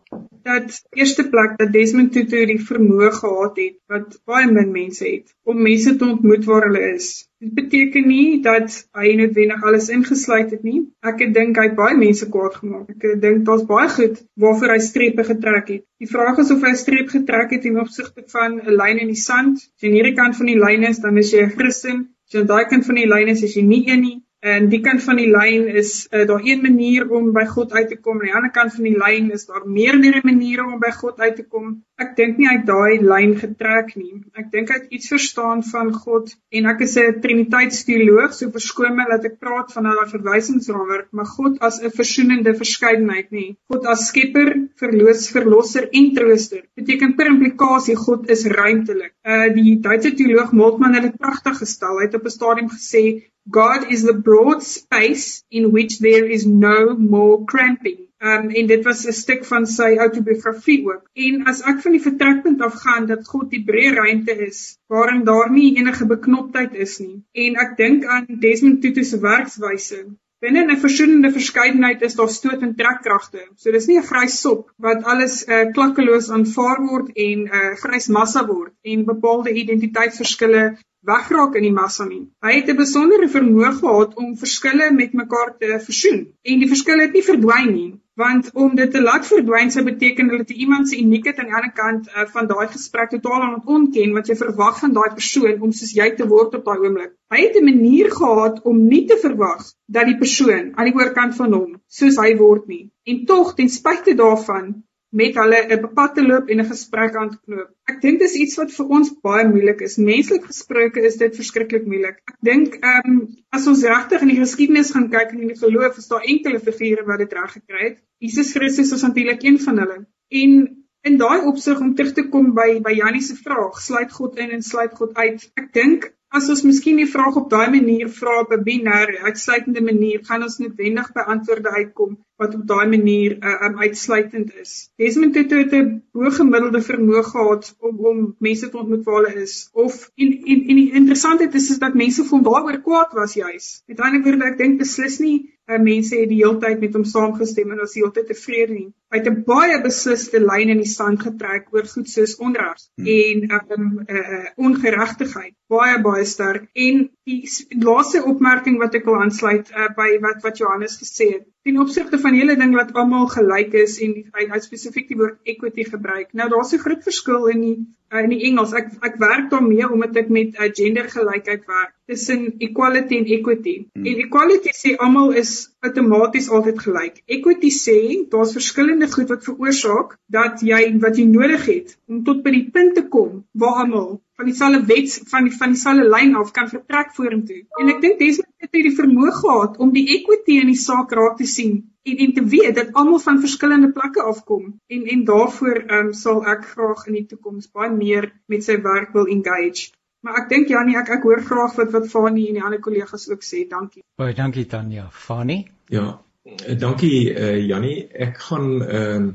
dat 0.44 0.80
eerste 0.92 1.28
plek 1.28 1.58
dat 1.58 1.72
Desmond 1.72 2.12
Tutu 2.12 2.44
die 2.46 2.60
vermoë 2.70 3.10
gehad 3.20 3.60
het 3.60 3.76
wat 3.92 4.18
baie 4.28 4.50
min 4.50 4.72
mense 4.72 5.04
het 5.04 5.32
om 5.44 5.62
mense 5.62 5.96
te 5.96 6.04
ontmoet 6.04 6.44
waar 6.48 6.68
hulle 6.68 6.82
is. 6.94 7.28
Dit 7.44 7.54
beteken 7.54 8.06
nie 8.08 8.40
dat 8.44 8.76
hy 8.96 9.14
noodwendig 9.18 9.64
alles 9.68 9.88
ingesluit 9.92 10.52
het 10.54 10.62
nie. 10.64 10.82
Ek 11.04 11.20
dink 11.34 11.58
hy 11.60 11.66
het 11.68 11.76
baie 11.76 11.96
mense 11.96 12.28
kwaad 12.32 12.56
gemaak. 12.60 12.92
Ek 12.94 13.20
dink 13.20 13.44
daar's 13.48 13.66
baie 13.68 13.88
goed 13.92 14.20
waarvoor 14.40 14.72
hy 14.74 14.78
strepe 14.84 15.26
getrek 15.28 15.72
het. 15.74 15.84
Die 16.00 16.08
vraag 16.08 16.40
is 16.44 16.52
of 16.54 16.64
hy 16.64 16.72
'n 16.72 16.80
streep 16.84 17.08
getrek 17.12 17.52
het 17.56 17.64
in 17.64 17.80
opsigte 17.80 18.24
van 18.36 18.60
'n 18.60 18.76
lyn 18.80 19.00
in 19.04 19.12
die 19.12 19.22
sand. 19.24 19.60
Aan 19.82 19.96
hierdie 19.96 20.16
kant 20.16 20.36
van 20.36 20.46
die 20.46 20.53
lyn 20.58 20.84
is, 20.88 21.00
dan 21.02 21.18
is 21.18 21.32
jy 21.32 21.44
'n 21.44 21.56
Christen. 21.56 22.14
As 22.26 22.32
jy 22.32 22.40
aan 22.40 22.46
daai 22.46 22.64
kant 22.68 22.86
van 22.86 22.94
die 22.94 23.08
lyn 23.08 23.28
is, 23.28 23.42
is 23.42 23.54
jy 23.54 23.62
nie 23.62 23.84
een 23.88 24.00
nie. 24.00 24.18
En 24.44 24.68
die 24.68 24.80
kant 24.84 25.02
van 25.02 25.16
die 25.16 25.30
lyn 25.32 25.68
is 25.72 26.06
uh, 26.12 26.26
daar 26.28 26.42
een 26.44 26.60
manier 26.60 27.08
om 27.10 27.32
by 27.32 27.46
God 27.48 27.72
uit 27.72 27.88
te 27.88 27.96
kom, 27.96 28.20
en 28.20 28.20
aan 28.20 28.26
die 28.26 28.34
ander 28.34 28.50
kant 28.52 28.74
van 28.74 28.84
die 28.84 28.98
lyn 28.98 29.30
is 29.32 29.46
daar 29.46 29.64
meerdere 29.64 30.20
maniere 30.22 30.66
om 30.66 30.80
by 30.80 30.90
God 30.90 31.20
uit 31.20 31.36
te 31.36 31.46
kom. 31.48 31.70
Ek 32.02 32.16
dink 32.18 32.38
nie 32.40 32.46
hy 32.50 32.54
het 32.56 32.64
daai 32.66 33.02
lyn 33.06 33.36
getrek 33.38 33.92
nie. 33.94 34.16
Ek 34.40 34.48
dink 34.50 34.70
hy 34.72 34.78
het 34.80 34.94
iets 34.96 35.12
verstaan 35.12 35.60
van 35.68 35.92
God 35.94 36.32
en 36.58 36.66
ek 36.72 36.80
is 36.86 36.96
'n 36.98 37.20
Triniteitsteoloog, 37.22 38.32
so 38.34 38.50
verskoon 38.56 38.96
my 38.96 39.04
dat 39.10 39.28
ek 39.28 39.36
praat 39.44 39.70
van 39.76 39.86
'n 39.86 40.08
verwysingsraamwerk, 40.14 41.08
maar 41.12 41.28
God 41.36 41.60
as 41.68 41.78
'n 41.80 41.92
versoenende 42.00 42.54
verskeidenheid 42.62 43.30
nie. 43.30 43.56
God 43.70 43.86
as 43.86 44.08
skepper, 44.08 44.50
verloos, 44.82 45.28
verlosser 45.36 45.86
en 46.00 46.10
trooster. 46.14 46.62
Beteken 46.74 47.14
per 47.14 47.30
implikasie 47.34 47.96
God 48.06 48.28
is 48.28 48.44
ruimtelik. 48.44 49.14
Uh 49.22 49.54
die 49.54 49.78
Duitse 49.86 50.14
teoloog 50.18 50.50
Moltmann 50.52 50.94
het 50.94 51.06
dit 51.10 51.16
pragtig 51.18 51.58
gestel. 51.62 51.98
Hy 51.98 52.08
het 52.08 52.18
op 52.18 52.26
'n 52.26 52.36
stadium 52.38 52.70
gesê 52.74 53.04
God 53.50 53.90
is 53.90 54.02
the 54.02 54.14
broad 54.14 54.62
space 54.62 55.44
in 55.50 55.70
which 55.70 55.98
there 56.00 56.26
is 56.26 56.46
no 56.46 56.96
more 56.96 57.44
cramping. 57.44 58.03
Um 58.24 58.48
en 58.48 58.66
dit 58.66 58.84
was 58.84 59.04
'n 59.06 59.12
stuk 59.12 59.44
van 59.44 59.66
sy 59.66 59.90
autobiografie 60.06 60.80
ook. 60.86 61.02
En 61.12 61.44
as 61.50 61.62
ek 61.62 61.80
van 61.84 61.92
die 61.92 62.04
vertrekpunt 62.08 62.60
af 62.60 62.74
gaan 62.84 63.06
dat 63.06 63.26
God 63.28 63.50
die 63.50 63.64
breë 63.70 63.94
ruimte 63.94 64.36
is 64.46 64.78
waarin 64.88 65.24
daar 65.24 65.50
nie 65.50 65.76
enige 65.76 66.06
beknoptheid 66.06 66.74
is 66.74 66.98
nie. 66.98 67.22
En 67.32 67.56
ek 67.64 67.76
dink 67.76 68.04
aan 68.04 68.26
Desmond 68.28 68.80
Tutu 68.82 69.04
se 69.04 69.18
werkswyse. 69.20 70.04
Binne 70.44 70.62
'n 70.64 70.80
versoenende 70.80 71.32
verskeidenheid 71.32 72.02
is 72.02 72.14
daar 72.14 72.28
stoot 72.28 72.62
en 72.62 72.74
trekkragte. 72.80 73.44
So 73.56 73.70
dis 73.70 73.86
nie 73.86 73.98
'n 73.98 74.08
grys 74.08 74.40
sop 74.40 74.72
wat 74.86 75.04
alles 75.12 75.36
uh, 75.48 75.60
klakkeloos 75.76 76.30
aanvaar 76.30 76.80
word 76.88 77.08
en 77.26 77.38
'n 77.44 77.48
uh, 77.60 77.74
grys 77.84 78.08
massa 78.08 78.46
word 78.46 78.72
en 78.82 79.04
bepaalde 79.04 79.54
identiteitsverskille 79.62 80.64
wegraak 81.12 81.54
in 81.54 81.62
die 81.68 81.76
massa 81.80 82.04
nie. 82.04 82.28
Hy 82.44 82.52
het 82.58 82.68
'n 82.68 82.76
besondere 82.76 83.28
vermoë 83.28 83.72
gehad 83.80 84.14
om 84.16 84.36
verskille 84.36 84.90
met 84.92 85.12
mekaar 85.12 85.54
te 85.58 85.80
versoen 85.88 86.20
en 86.42 86.58
die 86.64 86.72
verskille 86.74 87.02
het 87.02 87.12
nie 87.12 87.26
verdwyn 87.30 87.72
nie, 87.72 87.92
want 88.14 88.50
om 88.54 88.74
dit 88.78 88.90
te 88.94 89.02
laat 89.02 89.26
verdwyn 89.26 89.72
sou 89.74 89.82
beteken 89.86 90.28
dat 90.30 90.50
jy 90.50 90.56
iemand 90.64 90.88
se 90.88 90.98
uniekheid 91.00 91.38
aan 91.38 91.50
die 91.50 91.56
ander 91.58 91.72
kant 91.74 92.06
uh, 92.08 92.26
van 92.34 92.46
daai 92.50 92.66
gesprek 92.70 93.10
totaal 93.10 93.42
aan 93.42 93.56
ontken 93.76 94.14
wat 94.14 94.30
jy 94.30 94.36
verwag 94.38 94.78
van 94.82 94.94
daai 94.94 95.10
persoon 95.16 95.60
om 95.66 95.72
soos 95.74 95.94
jy 95.98 96.06
te 96.18 96.28
word 96.30 96.54
op 96.58 96.68
daai 96.68 96.86
oomblik. 96.86 97.12
Hy 97.34 97.40
het 97.42 97.58
'n 97.58 97.66
manier 97.66 98.10
gehad 98.14 98.62
om 98.62 98.86
nie 98.86 99.04
te 99.10 99.18
verwag 99.18 99.66
dat 99.86 100.06
die 100.06 100.18
persoon 100.18 100.72
aan 100.74 100.90
die 100.90 100.94
oorkant 100.94 101.34
van 101.36 101.52
hom 101.58 101.70
soos 101.88 102.20
hy 102.22 102.36
word 102.38 102.68
nie. 102.68 102.90
En 103.04 103.24
tog 103.26 103.54
ten 103.54 103.68
spyte 103.68 104.14
daarvan 104.14 104.84
met 105.14 105.36
hulle 105.38 105.58
'n 105.76 105.88
pad 105.94 106.14
te 106.14 106.22
loop 106.26 106.48
en 106.50 106.60
'n 106.60 106.70
gesprek 106.70 107.16
aan 107.16 107.30
te 107.30 107.38
knoop. 107.46 107.70
Ek 107.92 108.00
dink 108.02 108.18
dis 108.18 108.34
iets 108.34 108.56
wat 108.60 108.72
vir 108.76 108.86
ons 108.98 109.12
baie 109.22 109.46
moeilik 109.48 109.80
is. 109.80 109.96
Menslik 109.96 110.44
gesproke 110.44 111.04
is 111.10 111.16
dit 111.16 111.36
verskriklik 111.36 111.86
moeilik. 111.86 112.18
Ek 112.32 112.38
dink 112.40 112.78
ehm 112.80 113.10
um, 113.10 113.20
as 113.50 113.66
ons 113.66 113.84
regtig 113.84 114.22
in 114.22 114.32
die 114.32 114.40
geskiedenis 114.40 114.90
gaan 114.90 115.10
kyk 115.10 115.32
en 115.32 115.40
in 115.40 115.52
die 115.52 115.60
geloof, 115.60 115.98
is 115.98 116.08
daar 116.08 116.26
enkele 116.34 116.60
figure 116.60 117.06
wat 117.06 117.18
dit 117.18 117.32
reg 117.32 117.52
gekry 117.52 117.84
het. 117.84 117.98
Jesus 118.18 118.52
Christus 118.52 118.92
is 118.92 119.02
natuurlik 119.02 119.42
een 119.42 119.60
van 119.60 119.78
hulle. 119.78 120.06
En 120.28 120.84
in 121.02 121.16
daai 121.20 121.44
opsig 121.44 121.80
om 121.80 121.94
terug 121.94 122.12
te 122.12 122.28
kom 122.28 122.52
by 122.54 122.80
by 122.82 122.94
Janie 122.96 123.22
se 123.22 123.36
vraag, 123.36 123.80
sluit 123.80 124.12
God 124.12 124.38
in 124.38 124.50
en 124.50 124.62
sluit 124.62 124.94
God 124.94 125.14
uit. 125.14 125.50
Ek 125.60 125.72
dink 125.72 126.10
as 126.34 126.48
ons 126.50 126.64
miskien 126.66 126.98
die 126.98 127.10
vraag 127.10 127.36
op 127.38 127.50
daai 127.50 127.68
manier 127.70 128.08
vra 128.18 128.40
op 128.42 128.52
'n 128.52 128.64
binêre 128.66 129.20
uitsluitende 129.28 129.82
manier, 129.88 130.24
gaan 130.28 130.42
ons 130.42 130.58
noodwendig 130.58 131.12
by 131.14 131.22
antwoorde 131.34 131.70
uitkom 131.70 132.16
wat 132.42 132.54
op 132.54 132.66
daai 132.66 132.86
manier 132.90 133.36
uh, 133.38 133.66
um, 133.66 133.78
uitsluitend 133.78 134.50
is. 134.62 134.72
Desmond 134.98 135.34
Tutu 135.34 135.58
het 135.62 135.72
'n 135.72 136.02
hoë 136.18 136.32
gemiddelde 136.38 136.82
vermoë 136.82 137.22
gehad 137.30 137.74
om 137.78 138.04
om 138.10 138.34
mense 138.38 138.68
te 138.70 138.78
ontmoet 138.78 139.04
waar 139.04 139.20
hulle 139.20 139.42
is 139.42 139.70
of 139.72 140.10
en 140.16 140.32
en 140.32 140.60
en 140.70 140.76
die 140.82 140.92
interessantheid 140.92 141.54
is 141.54 141.70
is 141.70 141.78
dat 141.78 141.94
mense 141.94 142.22
vir 142.22 142.36
hom 142.36 142.46
daaroor 142.50 142.80
kwaad 142.82 143.12
was 143.12 143.34
juis. 143.34 143.82
Met 143.86 144.00
ander 144.00 144.22
woorde, 144.22 144.44
ek 144.44 144.58
dink 144.58 144.78
beslis 144.78 145.18
nie 145.18 145.53
uh, 145.70 145.80
mense 145.80 146.16
het 146.16 146.28
die 146.28 146.42
hele 146.42 146.58
tyd 146.62 146.80
met 146.80 146.94
hom 146.96 147.04
saamgestem 147.08 147.72
en 147.72 147.82
was 147.82 147.96
heeltyd 147.98 148.26
tevrede 148.30 148.72
nie. 148.74 148.90
Hy 149.12 149.20
het 149.20 149.28
'n 149.30 149.44
baie 149.46 149.80
besliste 149.82 150.40
lyn 150.40 150.72
in 150.74 150.82
die 150.82 150.90
sand 150.90 151.22
getrek 151.22 151.72
oor 151.72 151.86
goed 151.86 152.08
soos 152.08 152.36
onreg 152.36 152.80
hmm. 153.00 153.06
en 153.06 153.78
um, 153.78 153.90
uh, 154.08 154.46
ongeregtigheid, 154.56 155.54
baie 155.68 156.00
baie 156.02 156.24
sterk. 156.24 156.68
En 156.74 157.08
die 157.24 157.48
laaste 157.80 158.20
opmerking 158.28 158.76
wat 158.82 158.94
ek 158.98 159.06
wil 159.08 159.16
aansluit 159.16 159.70
uh, 159.72 159.88
by 159.96 160.10
wat 160.20 160.42
wat 160.44 160.58
Johannes 160.60 160.98
gesê 161.00 161.30
het, 161.32 161.44
ten 161.64 161.80
opsigte 161.80 162.20
van 162.20 162.36
hele 162.36 162.56
ding 162.60 162.74
wat 162.76 162.92
almal 163.00 163.30
gelyk 163.32 163.72
is 163.80 163.96
en 164.04 164.12
hy 164.36 164.46
het 164.50 164.66
spesifiek 164.66 165.08
die 165.08 165.16
woord 165.16 165.38
equity 165.48 165.86
gebruik. 165.88 166.34
Nou 166.36 166.50
daar's 166.52 166.74
'n 166.76 166.84
groot 166.84 167.02
verskil 167.02 167.48
in 167.54 167.60
die 167.64 167.76
uh, 168.12 168.20
in 168.20 168.30
die 168.34 168.42
Engels. 168.50 168.74
Ek 168.76 168.92
ek 169.00 169.16
werk 169.18 169.48
daarmee 169.50 169.88
omdat 169.88 170.16
ek 170.16 170.28
met 170.28 170.58
uh, 170.58 170.68
gendergelykheid 170.68 171.64
werk 171.66 171.94
tussen 172.06 172.54
equality 172.58 173.16
en 173.16 173.26
equity. 173.38 173.76
Hmm. 173.94 174.04
En 174.04 174.20
equality 174.26 174.76
sê 174.76 174.96
almal 174.96 175.32
is 175.32 175.73
outomaties 175.86 176.50
altyd 176.50 176.82
gelyk. 176.86 177.22
Equity 177.36 177.70
sê 177.76 177.98
daar's 178.32 178.54
verskillende 178.56 179.08
goed 179.12 179.32
wat 179.32 179.46
veroorsaak 179.46 180.16
dat 180.36 180.62
jy 180.64 180.82
wat 181.04 181.18
jy 181.20 181.26
nodig 181.30 181.66
het 181.70 181.96
om 182.08 182.22
tot 182.28 182.42
by 182.44 182.54
die 182.54 182.68
punt 182.74 182.94
te 182.98 183.04
kom 183.16 183.42
waar 183.52 183.82
almal 183.84 184.12
van 184.36 184.48
dieselfde 184.50 184.82
wet 184.90 185.16
van 185.30 185.48
die 185.48 185.56
van 185.56 185.74
dieselfde 185.74 186.06
lyn 186.10 186.34
af 186.40 186.52
kan 186.56 186.68
vertrek 186.68 187.12
vorentoe. 187.16 187.62
En 187.80 187.92
ek 187.92 188.00
dink 188.04 188.18
Desmond 188.22 188.52
het 188.64 188.72
die 188.74 188.94
vermoë 188.96 189.34
gehad 189.40 189.76
om 189.78 189.92
die 189.94 190.06
equity 190.16 190.60
in 190.62 190.72
die 190.72 190.80
saak 190.80 191.12
raak 191.14 191.36
te 191.40 191.48
sien 191.56 191.82
en 192.04 192.22
en 192.26 192.32
te 192.36 192.44
weet 192.54 192.74
dat 192.76 192.92
almal 193.00 193.20
van 193.26 193.42
verskillende 193.44 193.92
plekke 193.92 194.24
afkom 194.32 194.64
en 194.96 195.04
en 195.16 195.24
daaroor 195.30 195.82
um, 195.98 196.12
sal 196.12 196.42
ek 196.54 196.66
graag 196.72 197.06
in 197.10 197.20
die 197.20 197.26
toekoms 197.34 197.70
baie 197.72 197.92
meer 197.92 198.32
met 198.46 198.64
sy 198.66 198.80
werk 198.88 199.14
wil 199.16 199.30
engage. 199.36 199.92
Maar 200.24 200.38
ek 200.40 200.46
dink 200.48 200.70
Janie, 200.72 200.94
ek 200.96 201.10
ek 201.18 201.26
hoor 201.28 201.42
graag 201.44 201.74
wat 201.76 201.90
wat 201.92 202.06
Fani 202.08 202.46
en 202.48 202.56
die 202.56 202.62
ander 202.64 202.80
kollegas 202.80 203.26
ook 203.28 203.42
sê. 203.44 203.66
Dankie. 203.68 204.00
Baie 204.16 204.32
dankie 204.36 204.64
Tanya. 204.64 205.10
Fani? 205.12 205.58
Ja. 205.92 206.06
Eh, 206.48 206.78
dankie 206.80 207.28
uh, 207.28 207.50
eh, 207.50 207.58
Janie. 207.68 208.06
Ek 208.08 208.40
gaan 208.46 208.70
ehm 208.86 209.28
uh, 209.28 209.34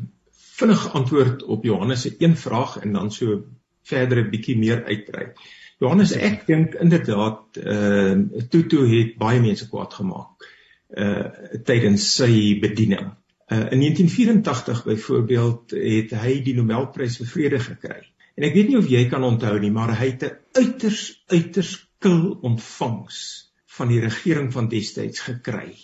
vinnig 0.59 0.81
antwoord 0.97 1.43
op 1.55 1.63
Johannes 1.63 2.01
se 2.03 2.09
een 2.19 2.33
vraag 2.37 2.79
en 2.81 2.93
dan 2.97 3.11
so 3.11 3.37
verder 3.87 4.23
'n 4.23 4.29
bietjie 4.29 4.57
meer 4.57 4.83
uitbrei. 4.83 5.29
Johannes, 5.79 6.11
ek 6.11 6.45
dink 6.47 6.73
inderdaad 6.73 7.61
ehm 7.61 8.25
uh, 8.33 8.41
Tutu 8.49 8.81
het 8.89 9.15
baie 9.17 9.39
mense 9.45 9.69
kwaad 9.69 9.93
gemaak 9.93 10.49
uh 10.97 11.25
tydens 11.69 12.15
sy 12.15 12.57
bediening. 12.59 13.13
Uh 13.53 13.69
in 13.77 13.85
1984 13.85 14.83
byvoorbeeld 14.85 15.71
het 15.71 16.17
hy 16.17 16.41
die 16.43 16.55
Nobelprys 16.57 17.21
vir 17.21 17.29
vrede 17.35 17.59
gekry. 17.59 18.01
En 18.39 18.45
ek 18.47 18.53
weet 18.55 18.69
nie 18.71 18.77
of 18.79 18.87
jy 18.87 19.01
kan 19.11 19.25
onthou 19.27 19.57
nie, 19.59 19.71
maar 19.75 19.91
hy 19.99 20.13
het 20.13 20.23
'n 20.23 20.37
uiters 20.55 21.23
uiters 21.27 21.71
kil 21.99 22.37
ontvangs 22.41 23.17
van 23.75 23.89
die 23.91 23.99
regering 23.99 24.53
van 24.53 24.69
destyds 24.71 25.19
gekry. 25.19 25.75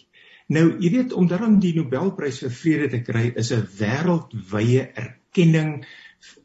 Nou, 0.47 0.77
jy 0.79 0.91
weet 0.93 1.13
om 1.13 1.27
dan 1.27 1.59
die 1.59 1.73
Nobelprys 1.75 2.39
vir 2.45 2.53
vrede 2.55 2.89
te 2.93 3.01
kry 3.01 3.33
is 3.35 3.51
'n 3.51 3.67
wêreldwye 3.79 4.87
erkenning 5.03 5.83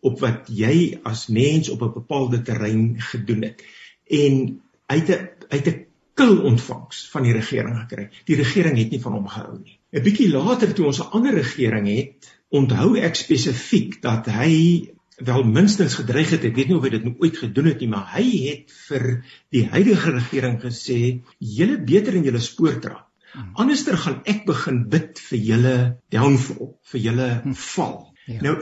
op 0.01 0.19
wat 0.21 0.51
jy 0.51 0.99
as 1.05 1.29
mens 1.29 1.71
op 1.71 1.83
'n 1.83 1.93
bepaalde 2.01 2.43
terrein 2.43 3.01
gedoen 3.13 3.43
het. 3.43 3.63
En 4.11 4.61
het 4.91 5.11
'n 5.11 5.29
het 5.49 5.67
'n 5.69 5.87
kil 6.15 6.43
ontvangs 6.43 7.09
van 7.11 7.23
die 7.23 7.33
regering 7.33 7.77
gekry. 7.79 8.09
Die 8.25 8.37
regering 8.37 8.79
het 8.79 8.91
nie 8.91 9.01
van 9.01 9.13
hom 9.13 9.29
gehou 9.29 9.59
nie. 9.63 9.79
'n 9.93 10.03
Bietjie 10.03 10.31
later 10.31 10.75
toe 10.75 10.87
ons 10.87 10.99
'n 10.99 11.13
ander 11.13 11.35
regering 11.35 11.87
het, 11.87 12.39
onthou 12.49 12.99
ek 12.99 13.15
spesifiek 13.15 14.03
dat 14.03 14.27
hy 14.27 14.91
wel 15.27 15.45
minstens 15.45 15.95
gedreig 16.01 16.33
het, 16.35 16.45
ek 16.49 16.57
weet 16.57 16.71
nie 16.71 16.77
of 16.79 16.87
hy 16.87 16.93
dit 16.95 17.07
nou 17.07 17.15
ooit 17.21 17.39
gedoen 17.43 17.71
het 17.71 17.83
nie, 17.83 17.91
maar 17.93 18.09
hy 18.15 18.27
het 18.49 18.75
vir 18.89 19.07
die 19.55 19.65
huidige 19.73 20.15
regering 20.17 20.59
gesê, 20.63 20.99
julle 21.39 21.79
beter 21.87 22.17
in 22.17 22.27
julle 22.29 22.43
spoor 22.45 22.79
trap. 22.83 23.07
Hmm. 23.31 23.53
Anderster 23.63 23.99
gaan 24.01 24.23
ek 24.29 24.43
begin 24.49 24.85
bid 24.91 25.21
vir 25.29 25.43
julle 25.51 25.75
downfall, 26.11 26.73
vir 26.93 27.05
julle 27.05 27.29
hmm. 27.43 27.59
val. 27.75 27.99
Ja. 28.27 28.41
Nou 28.47 28.55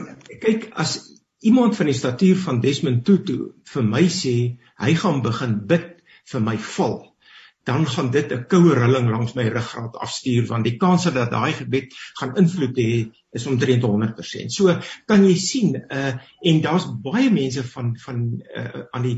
kyk 0.43 0.69
as 0.81 0.97
iemand 1.45 1.77
van 1.79 1.89
die 1.89 1.97
statuur 1.97 2.37
van 2.43 2.59
Desmond 2.61 3.05
Tutu 3.07 3.37
vir 3.73 3.87
my 3.87 4.05
sê 4.13 4.35
hy 4.81 4.91
gaan 4.99 5.23
begin 5.25 5.57
bid 5.69 5.95
vir 6.29 6.43
my 6.45 6.57
val, 6.75 6.99
dan 7.69 7.85
gaan 7.87 8.09
dit 8.11 8.31
'n 8.33 8.45
koue 8.51 8.73
rilling 8.73 9.09
langs 9.13 9.33
my 9.37 9.45
ruggraat 9.47 9.97
afstuur 10.05 10.47
want 10.49 10.65
die 10.65 10.77
kans 10.81 11.03
dat 11.03 11.31
daai 11.31 11.53
gebed 11.53 11.93
gaan 12.19 12.35
invloed 12.41 12.77
hê 12.77 13.11
is 13.37 13.45
omtrent 13.45 13.83
100%. 13.83 14.49
So 14.57 14.73
kan 15.05 15.25
jy 15.25 15.35
sien 15.37 15.75
uh 15.77 16.13
en 16.49 16.61
daar's 16.65 16.87
baie 17.03 17.29
mense 17.29 17.63
van 17.73 17.93
van 18.05 18.41
uh 18.61 18.83
aan 18.91 19.05
die 19.05 19.17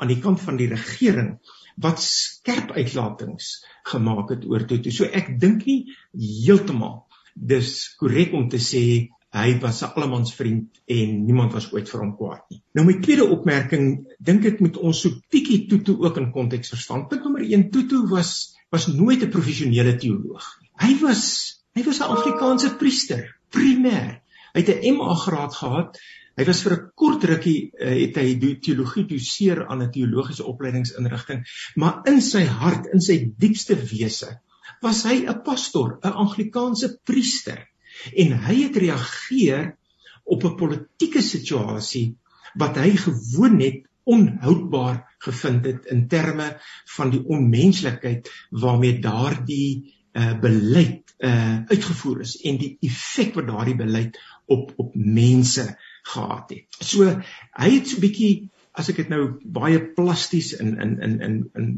aan 0.00 0.08
die 0.08 0.20
kant 0.20 0.40
van 0.40 0.56
die 0.56 0.68
regering 0.68 1.36
wat 1.76 2.00
skerp 2.00 2.72
uitlatings 2.72 3.64
gemaak 3.92 4.30
het 4.30 4.44
oor 4.48 4.64
toe. 4.64 4.80
So 4.90 5.04
ek 5.04 5.36
dink 5.40 5.66
nie 5.66 5.92
heeltemal 6.16 7.04
dis 7.34 7.94
korrek 8.00 8.32
om 8.32 8.48
te 8.48 8.58
sê 8.58 8.84
hy 9.30 9.58
was 9.62 9.82
'n 9.82 9.92
allemans 9.94 10.32
vriend 10.34 10.80
en 10.86 11.10
niemand 11.24 11.52
was 11.54 11.68
ooit 11.72 11.88
vir 11.88 12.00
hom 12.00 12.14
kwaad 12.18 12.42
nie. 12.50 12.62
Nou 12.74 12.84
my 12.86 12.96
tweede 13.02 13.28
opmerking, 13.30 14.06
dink 14.18 14.44
ek 14.44 14.60
moet 14.60 14.76
ons 14.76 15.02
so 15.04 15.10
bietjie 15.30 15.68
Tutu 15.70 15.94
ook 16.02 16.16
in 16.18 16.32
konteks 16.32 16.72
verstaan. 16.74 17.06
Punt 17.08 17.22
nommer 17.24 17.42
1, 17.42 17.70
Tutu 17.70 18.06
was 18.10 18.56
was 18.70 18.86
nooit 18.86 19.22
'n 19.22 19.30
professionele 19.30 19.96
teoloog 19.96 20.46
nie. 20.60 20.70
Hy 20.82 20.92
was 21.02 21.62
hy 21.74 21.82
was 21.86 22.00
'n 22.00 22.10
Afrikaanse 22.16 22.76
priester, 22.76 23.38
primêr. 23.50 24.20
Hy 24.54 24.60
het 24.60 24.82
'n 24.82 24.96
MA 24.96 25.14
graad 25.14 25.54
gehad. 25.54 25.98
Hy 26.36 26.44
was 26.44 26.62
vir 26.62 26.72
'n 26.72 26.90
kort 26.94 27.24
rukkie 27.24 27.70
uh, 27.78 28.06
het 28.06 28.16
hy 28.16 28.56
teologie 28.58 29.06
doseer 29.06 29.66
aan 29.66 29.82
'n 29.82 29.92
teologiese 29.92 30.44
opleidingsinrigting, 30.44 31.46
maar 31.76 32.02
in 32.06 32.20
sy 32.20 32.44
hart, 32.44 32.86
in 32.92 33.00
sy 33.00 33.32
diepste 33.38 33.76
wese, 33.76 34.40
was 34.82 35.04
hy 35.04 35.26
'n 35.26 35.42
pastoor, 35.42 35.98
'n 36.02 36.18
Anglikaanse 36.24 36.98
priester 37.04 37.69
en 38.16 38.34
hy 38.46 38.56
het 38.62 38.76
reageer 38.76 39.76
op 40.24 40.44
'n 40.44 40.56
politieke 40.56 41.22
situasie 41.22 42.16
wat 42.54 42.76
hy 42.76 42.96
gewoon 42.96 43.60
het 43.60 43.86
onhoudbaar 44.04 45.04
gevind 45.18 45.64
het 45.64 45.86
in 45.86 46.08
terme 46.08 46.56
van 46.96 47.10
die 47.10 47.22
onmenslikheid 47.24 48.30
waarmee 48.50 48.98
daardie 48.98 49.94
uh, 50.12 50.38
beleid 50.40 51.14
uh, 51.18 51.62
uitgevoer 51.66 52.20
is 52.20 52.36
en 52.42 52.58
die 52.58 52.76
effek 52.80 53.34
wat 53.34 53.46
daardie 53.46 53.76
beleid 53.76 54.18
op 54.50 54.72
op 54.76 54.94
mense 54.94 55.66
gehad 56.02 56.50
het. 56.50 56.66
So 56.80 57.06
hy 57.52 57.70
het 57.76 57.88
so 57.88 57.96
'n 57.96 58.00
bietjie 58.06 58.50
as 58.72 58.88
ek 58.88 58.96
dit 59.02 59.08
nou 59.08 59.38
baie 59.44 59.80
plasties 59.94 60.52
in 60.52 60.78
in 60.80 60.98
in 60.98 61.20
in 61.20 61.50
in 61.54 61.68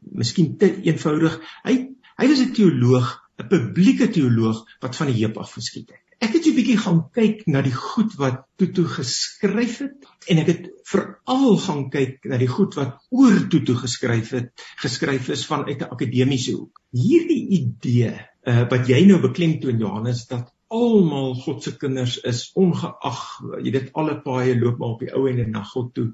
miskien 0.00 0.56
te 0.56 0.70
eenvoudig. 0.82 1.40
Hy 1.64 1.74
hy 2.16 2.28
was 2.28 2.40
'n 2.40 2.52
teoloog 2.52 3.18
'n 3.42 3.48
publieke 3.48 4.08
teoloog 4.08 4.64
wat 4.80 4.96
van 4.96 5.12
die 5.12 5.20
heup 5.24 5.36
af 5.42 5.52
geskiet 5.58 5.90
het. 5.90 6.00
Ek 6.22 6.36
het 6.36 6.46
'n 6.46 6.54
bietjie 6.54 6.78
gaan 6.78 7.00
kyk 7.10 7.46
na 7.46 7.62
die 7.62 7.74
goed 7.74 8.14
wat 8.14 8.44
Tutu 8.56 8.84
geskryf 8.86 9.78
het 9.78 10.06
en 10.30 10.38
ek 10.38 10.46
het 10.46 10.68
veral 10.86 11.56
gaan 11.58 11.90
kyk 11.90 12.24
na 12.30 12.38
die 12.38 12.50
goed 12.50 12.74
wat 12.78 13.00
oor 13.10 13.48
Tutu 13.48 13.74
geskryf 13.74 14.30
het, 14.30 14.52
geskryf 14.78 15.28
is 15.28 15.46
vanuit 15.46 15.80
'n 15.80 15.90
akademiese 15.90 16.52
hoek. 16.52 16.80
Hierdie 16.92 17.48
idee 17.58 18.14
uh, 18.46 18.68
wat 18.70 18.86
jy 18.88 19.04
nou 19.06 19.20
beklemtoon 19.20 19.78
Johannes 19.78 20.26
dat 20.26 20.52
almal 20.72 21.34
God 21.34 21.62
se 21.62 21.76
kinders 21.76 22.16
is 22.28 22.50
ongeag 22.54 23.22
jy 23.60 23.72
dit 23.74 23.90
alle 23.98 24.16
paaie 24.24 24.54
loop 24.58 24.78
maar 24.78 24.94
op 24.94 25.04
die 25.04 25.12
ou 25.12 25.26
en 25.28 25.42
na 25.50 25.62
God 25.74 25.92
toe 25.94 26.06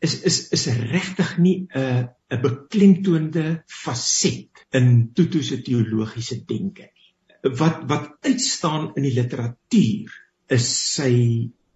is 0.00 0.20
is 0.22 0.38
is 0.54 0.66
regtig 0.92 1.38
nie 1.38 1.68
'n 1.74 2.08
'n 2.30 2.42
beklemtoonde 2.42 3.64
faset 3.66 4.66
in 4.72 5.12
Tutu 5.14 5.42
se 5.42 5.62
teologiese 5.62 6.44
denke 6.44 6.90
nie. 6.94 7.12
Wat 7.56 7.84
wat 7.88 8.10
uitstaan 8.20 8.92
in 8.96 9.02
die 9.02 9.14
literatuur 9.14 10.12
is 10.48 10.68
sy 10.94 11.12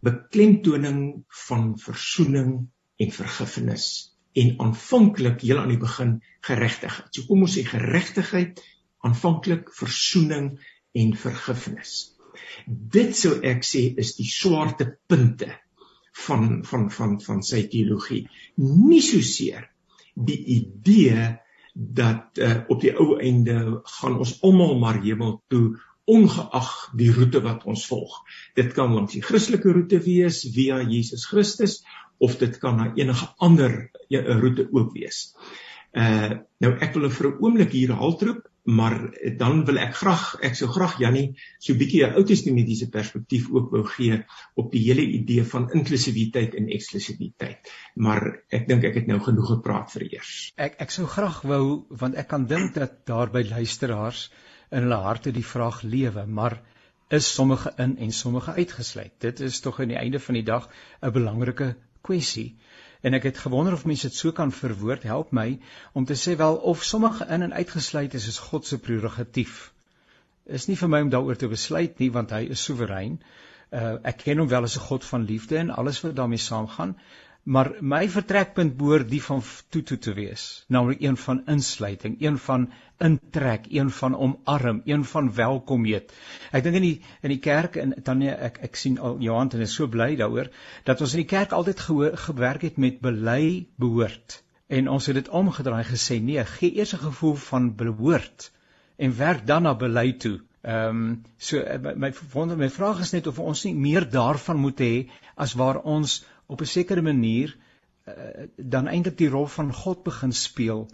beklemtoning 0.02 1.24
van 1.46 1.78
verzoening 1.78 2.68
en 2.98 3.11
vergifnis 3.11 3.87
en 4.32 4.54
aanvanklik 4.64 5.40
heel 5.40 5.58
aan 5.58 5.74
die 5.74 5.80
begin 5.80 6.22
geregtigheid. 6.40 7.08
So 7.11 7.26
kom 7.28 7.44
ons 7.46 7.56
sê 7.58 7.64
geregtigheid, 7.68 8.62
aanvanklik 9.04 9.70
verzoening 9.76 10.58
en 10.94 11.16
vergifnis. 11.16 12.14
Dit 12.66 13.16
sou 13.16 13.35
ek 13.44 13.64
sê 13.66 13.85
is 13.98 14.14
die 14.16 14.28
swarte 14.28 14.88
punte 15.08 15.50
van 16.27 16.64
van 16.64 16.90
van 16.90 17.20
van 17.20 17.42
sy 17.42 17.62
teologie 17.72 18.27
nie 18.57 19.01
so 19.05 19.20
seer 19.25 19.70
die 20.14 20.38
idee 20.59 21.31
dat 21.72 22.38
uh, 22.38 22.68
op 22.68 22.83
die 22.85 22.92
ou 22.92 23.16
einde 23.16 23.81
gaan 23.98 24.18
ons 24.20 24.35
almal 24.44 24.77
maar 24.81 25.01
hemel 25.01 25.38
toe 25.48 25.79
ongeag 26.05 26.70
die 26.98 27.12
roete 27.14 27.40
wat 27.44 27.64
ons 27.70 27.85
volg. 27.87 28.14
Dit 28.59 28.72
kan 28.77 28.92
langs 28.92 29.14
die 29.14 29.22
Christelike 29.22 29.72
roete 29.72 30.01
wees 30.03 30.42
via 30.55 30.81
Jesus 30.83 31.25
Christus 31.31 31.81
of 32.22 32.37
dit 32.40 32.59
kan 32.61 32.77
na 32.77 32.90
enige 32.98 33.29
ander 33.38 33.77
uh, 34.11 34.40
roete 34.42 34.68
ook 34.70 34.92
wees. 34.98 35.31
Uh 35.92 36.42
nou 36.62 36.72
ek 36.81 36.94
wil 36.96 37.11
vir 37.11 37.29
'n 37.29 37.38
oomblik 37.44 37.72
hier 37.72 37.92
haltroep 37.98 38.48
maar 38.62 38.94
dan 39.38 39.64
wil 39.66 39.79
ek 39.83 39.94
graag 39.98 40.25
ek 40.46 40.55
sou 40.55 40.68
graag 40.70 40.98
Jannie 41.03 41.35
so 41.59 41.72
'n 41.72 41.79
bietjie 41.79 42.05
'n 42.07 42.14
ou 42.14 42.25
testamentiese 42.25 42.88
perspektief 42.90 43.51
ook 43.51 43.70
wou 43.70 43.83
gee 43.85 44.22
op 44.55 44.70
die 44.72 44.83
hele 44.87 45.03
idee 45.03 45.44
van 45.44 45.70
inklusiwiteit 45.70 46.55
en 46.55 46.68
eksklusiwiteit. 46.68 47.72
Maar 47.94 48.22
ek 48.48 48.68
dink 48.68 48.85
ek 48.85 48.94
het 48.94 49.07
nou 49.07 49.18
genoeg 49.20 49.48
gepraat 49.48 49.90
vir 49.92 50.03
eers. 50.12 50.53
Ek 50.57 50.77
ek 50.79 50.90
sou 50.90 51.07
graag 51.07 51.42
wou 51.42 51.87
want 51.90 52.14
ek 52.14 52.29
kan 52.29 52.46
dink 52.46 52.75
dat 52.75 53.07
daar 53.07 53.31
by 53.31 53.42
luisteraars 53.42 54.31
in 54.70 54.83
hulle 54.83 55.03
harte 55.05 55.33
die 55.33 55.44
vraag 55.44 55.83
lewe, 55.83 56.27
maar 56.27 56.62
is 57.11 57.35
sommige 57.35 57.72
in 57.77 57.98
en 57.98 58.12
sommige 58.12 58.53
uitgesluit? 58.53 59.12
Dit 59.18 59.40
is 59.40 59.61
tog 59.61 59.81
aan 59.81 59.88
die 59.88 59.98
einde 60.01 60.20
van 60.20 60.35
die 60.35 60.46
dag 60.48 60.68
'n 61.03 61.12
belangrike 61.12 61.77
kwessie. 62.01 62.57
En 63.02 63.14
ek 63.18 63.24
het 63.26 63.38
gewonder 63.44 63.74
of 63.74 63.84
mense 63.90 64.08
dit 64.08 64.16
so 64.16 64.32
kan 64.32 64.52
verwoord, 64.54 65.02
help 65.02 65.32
my 65.34 65.58
om 65.92 66.04
te 66.06 66.16
sê 66.18 66.36
wel 66.38 66.56
of 66.72 66.84
sommige 66.86 67.26
in 67.26 67.42
en 67.42 67.54
uitgesluit 67.54 68.14
is 68.14 68.26
is 68.30 68.38
God 68.38 68.66
se 68.66 68.78
prerogatief. 68.78 69.72
Is 70.46 70.66
nie 70.70 70.76
vir 70.78 70.90
my 70.92 71.00
om 71.06 71.10
daaroor 71.10 71.38
te 71.40 71.50
besluit 71.50 71.98
nie 71.98 72.10
want 72.14 72.30
hy 72.30 72.44
is 72.56 72.62
soewerein. 72.68 73.18
Uh 73.70 73.96
ek 74.12 74.22
ken 74.26 74.38
hom 74.42 74.48
wel 74.54 74.68
as 74.68 74.76
'n 74.78 74.86
God 74.86 75.04
van 75.04 75.26
liefde 75.32 75.58
en 75.58 75.74
alles 75.82 76.00
wat 76.06 76.16
daarmee 76.16 76.44
saamgaan. 76.46 76.96
Maar 77.42 77.72
my 77.81 78.07
vertrekpunt 78.09 78.76
behoort 78.78 79.09
die 79.11 79.22
van 79.22 79.42
Tutu 79.68 79.98
te 79.98 80.12
wees, 80.14 80.64
naamlik 80.68 81.00
een 81.02 81.16
van 81.16 81.42
insluiting, 81.50 82.16
een 82.22 82.38
van 82.38 82.68
intrek, 83.02 83.66
een 83.70 83.90
van 83.90 84.16
omarm, 84.16 84.83
een 84.85 85.05
van 85.05 85.33
welkom 85.35 85.85
heet. 85.85 86.12
Ek 86.52 86.62
dink 86.62 86.78
in 86.78 86.87
die 86.87 87.00
in 87.22 87.35
die 87.35 87.40
kerk 87.42 87.76
en 87.83 87.96
dan 88.05 88.22
ek 88.22 88.61
ek 88.68 88.78
sien 88.78 88.98
al 88.98 89.18
Johan 89.18 89.50
en 89.50 89.66
is 89.66 89.74
so 89.74 89.90
bly 89.90 90.14
daaroor 90.20 90.52
dat 90.87 91.00
ons 91.00 91.16
in 91.16 91.24
die 91.24 91.33
kerk 91.35 91.52
altyd 91.52 91.83
gehoor, 91.83 92.16
gewerk 92.28 92.62
het 92.62 92.78
met 92.78 93.00
bely 93.02 93.66
behoort. 93.76 94.42
En 94.68 94.88
ons 94.88 95.07
het 95.07 95.18
dit 95.18 95.28
omgedraai 95.28 95.85
gesê 95.85 96.20
nee, 96.22 96.44
gee 96.44 96.78
eers 96.78 96.94
'n 96.94 97.05
gevoel 97.11 97.35
van 97.35 97.74
behoort 97.74 98.52
en 98.96 99.16
werk 99.16 99.46
dan 99.46 99.62
na 99.62 99.74
bely 99.74 100.12
toe. 100.12 100.40
Ehm 100.62 100.88
um, 100.88 101.22
so 101.38 101.59
eh, 101.59 101.94
my 101.96 102.12
wonder 102.33 102.57
my 102.57 102.70
vraag 102.70 103.00
is 103.00 103.11
net 103.11 103.26
of 103.26 103.38
ons 103.38 103.64
nie 103.64 103.74
meer 103.74 104.05
daarvan 104.11 104.57
moet 104.57 104.78
hê 104.78 105.09
as 105.35 105.55
waar 105.59 105.81
ons 105.83 106.24
op 106.52 106.60
'n 106.60 106.72
sekere 106.76 107.02
manier 107.02 107.56
uh, 107.56 108.46
dan 108.56 108.88
eintlik 108.88 109.18
die 109.18 109.30
rol 109.32 109.46
van 109.46 109.72
God 109.72 110.02
begin 110.04 110.32
speel 110.32 110.86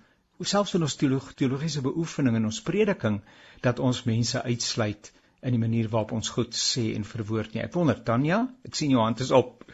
selfs 0.47 0.75
in 0.75 0.85
ons 0.87 0.97
teolog, 0.97 1.33
teologiese 1.35 1.83
beoefening 1.83 2.37
en 2.38 2.44
ons 2.51 2.61
prediking 2.62 3.21
dat 3.64 3.79
ons 3.79 4.05
mense 4.07 4.42
uitsluit 4.42 5.11
in 5.42 5.55
die 5.55 5.62
manier 5.62 5.88
waarop 5.90 6.12
ons 6.12 6.31
goed 6.35 6.55
sê 6.55 6.92
en 6.94 7.07
verwoord 7.07 7.55
nie. 7.55 7.62
Ek 7.62 7.75
wonder 7.75 7.99
Tanya, 8.03 8.44
ek 8.66 8.79
sien 8.79 8.94
jou 8.94 9.03
hand 9.03 9.21
is 9.25 9.33
op. 9.35 9.64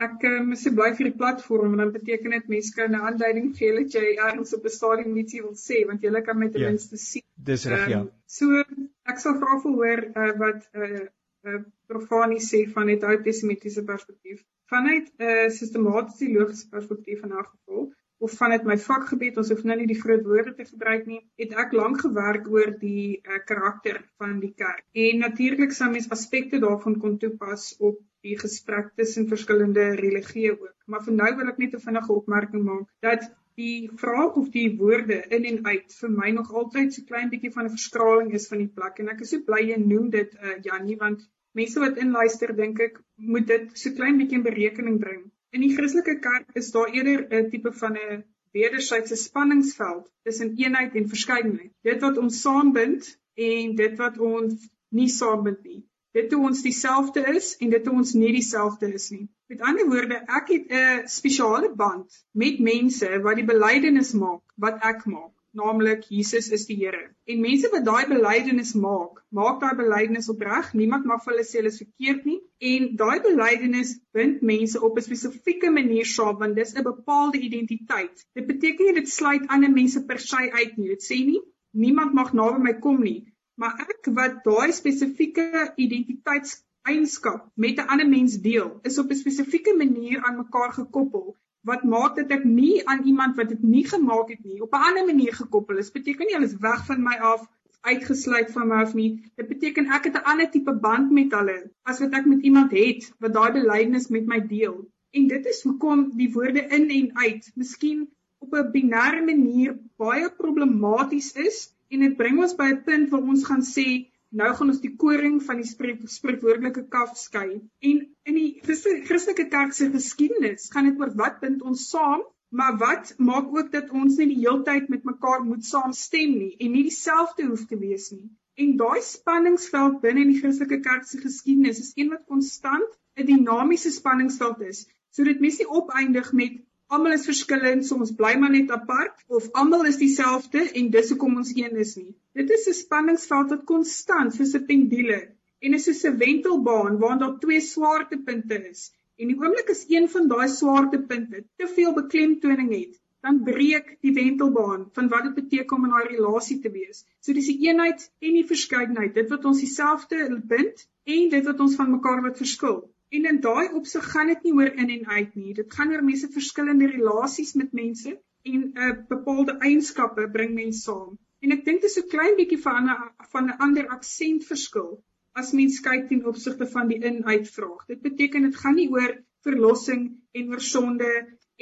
Ek 0.00 0.24
uh, 0.24 0.38
mis 0.44 0.64
bly 0.76 0.90
vir 0.96 1.10
die 1.10 1.16
platform 1.16 1.74
en 1.74 1.82
dan 1.84 1.92
beteken 1.92 2.32
dit 2.36 2.48
mense 2.48 2.72
kan 2.76 2.92
'n 2.96 3.00
aanduiding 3.10 3.50
gee 3.56 3.72
dat 3.76 3.92
jy 3.92 4.16
ergens 4.16 4.54
op 4.56 4.64
'n 4.64 4.76
stadium 4.76 5.16
iets 5.16 5.40
wil 5.40 5.56
sê 5.56 5.84
want 5.86 6.02
jy 6.02 6.22
kan 6.22 6.38
met 6.38 6.52
ten 6.52 6.62
ja. 6.62 6.68
minste 6.68 6.96
sien. 6.96 7.24
Dis 7.34 7.66
reg 7.66 7.84
um, 7.84 7.90
ja. 7.90 8.00
So 8.26 8.64
ek 9.04 9.18
sal 9.20 9.36
vra 9.36 9.60
vir 9.64 9.72
hoor 9.80 10.04
uh, 10.04 10.32
wat 10.44 10.68
'n 10.72 10.80
uh, 10.80 11.04
uh, 11.44 11.60
profanie 11.86 12.40
sê 12.40 12.64
van 12.72 12.86
dit 12.86 13.04
uit 13.04 13.24
testamentiese 13.24 13.84
perspektief 13.84 14.40
vanuit 14.72 15.08
'n 15.18 15.30
uh, 15.30 15.48
sistematiese 15.60 16.32
logiese 16.32 16.68
perspektief 16.68 17.22
in 17.22 17.32
'n 17.32 17.48
geval 17.52 17.88
of 18.20 18.32
vanuit 18.36 18.64
my 18.68 18.76
vakgebied 18.78 19.38
ons 19.40 19.50
hoef 19.52 19.62
nou 19.64 19.76
nie 19.80 19.88
die 19.88 20.00
groot 20.00 20.24
woorde 20.28 20.52
te 20.56 20.64
gebruik 20.68 21.06
nie 21.08 21.20
het 21.40 21.54
ek 21.62 21.72
lank 21.72 22.02
gewerk 22.04 22.48
oor 22.52 22.74
die 22.82 23.16
uh, 23.16 23.38
karakter 23.50 24.02
van 24.20 24.34
die 24.42 24.52
kerk. 24.62 24.84
En 24.92 25.22
natuurlik 25.24 25.72
sou 25.72 25.88
mens 25.90 26.10
aspekte 26.16 26.60
daarvan 26.60 26.98
kon 27.00 27.16
toepas 27.22 27.70
op 27.78 27.98
die 28.28 28.36
gesprek 28.38 28.92
tussen 29.00 29.28
verskillende 29.30 29.86
religieë 30.02 30.52
ook. 30.52 30.76
Maar 30.92 31.04
vir 31.06 31.16
nou 31.22 31.30
wil 31.38 31.52
ek 31.54 31.62
net 31.64 31.74
'n 31.74 31.86
vinnige 31.86 32.12
opmerking 32.12 32.64
maak 32.64 32.88
dat 33.08 33.30
die 33.56 33.90
vraag 34.02 34.36
of 34.40 34.52
die 34.52 34.68
woorde 34.76 35.22
in 35.36 35.44
en 35.44 35.64
uit 35.66 35.96
vir 36.02 36.10
my 36.20 36.30
nog 36.36 36.52
altyd 36.52 36.94
so 36.94 37.08
klein 37.08 37.32
bietjie 37.32 37.52
van 37.56 37.64
'n 37.64 37.76
verskraling 37.76 38.32
is 38.36 38.48
van 38.52 38.58
die 38.58 38.72
plek. 38.80 39.00
En 39.00 39.08
ek 39.08 39.20
is 39.20 39.30
so 39.30 39.40
bly 39.48 39.62
jy 39.70 39.80
noem 39.80 40.10
dit 40.10 40.34
uh, 40.34 40.56
Janie 40.62 40.96
want 40.96 41.28
mense 41.58 41.80
wat 41.82 41.98
inluister 42.02 42.52
dink 42.56 42.80
ek 42.80 42.98
moet 43.16 43.46
dit 43.46 43.70
so 43.82 43.94
klein 43.96 44.18
bietjie 44.20 44.38
in 44.38 44.46
berekening 44.46 44.98
bring. 45.02 45.22
In 45.56 45.64
die 45.64 45.72
Christelike 45.74 46.18
kerk 46.22 46.58
is 46.60 46.70
daar 46.76 46.92
eerder 46.94 47.26
'n 47.38 47.50
tipe 47.50 47.72
van 47.82 47.96
'n 47.96 48.22
wederwysige 48.52 49.16
spanningsveld 49.16 50.10
tussen 50.22 50.54
eenheid 50.56 50.94
en 50.94 51.08
verskeidenheid. 51.08 51.72
Dit 51.82 52.00
wat 52.00 52.18
ons 52.18 52.40
saambind 52.40 53.18
en 53.34 53.74
dit 53.74 53.96
wat 53.98 54.18
ons 54.18 54.68
nie 54.90 55.08
saambind 55.08 55.62
nie. 55.64 55.82
Dit 56.12 56.32
hoe 56.32 56.46
ons 56.46 56.62
dieselfde 56.62 57.22
is 57.34 57.56
en 57.58 57.70
dit 57.70 57.86
hoe 57.86 57.96
ons 57.96 58.12
nie 58.18 58.32
dieselfde 58.34 58.92
is 58.92 59.10
nie. 59.10 59.28
Met 59.46 59.60
ander 59.60 59.86
woorde, 59.86 60.22
ek 60.38 60.48
het 60.48 60.70
'n 60.70 61.08
spesiale 61.08 61.74
band 61.74 62.24
met 62.32 62.58
mense 62.58 63.20
wat 63.22 63.36
die 63.36 63.46
belydenis 63.46 64.12
maak 64.12 64.42
wat 64.56 64.82
ek 64.82 65.06
maak 65.06 65.34
naamlik 65.58 66.04
Jesus 66.08 66.50
is 66.50 66.66
die 66.66 66.76
Here. 66.76 67.02
En 67.26 67.40
mense 67.40 67.68
wat 67.72 67.84
daai 67.84 68.06
belydenis 68.10 68.72
maak, 68.74 69.20
maak 69.34 69.60
daai 69.60 69.74
belydenis 69.78 70.28
opreg. 70.32 70.72
Niemand 70.74 71.08
mag 71.10 71.22
vir 71.24 71.34
hulle 71.34 71.46
sê 71.48 71.58
hulle 71.60 71.72
is 71.74 71.80
verkeerd 71.82 72.26
nie. 72.28 72.38
En 72.72 72.90
daai 73.00 73.20
belydenis 73.24 73.96
bind 74.16 74.42
mense 74.52 74.80
op 74.88 74.98
'n 74.98 75.06
spesifieke 75.08 75.70
manier 75.70 76.06
saam 76.06 76.38
want 76.38 76.56
dis 76.56 76.74
'n 76.74 76.86
bepaalde 76.86 77.38
identiteit. 77.38 78.26
Dit 78.34 78.46
beteken 78.46 78.86
nie 78.86 78.98
dit 79.00 79.08
sluit 79.08 79.48
ander 79.48 79.70
mense 79.70 80.04
per 80.06 80.18
se 80.18 80.50
uit 80.50 80.76
nie. 80.76 80.88
Dit 80.94 81.02
sê 81.02 81.24
nie 81.26 81.42
niemand 81.72 82.12
mag 82.12 82.32
naby 82.32 82.58
my 82.62 82.72
kom 82.84 83.02
nie, 83.02 83.20
maar 83.54 83.78
ek 83.86 84.08
wat 84.16 84.40
daai 84.44 84.72
spesifieke 84.72 85.72
identiteitseienskap 85.76 87.46
met 87.54 87.78
'n 87.78 87.90
ander 87.94 88.08
mens 88.08 88.40
deel, 88.46 88.80
is 88.82 88.98
op 88.98 89.10
'n 89.10 89.22
spesifieke 89.22 89.74
manier 89.76 90.22
aan 90.24 90.36
mekaar 90.36 90.72
gekoppel 90.72 91.36
wat 91.68 91.82
maak 91.84 92.16
dat 92.16 92.30
ek 92.36 92.44
nie 92.44 92.80
aan 92.88 93.02
iemand 93.04 93.36
wat 93.36 93.48
dit 93.48 93.62
nie 93.62 93.84
gemaak 93.86 94.28
het 94.32 94.44
nie 94.44 94.60
op 94.62 94.74
'n 94.74 94.84
ander 94.88 95.04
manier 95.06 95.34
gekoppel 95.34 95.76
is. 95.76 95.90
Beteken 95.92 96.26
nie 96.26 96.34
hulle 96.34 96.48
is 96.48 96.56
weg 96.60 96.86
van 96.86 97.02
my 97.02 97.16
af, 97.32 97.48
uitgesluit 97.80 98.52
van 98.52 98.68
my 98.68 98.80
af 98.84 98.94
nie. 98.94 99.10
Dit 99.36 99.48
beteken 99.48 99.90
ek 99.96 100.04
het 100.04 100.16
'n 100.16 100.28
ander 100.32 100.50
tipe 100.50 100.72
band 100.72 101.10
met 101.10 101.32
hulle 101.32 101.70
as 101.82 102.00
wat 102.00 102.12
ek 102.12 102.26
met 102.26 102.42
iemand 102.42 102.70
het 102.70 103.12
wat 103.18 103.32
daai 103.32 103.52
belydenis 103.52 104.08
met 104.08 104.26
my 104.26 104.40
deel. 104.46 104.88
En 105.10 105.26
dit 105.26 105.46
is 105.46 105.62
hoekom 105.62 106.10
die 106.16 106.32
woorde 106.32 106.60
in 106.60 106.90
en 106.90 107.16
uit 107.16 107.50
miskien 107.54 108.08
op 108.38 108.54
'n 108.54 108.70
binêre 108.72 109.24
manier 109.24 109.78
baie 109.96 110.30
problematies 110.30 111.32
is 111.32 111.74
en 111.88 112.00
dit 112.00 112.16
bring 112.16 112.38
ons 112.38 112.54
by 112.54 112.68
'n 112.72 112.82
punt 112.84 113.10
waar 113.10 113.22
ons 113.22 113.44
gaan 113.44 113.62
sê 113.62 114.09
nou 114.30 114.50
gaan 114.54 114.70
ons 114.72 114.82
die 114.82 114.92
koring 114.96 115.38
van 115.42 115.60
die 115.60 115.68
spreekwoordelike 115.68 116.84
kaf 116.92 117.16
skei. 117.18 117.60
En 117.90 118.02
in 118.30 118.36
die 118.38 118.60
Christelike 118.62 119.48
kerk 119.52 119.74
se 119.76 119.90
geskiedenis 119.90 120.68
gaan 120.74 120.90
dit 120.90 121.00
oor 121.00 121.10
wat 121.18 121.40
bind 121.42 121.64
ons 121.66 121.88
saam, 121.90 122.22
maar 122.50 122.76
wat 122.78 123.14
maak 123.18 123.50
ook 123.54 123.72
dat 123.72 123.90
ons 123.94 124.18
nie 124.18 124.28
die 124.32 124.40
heeltyd 124.42 124.88
met 124.90 125.04
mekaar 125.06 125.42
moet 125.46 125.66
saamstem 125.66 126.32
nie 126.38 126.54
en 126.58 126.72
nie 126.74 126.86
dieselfde 126.88 127.46
hoef 127.46 127.66
te 127.70 127.78
wees 127.78 128.10
nie. 128.14 128.30
En 128.60 128.76
daai 128.78 129.02
spanningsveld 129.06 130.00
binne 130.02 130.24
in 130.24 130.32
die 130.32 130.40
Christelike 130.40 130.80
kerk 130.86 131.06
se 131.08 131.20
geskiedenis 131.22 131.82
is 131.82 131.92
een 131.94 132.10
wat 132.14 132.26
konstant 132.26 132.98
'n 133.18 133.26
dinamiese 133.26 133.90
spanningsveld 133.94 134.66
is. 134.72 134.86
So 135.10 135.24
dit 135.24 135.40
mes 135.40 135.58
nie 135.58 135.68
opeindig 135.68 136.32
met 136.32 136.58
almal 136.96 137.14
is 137.14 137.26
verskillend, 137.28 137.84
so 137.86 137.96
ons 138.02 138.12
bly 138.18 138.32
maar 138.42 138.50
net 138.54 138.70
apart 138.74 139.20
of 139.38 139.48
almal 139.62 139.86
is 139.90 139.98
dieselfde 140.00 140.62
en 140.80 140.88
dis 140.94 141.12
hoekom 141.12 141.36
ons 141.42 141.52
een 141.54 141.76
is 141.84 141.96
nie. 141.98 142.14
Dit 142.38 142.50
is 142.56 142.66
'n 142.68 142.78
spanningsveld 142.78 143.52
wat 143.54 143.68
konstant 143.68 144.34
soos 144.34 144.54
'n 144.58 144.66
pendule 144.70 145.20
en 145.60 145.74
is 145.78 145.84
soos 145.84 146.02
'n 146.04 146.18
wentelbaan 146.24 146.98
waar 146.98 147.18
daar 147.18 147.38
twee 147.38 147.60
swaartepunte 147.60 148.58
is. 148.70 148.90
En 149.18 149.28
die 149.28 149.38
oomblik 149.38 149.70
as 149.70 149.84
een 149.88 150.08
van 150.08 150.28
daai 150.28 150.48
swaartepunte 150.48 151.44
te 151.56 151.68
veel 151.76 151.92
beklemtoning 151.92 152.70
het, 152.74 153.00
dan 153.20 153.42
breek 153.44 153.96
die 154.00 154.12
wentelbaan 154.12 154.88
van 154.92 155.08
wat 155.08 155.22
dit 155.28 155.34
beteken 155.34 155.76
om 155.76 155.84
in 155.84 155.94
'n 155.94 156.08
relasie 156.08 156.58
te 156.60 156.70
wees. 156.70 157.04
So 157.20 157.32
dis 157.32 157.46
die 157.46 157.68
eenheid 157.68 158.10
en 158.18 158.32
die 158.32 158.46
verskeidenheid, 158.46 159.14
dit 159.14 159.28
wat 159.28 159.44
ons 159.44 159.60
dieselfde 159.60 160.42
bind 160.46 160.88
en 161.04 161.28
dit 161.28 161.44
wat 161.44 161.60
ons 161.60 161.74
van 161.74 161.90
mekaar 161.90 162.22
wat 162.22 162.36
verskil. 162.36 162.89
En 163.10 163.26
in 163.26 163.40
daai 163.42 163.72
opsig 163.78 164.04
gaan 164.12 164.28
dit 164.30 164.42
nie 164.46 164.52
oor 164.58 164.72
in 164.82 164.90
en 164.96 165.06
uit 165.06 165.34
nie. 165.34 165.54
Dit 165.54 165.72
gaan 165.74 165.92
oor 165.92 166.04
mense 166.06 166.28
verskillende 166.34 166.90
relasies 166.90 167.54
met 167.58 167.72
mense 167.72 168.12
en 168.42 168.60
'n 168.60 168.78
uh, 168.88 168.92
bepaalde 169.08 169.56
eienskappe 169.58 170.28
bring 170.36 170.54
mense 170.54 170.80
saam. 170.80 171.18
En 171.40 171.52
ek 171.56 171.64
dink 171.64 171.80
dit 171.80 171.90
is 171.90 171.98
'n 171.98 172.10
klein 172.14 172.36
bietjie 172.36 172.60
van 172.66 172.90
'n 172.90 173.10
van 173.32 173.48
'n 173.48 173.58
ander 173.66 173.88
aksentverskil 173.96 174.92
as 175.40 175.52
mens 175.52 175.80
kyk 175.80 176.08
ten 176.08 176.24
opsigte 176.26 176.66
van 176.66 176.88
die 176.88 177.00
in-uit 177.10 177.50
vraag. 177.56 177.86
Dit 177.86 178.00
beteken 178.02 178.42
dit 178.42 178.56
gaan 178.56 178.74
nie 178.74 178.90
oor 178.90 179.12
verlossing 179.46 180.02
en 180.32 180.48
oor 180.48 180.60
sonde 180.60 181.10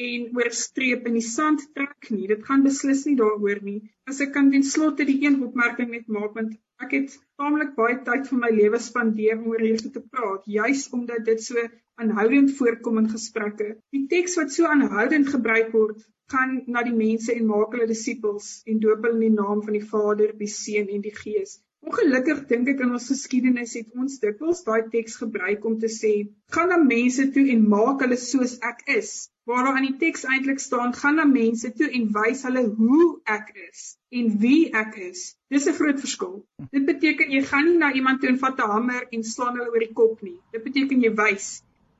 en 0.07 0.31
oor 0.39 0.53
streep 0.63 1.09
in 1.11 1.19
die 1.19 1.27
sand 1.27 1.67
trek 1.75 2.13
nie. 2.15 2.27
Dit 2.31 2.47
gaan 2.47 2.63
beslis 2.67 3.05
nie 3.09 3.17
daaroor 3.19 3.61
nie. 3.67 3.81
As 4.07 4.23
ek 4.25 4.33
kan 4.37 4.53
ten 4.55 4.67
slotte 4.73 5.09
die 5.09 5.21
een 5.25 5.43
opmerking 5.49 5.91
net 5.97 6.07
maak 6.19 6.39
want 6.39 6.57
Ek 6.85 6.93
het 6.95 7.15
taamlik 7.41 7.71
baie 7.79 7.95
tyd 8.07 8.29
van 8.31 8.39
my 8.41 8.49
lewe 8.55 8.79
spandeer 8.83 9.33
om 9.35 9.47
oor 9.53 9.63
hierdie 9.65 9.91
te 9.95 10.03
praat, 10.13 10.45
juis 10.57 10.85
omdat 10.95 11.25
dit 11.27 11.41
so 11.43 11.65
aanhoudend 12.03 12.53
voorkom 12.59 13.01
in 13.01 13.09
gesprekke. 13.15 13.67
Die 13.97 14.05
teks 14.13 14.37
wat 14.39 14.53
so 14.55 14.69
aanhoudend 14.71 15.33
gebruik 15.33 15.73
word, 15.75 16.05
gaan 16.31 16.53
na 16.75 16.85
die 16.87 16.95
mense 17.01 17.35
en 17.35 17.49
maak 17.51 17.75
hulle 17.75 17.89
disippels 17.91 18.53
en 18.71 18.79
doop 18.85 19.03
hulle 19.09 19.19
in 19.19 19.25
die 19.27 19.41
naam 19.41 19.65
van 19.65 19.75
die 19.75 19.89
Vader, 19.95 20.31
die 20.45 20.51
Seun 20.53 20.93
en 20.95 21.03
die 21.09 21.15
Gees. 21.17 21.57
Ongelukkig 21.89 22.45
dink 22.53 22.71
ek 22.71 22.85
in 22.87 22.95
ons 22.95 23.11
geskiedenis 23.11 23.75
het 23.81 23.91
ons 23.99 24.21
dikwels 24.23 24.63
daai 24.69 24.87
teks 24.95 25.19
gebruik 25.25 25.67
om 25.67 25.81
te 25.83 25.91
sê: 25.97 26.13
"Gaan 26.55 26.71
na 26.75 26.79
mense 26.85 27.27
toe 27.35 27.49
en 27.57 27.67
maak 27.75 28.07
hulle 28.07 28.23
soos 28.29 28.55
ek 28.71 28.87
is." 29.01 29.17
Waar 29.49 29.65
daar 29.65 29.79
in 29.81 29.87
die 29.87 29.97
teks 30.01 30.27
eintlik 30.29 30.59
staan 30.61 30.91
gaan 30.95 31.17
na 31.17 31.25
mense 31.25 31.71
toe 31.77 31.89
en 31.99 32.11
wys 32.13 32.43
hulle 32.45 32.65
hoe 32.81 33.07
ek 33.37 33.55
is 33.63 33.85
en 34.19 34.35
wie 34.43 34.69
ek 34.77 34.99
is. 35.07 35.23
Dis 35.55 35.69
'n 35.71 35.79
groot 35.79 36.01
verskil. 36.05 36.35
Dit 36.77 36.85
beteken 36.91 37.33
jy 37.33 37.41
gaan 37.53 37.65
nie 37.71 37.79
na 37.81 37.93
iemand 37.93 38.21
toe 38.21 38.29
en 38.29 38.39
vat 38.45 38.61
'n 38.61 38.71
hamer 38.75 39.09
en 39.11 39.25
slaan 39.25 39.57
hulle 39.57 39.73
oor 39.73 39.87
die 39.87 39.97
kop 40.03 40.23
nie. 40.23 40.37
Dit 40.53 40.65
beteken 40.69 41.01
jy 41.01 41.15
wys 41.23 41.49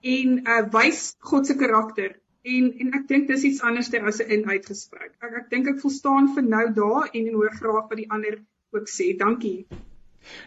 en 0.03 0.39
uh 0.45 0.63
wys 0.77 1.17
God 1.33 1.47
se 1.47 1.57
karakter. 1.57 2.21
En 2.45 2.71
en 2.85 2.95
ek 3.01 3.09
dink 3.09 3.29
dis 3.29 3.51
iets 3.51 3.63
anderster 3.63 4.05
as 4.05 4.21
'n 4.21 4.31
in-uitgesprek. 4.39 5.13
Ek 5.21 5.43
ek 5.43 5.51
dink 5.51 5.69
ek 5.69 5.81
volstaan 5.81 6.35
vir 6.35 6.43
nou 6.43 6.67
daar 6.73 7.11
en 7.13 7.27
en 7.27 7.35
hoor 7.35 7.55
graag 7.61 7.89
wat 7.89 7.97
die 7.97 8.11
ander 8.11 8.43
ook 8.73 8.89
sê. 8.89 9.17
Dankie. 9.17 9.67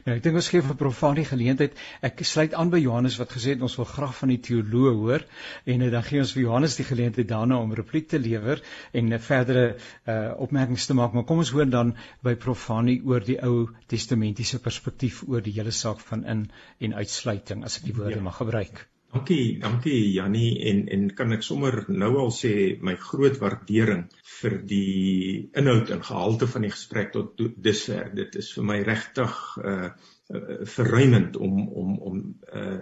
Nou 0.06 0.16
ek 0.16 0.24
dink 0.26 0.40
ons 0.40 0.50
gee 0.54 0.64
vir 0.66 0.78
Profani 0.80 1.26
geleentheid. 1.28 1.78
Ek 2.06 2.22
sluit 2.28 2.54
aan 2.58 2.72
by 2.74 2.82
Johannes 2.82 3.18
wat 3.22 3.34
gesê 3.36 3.56
het 3.56 3.66
ons 3.66 3.78
wil 3.80 3.90
graag 3.90 4.14
van 4.20 4.34
die 4.34 4.40
teoloog 4.48 5.00
hoor 5.02 5.26
en 5.74 5.86
dan 5.96 6.06
gee 6.08 6.22
ons 6.24 6.34
vir 6.36 6.44
Johannes 6.46 6.78
die 6.80 6.88
geleentheid 6.88 7.30
daarna 7.32 7.60
om 7.62 7.74
repliek 7.78 8.10
te 8.12 8.20
lewer 8.22 8.64
en 8.94 9.18
verdere 9.20 9.66
uh, 9.72 10.16
opmerkings 10.46 10.88
te 10.90 10.98
maak. 10.98 11.14
Maar 11.14 11.28
kom 11.30 11.44
ons 11.44 11.54
hoor 11.56 11.70
dan 11.70 11.96
by 12.26 12.36
Profani 12.36 13.00
oor 13.06 13.26
die 13.26 13.40
Ou 13.46 13.68
Testamentiese 13.92 14.62
perspektief 14.64 15.24
oor 15.28 15.44
die 15.46 15.58
hele 15.58 15.76
saak 15.76 16.02
van 16.12 16.26
in 16.26 16.48
en 16.80 16.98
uitsluiting 16.98 17.66
as 17.68 17.82
ek 17.82 17.90
die 17.90 17.98
woorde 17.98 18.20
ja. 18.20 18.26
mag 18.30 18.42
gebruik. 18.42 18.86
Dankie, 19.12 19.60
dankie 19.60 20.14
Jannie 20.14 20.62
en 20.70 20.86
en 20.88 21.10
kan 21.12 21.36
ek 21.36 21.42
sommer 21.44 21.82
nou 21.92 22.14
al 22.22 22.30
sê 22.32 22.52
my 22.80 22.94
groot 22.96 23.36
waardering 23.42 24.06
vir 24.38 24.54
die 24.70 25.50
inhoud 25.60 25.92
en 25.92 26.04
gehalte 26.08 26.48
van 26.48 26.64
die 26.64 26.72
gesprek 26.72 27.12
tot 27.12 27.42
dusver. 27.66 28.08
Dit 28.16 28.38
is 28.40 28.54
vir 28.56 28.68
my 28.70 28.78
regtig 28.88 29.34
uh, 29.60 29.90
uh 30.32 30.62
verruimend 30.76 31.36
om 31.36 31.66
om 31.82 31.98
om 32.12 32.22
uh 32.56 32.78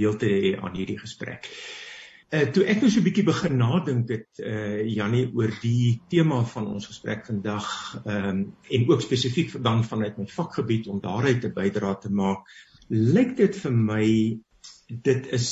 deel 0.00 0.16
te 0.22 0.30
hê 0.32 0.54
aan 0.56 0.78
hierdie 0.78 0.96
gesprek. 1.02 1.50
Uh 2.32 2.46
toe 2.56 2.64
ek 2.64 2.80
nou 2.80 2.88
so 2.88 3.02
'n 3.02 3.08
bietjie 3.10 3.26
begin 3.28 3.60
nadink 3.60 4.08
dit 4.08 4.40
uh 4.40 4.80
Jannie 4.88 5.26
oor 5.36 5.52
die 5.66 6.00
tema 6.08 6.40
van 6.54 6.70
ons 6.72 6.88
gesprek 6.94 7.28
vandag 7.28 7.68
um 8.06 8.40
en 8.78 8.88
ook 8.88 9.04
spesifiek 9.04 9.52
dan 9.68 9.84
vanuit 9.84 10.16
my 10.16 10.26
vakgebied 10.38 10.88
om 10.88 11.04
daaruit 11.04 11.44
'n 11.44 11.54
bydrae 11.60 12.00
te 12.00 12.08
maak, 12.24 12.48
lyk 12.88 13.36
dit 13.36 13.62
vir 13.66 13.78
my 13.92 14.08
dit 14.88 15.26
is 15.32 15.48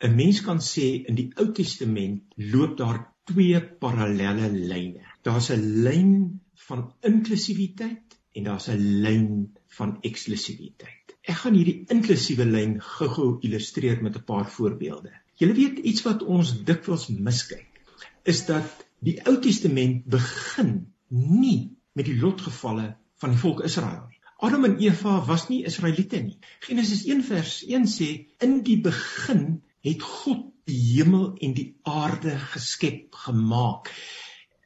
'n 0.00 0.14
mens 0.16 0.40
kan 0.40 0.60
sê 0.60 1.04
in 1.08 1.14
die 1.14 1.30
Ou 1.36 1.52
Testament 1.52 2.22
loop 2.36 2.76
daar 2.78 3.00
twee 3.24 3.60
parallelle 3.60 4.48
lyne. 4.52 5.04
Daar's 5.22 5.50
'n 5.50 5.82
lyn 5.84 6.40
van 6.68 6.92
inklusiwiteit 7.00 8.18
en 8.32 8.44
daar's 8.44 8.68
'n 8.68 9.00
lyn 9.04 9.56
van 9.66 9.98
eksklusiwiteit. 10.00 11.16
Ek 11.22 11.36
gaan 11.42 11.54
hierdie 11.54 11.84
inklusiewe 11.94 12.44
lyn 12.44 12.78
gou-gou 12.80 13.38
illustreer 13.46 14.02
met 14.02 14.16
'n 14.16 14.24
paar 14.24 14.48
voorbeelde. 14.50 15.12
Julle 15.34 15.54
weet 15.54 15.78
iets 15.78 16.02
wat 16.02 16.22
ons 16.22 16.64
dikwels 16.64 17.08
miskyk, 17.08 17.82
is 18.22 18.46
dat 18.46 18.86
die 18.98 19.18
Ou 19.26 19.40
Testament 19.40 20.04
begin 20.04 20.92
nie 21.08 21.76
met 21.92 22.04
die 22.04 22.16
lotgevalle 22.20 22.96
van 23.20 23.30
die 23.30 23.38
volk 23.38 23.62
Israel 23.64 24.06
nie. 24.08 24.19
Adam 24.40 24.64
en 24.64 24.78
Eva 24.80 25.18
was 25.26 25.48
nie 25.48 25.64
Israeliete 25.68 26.20
nie. 26.24 26.38
Genesis 26.64 27.04
1 27.04 27.24
vers 27.28 27.58
1 27.66 27.88
sê 27.92 28.08
in 28.40 28.62
die 28.64 28.78
begin 28.80 29.60
het 29.84 30.02
God 30.02 30.46
die 30.68 30.78
hemel 30.94 31.34
en 31.44 31.52
die 31.56 31.68
aarde 31.88 32.36
geskep 32.52 33.14
gemaak. 33.26 33.90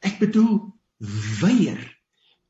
Ek 0.04 0.20
bedoel 0.20 0.60
weier 1.40 1.82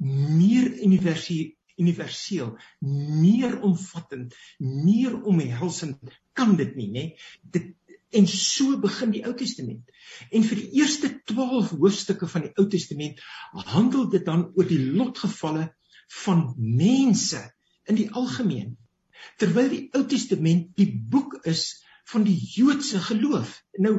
meer 0.04 0.68
universeel, 0.84 2.50
meer 2.84 3.56
omvattend, 3.64 4.34
meer 4.58 5.16
omhelsend 5.22 6.12
kan 6.36 6.56
dit 6.60 6.76
nie, 6.76 6.90
nê? 6.92 7.06
Dit 7.40 7.72
en 8.14 8.28
so 8.30 8.76
begin 8.78 9.10
die 9.10 9.24
Ou 9.26 9.32
Testament. 9.34 9.88
En 10.30 10.44
vir 10.46 10.60
die 10.60 10.80
eerste 10.82 11.10
12 11.26 11.72
hoofstukke 11.80 12.28
van 12.30 12.46
die 12.46 12.52
Ou 12.60 12.68
Testament 12.70 13.22
handel 13.72 14.06
dit 14.12 14.22
dan 14.26 14.46
oor 14.54 14.68
die 14.68 14.78
lotgevalle 14.78 15.72
van 16.24 16.54
mense 16.56 17.40
in 17.88 17.98
die 17.98 18.10
algemeen. 18.10 18.76
Terwyl 19.40 19.70
die 19.72 19.84
Ou 19.96 20.04
Testament 20.08 20.74
die 20.78 20.90
boek 20.92 21.38
is 21.48 21.84
van 22.12 22.26
die 22.26 22.36
Joodse 22.36 23.00
geloof. 23.00 23.56
Nou, 23.80 23.96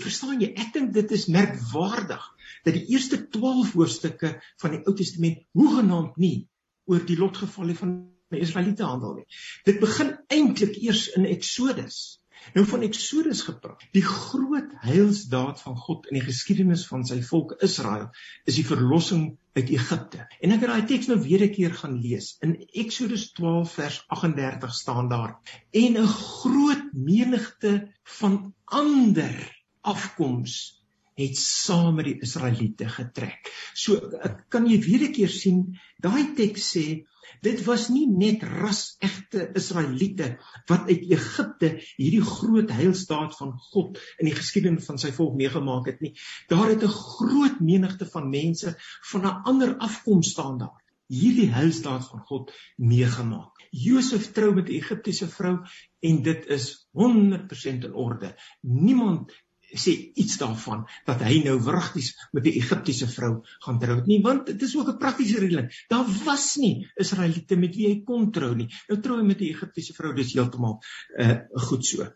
verstaan 0.00 0.40
jy, 0.40 0.52
ek 0.56 0.72
dink 0.76 0.94
dit 0.96 1.12
is 1.12 1.28
merkwaardig 1.32 2.24
dat 2.64 2.76
die 2.76 2.86
eerste 2.94 3.20
12 3.28 3.74
hoofstukke 3.76 4.34
van 4.62 4.76
die 4.76 4.82
Ou 4.88 4.94
Testament 4.96 5.44
hoegenaamd 5.58 6.16
nie 6.20 6.48
oor 6.88 7.04
die 7.04 7.18
lotgevalle 7.18 7.76
van 7.76 7.94
die 8.32 8.42
Israeliete 8.44 8.86
handel 8.88 9.18
nie. 9.20 9.26
Dit 9.68 9.80
begin 9.82 10.14
eintlik 10.32 10.76
eers 10.80 11.06
in 11.18 11.28
Eksodus. 11.28 12.20
Nou 12.56 12.64
van 12.68 12.84
Eksodus 12.84 13.44
gepraat. 13.46 13.84
Die 13.96 14.04
groot 14.04 14.72
heilsdaad 14.84 15.60
van 15.64 15.76
God 15.80 16.08
in 16.10 16.18
die 16.18 16.26
geskiedenis 16.26 16.84
van 16.90 17.06
sy 17.08 17.20
volk 17.24 17.56
Israel 17.64 18.10
is 18.44 18.58
die 18.58 18.66
verlossing 18.68 19.34
uit 19.54 19.68
Egipte. 19.70 20.24
En 20.40 20.54
ek 20.54 20.64
het 20.64 20.70
daai 20.70 20.86
teks 20.90 21.08
nou 21.10 21.18
weer 21.22 21.44
'n 21.46 21.54
keer 21.54 21.74
gaan 21.80 21.98
lees. 22.02 22.36
In 22.42 22.54
Eksodus 22.82 23.30
12 23.32 23.74
vers 23.78 23.98
38 24.08 24.74
staan 24.74 25.08
daar: 25.08 25.38
"En 25.70 25.98
'n 26.02 26.06
groot 26.06 26.92
menigte 26.92 27.92
van 28.18 28.54
ander 28.64 29.34
afkoms 29.80 30.82
het 31.14 31.36
saam 31.38 31.94
met 31.94 32.04
die 32.04 32.20
Israeliete 32.20 32.88
getrek." 32.88 33.52
So 33.74 34.00
kan 34.48 34.66
jy 34.66 34.78
weer 34.80 35.08
'n 35.08 35.12
keer 35.12 35.28
sien, 35.28 35.78
daai 35.98 36.34
teks 36.34 36.76
sê 36.76 37.04
Dit 37.44 37.64
was 37.64 37.88
nie 37.92 38.06
net 38.10 38.42
ras-egte 38.42 39.50
Israeliete 39.58 40.28
wat 40.70 40.88
uit 40.90 41.04
Egipte 41.16 41.70
hierdie 41.96 42.22
groot 42.24 42.70
heilstaat 42.70 43.36
van 43.38 43.52
God 43.70 44.00
in 44.18 44.30
die 44.30 44.36
geskiedenis 44.36 44.88
van 44.90 45.00
sy 45.00 45.12
volk 45.16 45.36
meegemaak 45.40 45.90
het 45.90 46.00
nie. 46.04 46.14
Daar 46.48 46.68
het 46.72 46.84
'n 46.84 46.96
groot 46.96 47.60
menigte 47.60 48.06
van 48.06 48.30
mense 48.30 48.76
van 49.10 49.26
'n 49.26 49.42
ander 49.44 49.76
afkoms 49.76 50.30
staan 50.30 50.58
daar. 50.58 50.80
Hierdie 51.06 51.50
heilstaat 51.52 52.08
van 52.08 52.20
God 52.20 52.52
meegemaak. 52.76 53.52
Josef 53.70 54.32
trou 54.32 54.54
met 54.54 54.68
'n 54.68 54.78
Egiptiese 54.80 55.28
vrou 55.28 55.58
en 56.00 56.22
dit 56.22 56.46
is 56.46 56.88
100% 56.92 57.84
in 57.84 57.94
orde. 57.94 58.34
Niemand 58.60 59.32
sê 59.80 59.94
iets 60.14 60.38
daarvan 60.38 60.84
dat 61.06 61.22
hy 61.26 61.42
nou 61.44 61.58
wragties 61.60 62.12
met 62.32 62.46
'n 62.46 62.58
Egiptiese 62.60 63.08
vrou 63.08 63.42
gaan 63.66 63.78
trou 63.78 64.00
nie 64.06 64.20
want 64.22 64.46
dit 64.46 64.62
is 64.62 64.76
ook 64.76 64.88
'n 64.88 64.98
praktiese 64.98 65.40
redeling 65.40 65.70
daar 65.88 66.06
was 66.24 66.56
nie 66.56 66.86
Israeliete 66.96 67.56
met 67.56 67.76
wie 67.76 67.88
hy 67.88 68.02
kon 68.04 68.30
trou 68.32 68.54
nie. 68.54 68.68
Nou 68.88 69.00
trou 69.00 69.18
hy 69.18 69.26
met 69.26 69.40
'n 69.40 69.50
Egiptiese 69.50 69.94
vrou 69.94 70.14
dis 70.14 70.34
heeltemal 70.34 70.80
uh, 71.18 71.38
goed 71.68 71.86
so. 71.86 72.08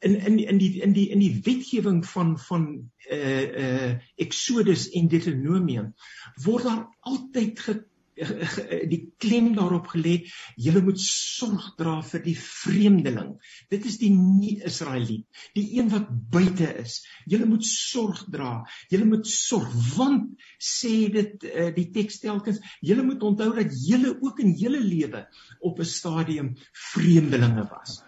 In 0.00 0.16
in 0.16 0.38
in 0.38 0.58
die 0.58 0.82
in 0.82 0.92
die 0.92 1.08
in 1.10 1.18
die 1.18 1.40
wetgewing 1.42 2.04
van 2.06 2.38
van 2.38 2.90
uh 3.10 3.46
uh 3.64 3.92
Exodus 4.16 4.88
en 4.90 5.08
Deuteronomium 5.08 5.94
word 6.44 6.64
daar 6.64 6.86
altyd 7.00 7.60
die 8.92 9.00
klem 9.20 9.50
daarop 9.56 9.90
gelê 9.92 10.16
jy 10.56 10.74
moet 10.80 11.00
sorg 11.02 11.72
dra 11.78 11.98
vir 12.06 12.22
die 12.24 12.36
vreemdeling. 12.40 13.34
Dit 13.72 13.86
is 13.88 13.98
die 14.00 14.10
nie 14.14 14.56
Israeliet 14.66 15.26
die 15.56 15.66
een 15.78 15.90
wat 15.92 16.08
buite 16.32 16.68
is. 16.82 17.00
Jy 17.28 17.42
moet 17.44 17.66
sorg 17.68 18.24
dra. 18.32 18.62
Jy 18.92 19.02
moet 19.04 19.28
sorg 19.28 19.72
want 19.96 20.32
sê 20.62 20.94
dit 21.12 21.48
uh, 21.50 21.70
die 21.76 21.88
teks 21.94 22.20
telkens 22.24 22.62
jy 22.84 22.96
moet 23.02 23.22
onthou 23.26 23.52
dat 23.56 23.74
jy 23.86 24.00
ook 24.14 24.40
in 24.44 24.54
jou 24.56 24.72
lewe 24.76 25.26
op 25.60 25.80
'n 25.80 25.90
stadium 25.90 26.54
vreemdelinge 26.92 27.68
was. 27.70 28.00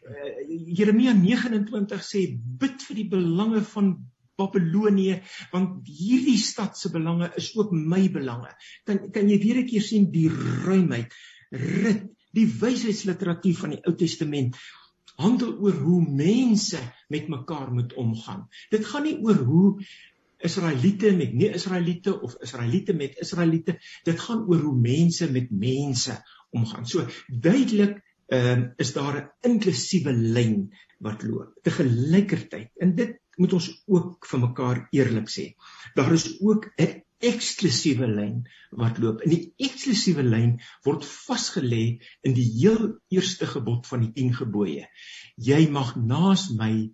Uh, 0.00 0.30
Jeremia 0.48 1.12
29 1.12 2.02
sê 2.04 2.24
bid 2.36 2.82
vir 2.88 2.96
die 2.96 3.08
belange 3.08 3.62
van 3.74 3.94
Babilonië 4.40 5.20
want 5.52 5.88
hierdie 5.88 6.38
stad 6.40 6.78
se 6.78 6.90
belange 6.94 7.30
is 7.40 7.52
ook 7.56 7.72
my 7.76 8.06
belange. 8.12 8.50
Kan 8.88 9.06
kan 9.14 9.28
jy 9.28 9.38
weer 9.44 9.62
'n 9.62 9.68
keer 9.68 9.86
sien 9.86 10.10
die 10.10 10.28
ruimheid, 10.66 11.14
rit, 11.50 12.06
die 12.34 12.46
wysheidsliteratuur 12.46 13.56
van 13.62 13.76
die 13.76 13.82
Ou 13.86 13.94
Testament 13.98 14.56
handel 15.20 15.56
oor 15.60 15.76
hoe 15.84 16.00
mense 16.08 16.80
met 17.08 17.28
mekaar 17.28 17.72
moet 17.72 17.94
omgaan. 17.94 18.46
Dit 18.72 18.86
gaan 18.88 19.04
nie 19.04 19.18
oor 19.20 19.42
hoe 19.44 19.66
Israeliete 20.40 21.12
met 21.16 21.34
nie-Israeliete 21.36 22.14
of 22.24 22.36
Israeliete 22.40 22.94
met 22.96 23.18
Israeliete, 23.20 23.76
dit 24.04 24.20
gaan 24.20 24.46
oor 24.48 24.62
hoe 24.64 24.76
mense 24.76 25.28
met 25.32 25.50
mense 25.50 26.16
omgaan. 26.56 26.86
So 26.86 27.04
duidelik 27.28 28.00
ehm 28.30 28.62
uh, 28.62 28.68
is 28.78 28.92
daar 28.94 29.16
'n 29.18 29.50
inklusiewe 29.50 30.12
lyn 30.12 30.70
wat 30.98 31.22
loop. 31.22 31.54
Te 31.62 31.70
gelykertyd 31.70 32.70
en 32.76 32.94
dit 32.94 33.16
moet 33.40 33.52
ons 33.56 33.68
ook 33.86 34.26
vir 34.30 34.40
mekaar 34.40 34.80
eerlik 34.92 35.30
sê. 35.32 35.46
Daar 35.96 36.12
is 36.12 36.26
ook 36.40 36.68
'n 36.76 37.02
eksklusiewe 37.20 38.06
lyn 38.08 38.44
wat 38.70 38.98
loop. 38.98 39.22
In 39.22 39.30
die 39.30 39.52
eksklusiewe 39.56 40.22
lyn 40.22 40.60
word 40.86 41.04
vasgelê 41.04 42.00
in 42.22 42.36
die 42.36 42.46
heel 42.60 43.00
eerste 43.08 43.46
gebod 43.46 43.86
van 43.86 44.00
die 44.06 44.12
10 44.12 44.34
gebooie. 44.42 44.86
Jy 45.36 45.60
mag 45.70 45.96
naas 45.96 46.48
my 46.56 46.90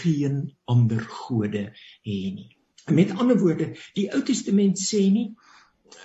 geen 0.00 0.56
ander 0.64 1.00
gode 1.00 1.70
hê 2.04 2.18
nie. 2.34 2.56
Met 2.90 3.10
ander 3.10 3.38
woorde, 3.38 3.76
die 3.94 4.08
Ou 4.12 4.22
Testament 4.22 4.78
sê 4.80 5.06
nie 5.12 5.30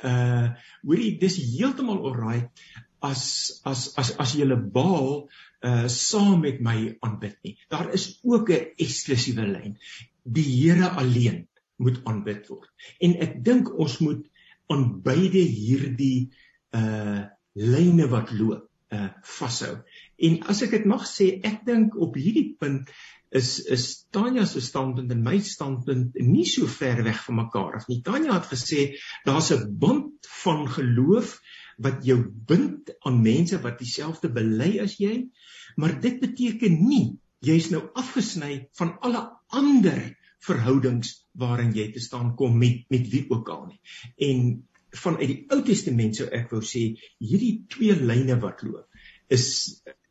uh 0.04 0.50
hoorie 0.84 1.17
dis 1.21 1.38
heeltemal 1.38 2.02
alright 2.10 2.65
as 2.99 3.62
as 3.65 3.93
as 3.97 4.15
as 4.17 4.36
'n 4.36 4.71
baal 4.71 5.29
uh 5.63 5.88
saam 5.88 6.41
met 6.41 6.62
my 6.62 6.97
aanbid 7.01 7.38
nie. 7.43 7.58
Daar 7.69 7.93
is 7.93 8.19
ook 8.23 8.49
'n 8.49 8.71
eksklusiewe 8.77 9.47
lyn. 9.47 9.77
Die 10.23 10.43
Here 10.43 10.89
alleen 10.89 11.47
moet 11.77 12.01
aanbid 12.03 12.47
word. 12.47 12.69
En 12.99 13.15
ek 13.19 13.43
dink 13.43 13.73
ons 13.79 13.97
moet 13.99 14.25
aan 14.67 15.01
beide 15.01 15.39
hierdie 15.39 16.31
uh 16.71 17.25
lyne 17.53 18.08
wat 18.08 18.31
loop 18.31 18.69
uh 18.91 19.10
vashou. 19.23 19.75
En 20.17 20.41
as 20.51 20.62
ek 20.62 20.71
dit 20.71 20.86
mag 20.86 21.05
sê, 21.08 21.39
ek 21.43 21.65
dink 21.65 21.95
op 21.95 22.15
hierdie 22.15 22.55
punt 22.60 22.89
is 23.36 23.60
is 23.60 24.05
Tanya 24.12 24.45
se 24.45 24.62
standpunt 24.62 25.12
en 25.12 25.23
my 25.23 25.39
standpunt 25.43 26.15
nie 26.15 26.45
so 26.45 26.67
ver 26.67 27.03
weg 27.03 27.23
van 27.25 27.36
mekaar 27.41 27.75
af 27.79 27.88
nie. 27.88 28.01
Tanya 28.01 28.38
het 28.38 28.47
gesê 28.51 28.95
daar's 29.25 29.51
'n 29.51 29.77
band 29.79 30.27
van 30.43 30.67
geloof 30.69 31.41
wat 31.78 32.06
jou 32.08 32.18
bind 32.48 32.92
aan 33.08 33.22
mense 33.24 33.60
wat 33.64 33.80
dieselfde 33.80 34.30
bely 34.34 34.76
as 34.84 34.98
jy, 35.00 35.28
maar 35.76 35.98
dit 36.02 36.20
beteken 36.22 36.78
nie 36.88 37.18
jy's 37.46 37.70
nou 37.74 37.84
afgesny 38.00 38.68
van 38.80 38.96
alle 39.06 39.24
ander 39.54 40.00
verhoudings 40.46 41.12
waarin 41.40 41.74
jy 41.76 41.90
te 41.94 42.04
staan 42.04 42.34
kom 42.40 42.58
met 42.62 42.86
met 42.94 43.10
wie 43.12 43.26
ook 43.30 43.50
al 43.50 43.66
nie. 43.70 43.80
En 44.30 44.64
vanuit 44.96 45.28
die 45.28 45.42
Ou 45.52 45.62
Testament 45.68 46.16
sou 46.16 46.28
ek 46.32 46.52
wou 46.54 46.62
sê 46.64 46.86
hierdie 47.20 47.66
twee 47.72 47.96
lyne 48.00 48.38
wat 48.42 48.64
loop 48.64 48.88
is 49.34 49.48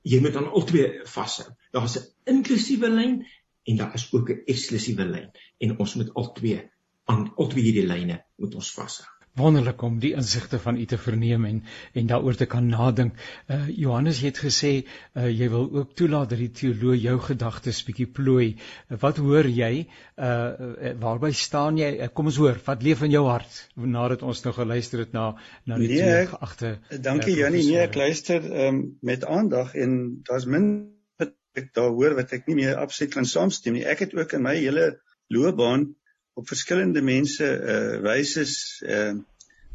jy 0.04 0.20
moet 0.20 0.36
aan 0.36 0.50
albei 0.50 1.06
vashou. 1.08 1.48
Daar's 1.72 1.96
'n 1.96 2.34
inklusiewe 2.34 2.90
lyn 2.90 3.24
en 3.64 3.76
daar 3.76 3.94
is 3.94 4.08
ook 4.12 4.30
'n 4.30 4.44
eksklusiewe 4.46 5.06
lyn 5.06 5.30
en 5.60 5.78
ons 5.78 5.94
moet 5.94 6.14
albei 6.14 6.60
aan 7.04 7.32
albei 7.36 7.62
hierdie 7.62 7.88
lyne 7.88 8.24
moet 8.36 8.54
ons 8.54 8.70
vashou 8.74 9.13
wonderlik 9.38 9.82
om 9.82 9.98
die 9.98 10.12
insigte 10.14 10.58
van 10.62 10.76
u 10.78 10.84
te 10.86 10.98
verneem 10.98 11.44
en 11.44 11.62
en 11.92 12.06
daaroor 12.06 12.36
te 12.38 12.46
kan 12.46 12.66
nadink. 12.70 13.14
Uh 13.50 13.68
Johannes 13.68 14.20
het 14.22 14.38
gesê 14.38 14.72
uh 15.14 15.28
jy 15.28 15.48
wil 15.50 15.68
ook 15.72 15.94
toelaat 15.98 16.30
dat 16.30 16.38
die 16.38 16.50
teoloog 16.50 17.00
jou 17.02 17.18
gedagtes 17.20 17.82
bietjie 17.86 18.06
plooi. 18.06 18.54
Uh, 18.54 18.98
wat 19.00 19.18
hoor 19.18 19.48
jy? 19.50 19.86
Uh 20.16 20.94
waarby 21.02 21.32
staan 21.32 21.78
jy? 21.78 21.90
Uh, 21.98 22.10
kom 22.14 22.30
ons 22.30 22.38
hoor, 22.38 22.60
wat 22.66 22.82
leef 22.82 23.02
in 23.02 23.10
jou 23.10 23.24
hart 23.26 23.60
nadat 23.74 24.22
ons 24.22 24.44
nou 24.44 24.54
geluister 24.54 25.02
het 25.02 25.12
na 25.12 25.32
na 25.64 25.78
die 25.78 25.88
nee, 25.88 26.02
twee 26.02 26.26
geagte 26.30 26.78
Dankie 27.02 27.34
uh, 27.34 27.38
Jannie, 27.38 27.64
nee, 27.66 27.82
ek 27.82 27.98
luister 27.98 28.44
um, 28.66 28.80
met 29.02 29.24
aandag 29.24 29.74
en 29.74 29.98
daar's 30.28 30.46
min 30.46 30.70
wat 31.18 31.34
ek 31.58 31.72
daar 31.74 31.90
hoor 31.90 32.14
wat 32.18 32.32
ek 32.36 32.46
nie 32.46 32.60
meer 32.62 32.78
absoluut 32.78 33.14
kan 33.14 33.26
saamstem 33.26 33.74
nie. 33.74 33.84
Ek 33.86 34.06
het 34.06 34.14
ook 34.14 34.38
in 34.38 34.46
my 34.46 34.54
hele 34.60 34.92
loopbaan 35.32 35.90
op 36.34 36.48
verskillende 36.48 37.02
mense 37.02 37.46
uh 37.46 38.00
wyses 38.04 38.82
uh 38.86 39.14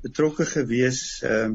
betrokke 0.03 0.45
gewees 0.45 1.21
uh 1.23 1.49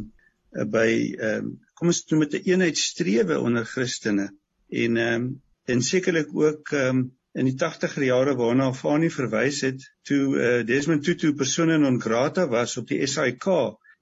by 0.70 0.88
uh 1.18 1.42
kom 1.74 1.90
ons 1.90 2.04
noem 2.10 2.24
dit 2.26 2.40
'n 2.40 2.50
eenheidstrewe 2.50 3.40
onder 3.40 3.64
Christene. 3.64 4.30
En 4.68 4.96
um 4.96 5.28
en 5.64 5.82
sekerlik 5.82 6.34
ook 6.34 6.70
um 6.72 7.10
in 7.34 7.48
die 7.50 7.56
80er 7.58 8.04
jare 8.06 8.36
waarna 8.38 8.72
Fani 8.72 9.10
verwys 9.10 9.60
het 9.66 9.82
toe 10.06 10.36
uh, 10.36 10.66
Desmond 10.66 11.02
Tutu 11.04 11.32
persone 11.34 11.78
non 11.78 12.00
grata 12.00 12.46
was 12.48 12.76
op 12.76 12.86
die 12.88 13.00
SAIK 13.06 13.48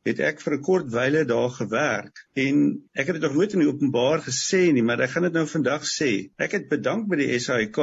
het 0.09 0.20
ek 0.28 0.40
vir 0.42 0.55
'n 0.57 0.62
kort 0.68 0.88
wyle 0.94 1.22
daar 1.30 1.50
gewerk 1.57 2.22
en 2.44 2.57
ek 2.94 3.07
het 3.07 3.16
dit 3.18 3.24
nog 3.26 3.36
nooit 3.36 3.53
in 3.55 3.62
die 3.62 3.68
openbaar 3.68 4.24
gesê 4.26 4.62
nie, 4.72 4.82
maar 4.82 5.00
ek 5.00 5.12
gaan 5.14 5.26
dit 5.28 5.38
nou 5.38 5.44
vandag 5.46 5.86
sê. 5.90 6.11
Ek 6.46 6.57
het 6.59 6.68
bedank 6.72 7.09
by 7.09 7.20
die 7.22 7.38
SAIK 7.38 7.78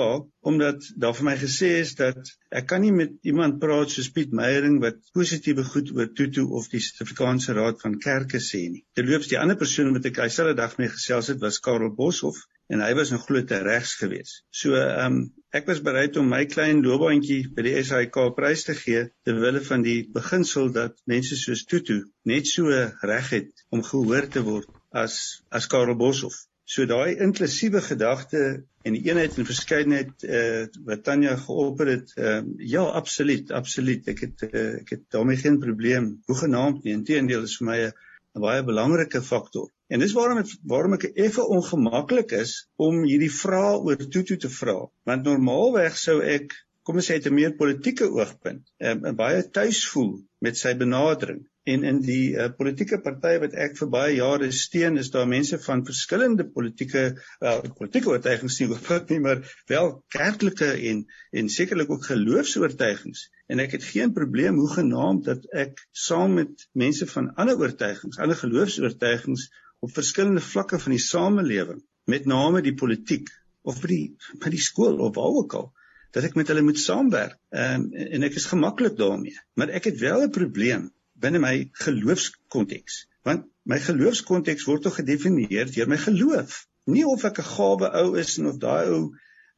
omdat 0.51 0.84
daar 0.97 1.15
vir 1.15 1.28
my 1.30 1.36
gesê 1.45 1.72
is 1.86 1.95
dat 1.95 2.32
ek 2.51 2.67
kan 2.67 2.82
nie 2.82 2.91
met 2.91 3.15
iemand 3.32 3.59
praat 3.63 3.95
soos 3.95 4.11
Piet 4.11 4.32
Meyering 4.41 4.80
wat 4.84 4.99
positiewe 5.13 5.63
goed 5.63 5.91
oor 5.95 6.11
Tutu 6.13 6.43
of 6.59 6.70
die 6.70 6.84
Suid-Afrikaanse 6.84 7.53
Raad 7.53 7.82
van 7.82 7.99
Kerke 7.99 8.43
sê 8.51 8.67
nie. 8.70 8.86
Terloops 8.95 9.32
die 9.32 9.39
ander 9.39 9.55
persoon 9.55 9.93
met 9.93 10.03
wie 10.03 10.11
ek 10.11 10.24
dieselfde 10.24 10.55
dag 10.55 10.78
mee 10.78 10.91
gesels 10.95 11.28
het 11.34 11.39
was 11.39 11.59
Karel 11.59 11.95
Boshoff 11.95 12.47
en 12.70 12.84
hy 12.86 12.93
was 12.97 13.11
'n 13.11 13.22
groot 13.26 13.51
regs 13.67 13.93
gewees. 14.01 14.32
So 14.61 14.76
ehm 14.78 15.05
um, 15.05 15.20
ek 15.57 15.65
was 15.65 15.82
bereid 15.82 16.17
om 16.22 16.28
my 16.30 16.43
klein 16.45 16.84
loopbaantjie 16.86 17.41
by 17.55 17.63
die 17.65 17.78
SAIK 17.84 18.17
prys 18.38 18.65
te 18.67 18.76
gee 18.82 19.07
ter 19.26 19.39
wille 19.43 19.61
van 19.70 19.86
die 19.86 20.01
beginsel 20.17 20.70
dat 20.76 20.99
mense 21.09 21.38
soos 21.39 21.65
Tutu 21.65 22.03
net 22.32 22.47
so 22.47 22.70
reg 23.11 23.32
het 23.38 23.65
om 23.70 23.82
gehoor 23.84 24.28
te 24.36 24.43
word 24.45 24.70
as 25.03 25.15
as 25.49 25.67
Karel 25.67 25.97
Boshoff. 25.97 26.45
So 26.70 26.86
daai 26.86 27.17
inklusiewe 27.26 27.82
gedagte 27.82 28.41
en 28.86 28.93
die 28.93 29.01
eenheid 29.09 29.38
en 29.38 29.49
verskeidenheid 29.49 30.26
eh 30.28 30.41
uh, 30.41 30.67
wat 30.86 31.03
Tanya 31.03 31.34
geopper 31.45 31.89
het, 31.95 32.13
ehm 32.17 32.51
uh, 32.53 32.67
ja, 32.76 32.84
absoluut, 33.01 33.51
absoluut. 33.61 34.07
Ek 34.13 34.22
het 34.28 34.45
uh, 34.51 34.67
ek 34.84 34.93
het 34.95 35.03
daarmee 35.09 35.41
geen 35.41 35.57
probleem. 35.59 36.11
Hoe 36.30 36.38
genaamd 36.43 36.84
nie. 36.84 36.93
Inteendeel 36.93 37.49
is 37.49 37.57
vir 37.57 37.67
my 37.72 37.80
'n 37.88 37.97
baie 38.44 38.64
belangrike 38.66 39.22
faktor. 39.26 39.70
En 39.90 40.02
dis 40.04 40.14
waarom 40.14 40.42
het, 40.42 40.52
waarom 40.72 40.96
ek 40.98 41.08
effe 41.16 41.46
ongemaklik 41.58 42.34
is 42.38 42.56
om 42.78 43.04
hierdie 43.04 43.32
vraag 43.34 43.86
oor 43.88 44.02
Tutu 44.16 44.38
te 44.38 44.52
vra. 44.54 44.78
Want 45.10 45.30
normaalweg 45.30 45.98
sou 45.98 46.20
ek, 46.22 46.54
kom 46.86 47.00
ons 47.02 47.10
sê 47.10 47.18
uit 47.18 47.30
'n 47.30 47.38
meer 47.40 47.56
politieke 47.58 48.10
oogpunt, 48.10 48.64
um, 48.80 49.16
baie 49.16 49.42
tuis 49.50 49.82
voel 49.94 50.14
met 50.46 50.58
sy 50.58 50.76
benadering. 50.78 51.42
En 51.70 51.84
in 51.86 51.99
die 52.01 52.34
uh, 52.34 52.47
politieke 52.57 52.97
partye 53.05 53.39
wat 53.43 53.55
ek 53.65 53.76
vir 53.78 53.89
baie 53.93 54.13
jare 54.15 54.47
steun, 54.55 54.97
is 55.01 55.11
daar 55.13 55.28
mense 55.30 55.59
van 55.61 55.84
verskillende 55.86 56.45
politieke 56.55 57.03
uh, 57.11 57.59
politieke 57.78 58.09
oortuigings 58.13 58.57
nie 58.61 58.70
oortuig 58.72 59.11
nie, 59.13 59.20
maar 59.26 59.43
wel 59.72 59.91
kerklike 60.15 60.72
en 60.91 61.03
en 61.41 61.51
sekerlik 61.53 61.91
ook 61.93 62.07
geloofs-oortuigings. 62.09 63.28
En 63.51 63.61
ek 63.61 63.78
het 63.78 63.86
geen 63.91 64.13
probleem 64.15 64.57
hoe 64.61 64.70
genaamd 64.72 65.30
dat 65.30 65.45
ek 65.65 65.84
saam 66.05 66.38
met 66.39 66.67
mense 66.74 67.05
van 67.13 67.32
ander 67.36 67.59
oortuigings, 67.61 68.17
ander 68.17 68.39
geloofs-oortuigings 68.39 69.49
op 69.86 69.93
verskillende 69.93 70.43
vlakke 70.43 70.80
van 70.82 70.95
die 70.95 71.03
samelewing, 71.03 71.84
met 72.09 72.26
name 72.26 72.63
die 72.65 72.78
politiek 72.78 73.30
of 73.61 73.82
by 73.84 73.91
die 73.91 74.05
by 74.41 74.51
die 74.53 74.63
skool 74.63 74.97
of 75.05 75.17
waar 75.20 75.41
ook 75.43 75.57
al, 75.59 75.74
dat 76.15 76.26
ek 76.26 76.38
met 76.39 76.49
hulle 76.49 76.65
moet 76.65 76.80
saamwerk. 76.82 77.38
Um, 77.53 77.91
en 77.93 78.26
ek 78.26 78.39
is 78.41 78.49
gemaklik 78.49 78.97
daarmee. 78.97 79.38
Maar 79.59 79.76
ek 79.78 79.91
het 79.91 79.99
wel 80.01 80.26
'n 80.26 80.34
probleem 80.34 80.89
binne 81.24 81.41
my 81.43 81.55
geloofskonteks, 81.84 82.99
want 83.28 83.47
my 83.63 83.80
geloofskonteks 83.84 84.67
word 84.70 84.86
tog 84.86 84.99
gedefinieer 84.99 85.72
deur 85.76 85.89
my 85.91 85.99
geloof. 86.01 86.65
Nie 86.89 87.05
of 87.05 87.26
ek 87.30 87.41
'n 87.43 87.49
gawe 87.55 87.89
ou 88.01 88.15
is 88.22 88.38
en 88.41 88.47
of 88.51 88.61
daai 88.63 88.86
ou 88.95 89.01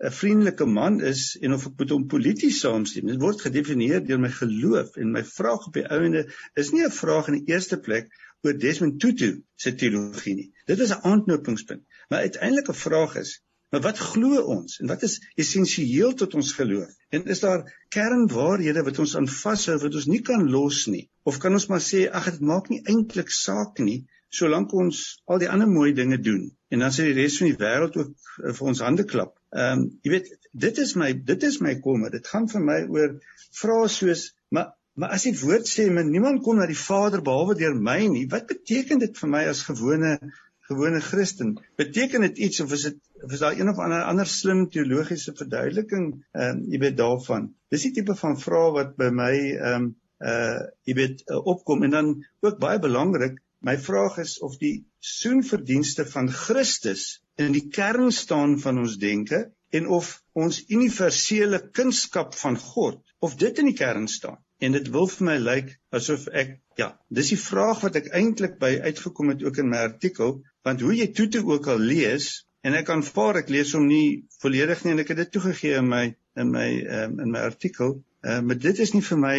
'n 0.01 0.15
vriendelike 0.17 0.65
man 0.65 0.99
is 1.11 1.37
en 1.41 1.53
of 1.53 1.67
ek 1.69 1.77
met 1.79 1.93
hom 1.93 2.07
polities 2.13 2.59
saamstem. 2.63 3.07
Dit 3.07 3.21
word 3.21 3.43
gedefinieer 3.45 4.01
deur 4.05 4.19
my 4.19 4.31
geloof 4.37 4.97
en 4.97 5.11
my 5.17 5.23
vraag 5.23 5.67
op 5.67 5.77
die 5.77 5.85
ouende 5.97 6.23
is 6.63 6.71
nie 6.73 6.83
'n 6.85 6.97
vraag 6.97 7.29
in 7.29 7.37
die 7.39 7.53
eerste 7.53 7.77
plek 7.87 8.09
oor 8.41 8.57
Desmond 8.57 8.99
Tutu 8.99 9.31
se 9.55 9.75
teologie 9.75 10.35
nie. 10.35 10.49
Dit 10.65 10.79
is 10.79 10.93
'n 10.95 11.05
aanknopingspunt. 11.11 11.85
Maar 12.09 12.25
uiteindelik 12.27 12.69
'n 12.69 12.83
vraag 12.85 13.15
is, 13.21 13.41
maar 13.71 13.83
wat 13.85 13.99
glo 14.11 14.41
ons 14.55 14.79
en 14.83 14.89
wat 14.91 15.03
is 15.07 15.17
essensieel 15.39 16.13
tot 16.19 16.35
ons 16.39 16.51
geloof? 16.57 16.89
En 17.15 17.27
is 17.35 17.43
daar 17.43 17.63
kernwaarhede 17.95 18.83
wat 18.87 18.99
ons 19.03 19.15
aan 19.19 19.29
vashou 19.31 19.77
wat 19.83 19.95
ons 19.99 20.09
nie 20.11 20.21
kan 20.27 20.43
los 20.51 20.85
nie? 20.91 21.05
Of 21.23 21.39
kan 21.43 21.55
ons 21.57 21.69
maar 21.71 21.83
sê 21.85 22.07
ag 22.09 22.27
dit 22.31 22.43
maak 22.51 22.67
nie 22.71 22.81
eintlik 22.83 23.31
saak 23.35 23.79
nie 23.79 24.01
solank 24.31 24.73
ons 24.73 25.01
al 25.27 25.41
die 25.43 25.49
ander 25.51 25.67
mooi 25.67 25.91
dinge 25.95 26.19
doen 26.23 26.49
en 26.71 26.83
dan 26.85 26.93
sê 26.95 27.09
die 27.09 27.17
res 27.19 27.39
van 27.39 27.51
die 27.51 27.59
wêreld 27.63 27.97
ook 27.99 28.11
uh, 28.11 28.53
vir 28.57 28.67
ons 28.73 28.83
hande 28.83 29.07
klap. 29.07 29.33
Ehm 29.55 29.79
um, 29.79 29.87
jy 30.03 30.13
weet 30.17 30.29
dit 30.67 30.83
is 30.83 30.93
my 30.99 31.11
dit 31.31 31.43
is 31.47 31.59
my 31.63 31.77
kommer. 31.83 32.11
Dit 32.11 32.27
gaan 32.27 32.47
vir 32.51 32.63
my 32.67 32.79
oor 32.91 33.17
vrae 33.63 33.89
soos 33.91 34.29
maar 34.49 34.71
Maar 34.99 35.13
as 35.15 35.23
die 35.23 35.37
woord 35.39 35.69
sê 35.71 35.85
men 35.89 36.09
niemand 36.11 36.41
kom 36.43 36.57
na 36.59 36.65
die 36.67 36.77
Vader 36.77 37.21
behalwe 37.23 37.55
deur 37.59 37.77
my 37.87 37.99
nie, 38.11 38.25
wat 38.31 38.49
beteken 38.49 38.99
dit 38.99 39.15
vir 39.17 39.29
my 39.31 39.43
as 39.47 39.63
gewone 39.63 40.17
gewone 40.71 41.01
Christen? 41.03 41.55
Beteken 41.79 42.25
dit 42.27 42.37
iets 42.47 42.63
of 42.63 42.73
is 42.75 42.87
dit 42.89 42.97
of 43.25 43.31
is 43.35 43.43
daar 43.43 43.57
een 43.59 43.69
of 43.69 43.79
ander 43.79 44.03
ander 44.09 44.27
slim 44.27 44.65
teologiese 44.73 45.35
verduideliking 45.37 46.11
ehm 46.31 46.57
um, 46.57 46.63
jy 46.73 46.81
weet 46.85 46.97
daarvan? 46.97 47.51
Dis 47.73 47.85
die 47.87 47.93
tipe 47.99 48.15
van 48.23 48.39
vraag 48.39 48.77
wat 48.79 48.95
by 48.99 49.11
my 49.21 49.33
ehm 49.35 49.75
um, 49.75 49.89
uh 50.21 50.59
jy 50.85 50.95
weet 50.97 51.23
uh, 51.27 51.39
opkom 51.53 51.83
en 51.87 51.95
dan 51.97 52.11
ook 52.45 52.59
baie 52.61 52.79
belangrik, 52.79 53.39
my 53.65 53.77
vraag 53.77 54.19
is 54.21 54.37
of 54.45 54.57
die 54.61 54.75
soenverdienste 54.99 56.05
van 56.09 56.29
Christus 56.29 57.21
in 57.41 57.53
die 57.57 57.67
kern 57.73 58.11
staan 58.13 58.59
van 58.61 58.81
ons 58.81 58.97
denke 59.01 59.47
en 59.71 59.87
of 59.87 60.13
ons 60.37 60.61
universele 60.69 61.61
kunskap 61.73 62.35
van 62.37 62.57
God 62.57 63.01
of 63.19 63.37
dit 63.39 63.61
in 63.61 63.71
die 63.71 63.77
kern 63.77 64.07
staan 64.11 64.39
en 64.61 64.77
dit 64.77 64.89
wil 64.93 65.07
vir 65.09 65.25
my 65.27 65.37
lyk 65.41 65.71
asof 65.97 66.27
ek 66.37 66.57
ja, 66.79 66.91
dis 67.09 67.33
die 67.33 67.39
vraag 67.39 67.81
wat 67.85 67.97
ek 67.99 68.11
eintlik 68.17 68.57
by 68.61 68.75
uitgekom 68.85 69.33
het 69.33 69.43
ook 69.45 69.59
in 69.63 69.71
my 69.71 69.81
artikel, 69.89 70.37
want 70.65 70.83
hoe 70.85 70.93
jy 70.95 71.09
toe 71.17 71.27
toe 71.33 71.41
ook 71.49 71.67
al 71.73 71.81
lees 71.81 72.45
en 72.65 72.77
ek 72.77 72.91
aanvaar 72.93 73.41
ek 73.41 73.49
lees 73.53 73.73
hom 73.77 73.87
nie 73.89 74.21
volledig 74.41 74.83
nie 74.85 74.93
en 74.93 75.03
ek 75.03 75.13
het 75.13 75.23
dit 75.23 75.33
toegegee 75.37 75.79
in 75.81 75.89
my 75.89 76.05
in 76.39 76.53
my 76.53 76.69
um, 76.99 77.17
in 77.25 77.33
my 77.33 77.41
artikel, 77.43 77.97
uh, 78.23 78.39
maar 78.45 78.59
dit 78.61 78.79
is 78.85 78.93
nie 78.95 79.03
vir 79.03 79.19
my 79.19 79.37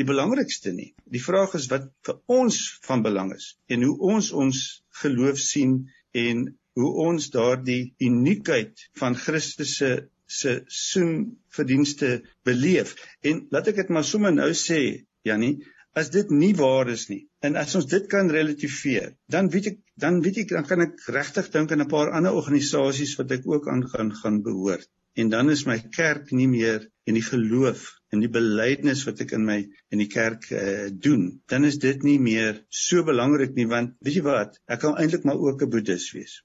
die 0.00 0.06
belangrikste 0.08 0.72
nie. 0.72 0.94
Die 1.04 1.20
vraag 1.20 1.52
is 1.58 1.68
wat 1.70 1.90
vir 2.06 2.18
ons 2.32 2.58
van 2.86 3.04
belang 3.04 3.34
is 3.36 3.52
en 3.68 3.84
hoe 3.86 3.96
ons 4.14 4.32
ons 4.32 4.62
geloof 5.02 5.38
sien 5.38 5.76
en 6.16 6.46
hoe 6.80 6.90
ons 7.06 7.28
daardie 7.34 7.92
uniekheid 8.00 8.88
van 8.98 9.16
Christus 9.20 9.76
se 9.82 9.90
se 10.32 10.56
soen 10.66 11.14
verdienste 11.56 12.22
beleef. 12.48 12.94
En 13.22 13.46
laat 13.54 13.68
ek 13.72 13.82
dit 13.82 13.92
maar 13.94 14.06
sommer 14.08 14.32
nou 14.34 14.50
sê, 14.56 14.80
Jannie, 15.28 15.56
as 15.98 16.08
dit 16.12 16.30
nie 16.32 16.54
waar 16.56 16.88
is 16.88 17.08
nie 17.10 17.22
en 17.46 17.58
as 17.60 17.74
ons 17.78 17.86
dit 17.88 18.06
kan 18.14 18.30
relativeer, 18.32 19.12
dan 19.28 19.50
weet 19.52 19.72
ek 19.72 19.78
dan 20.04 20.20
weet 20.24 20.42
ek 20.44 20.54
dan 20.56 20.66
kan 20.68 20.84
ek 20.86 20.96
regtig 21.16 21.50
dink 21.52 21.72
aan 21.74 21.84
'n 21.84 21.92
paar 21.92 22.12
ander 22.16 22.36
organisasies 22.38 23.16
wat 23.20 23.34
ek 23.36 23.46
ook 23.54 23.68
aan 23.68 23.84
gaan 23.92 24.12
gaan 24.20 24.42
behoort. 24.46 24.88
En 25.20 25.28
dan 25.28 25.50
is 25.50 25.66
my 25.68 25.76
kerk 25.92 26.30
nie 26.32 26.48
meer 26.48 26.86
en 27.04 27.18
die 27.18 27.26
geloof 27.26 27.90
en 28.12 28.22
die 28.24 28.30
belydenis 28.32 29.04
wat 29.08 29.20
ek 29.24 29.34
in 29.36 29.44
my 29.44 29.58
in 29.92 30.00
die 30.00 30.08
kerk 30.08 30.48
uh, 30.52 30.88
doen, 31.06 31.42
dan 31.48 31.64
is 31.68 31.76
dit 31.82 32.02
nie 32.02 32.18
meer 32.18 32.62
so 32.68 33.04
belangrik 33.04 33.54
nie 33.56 33.68
want 33.68 33.92
weet 34.00 34.18
jy 34.20 34.24
wat, 34.24 34.56
ek 34.68 34.80
kan 34.84 34.96
eintlik 34.96 35.24
maar 35.28 35.40
ook 35.40 35.62
'n 35.62 35.72
boeddhis 35.74 36.08
wees. 36.16 36.40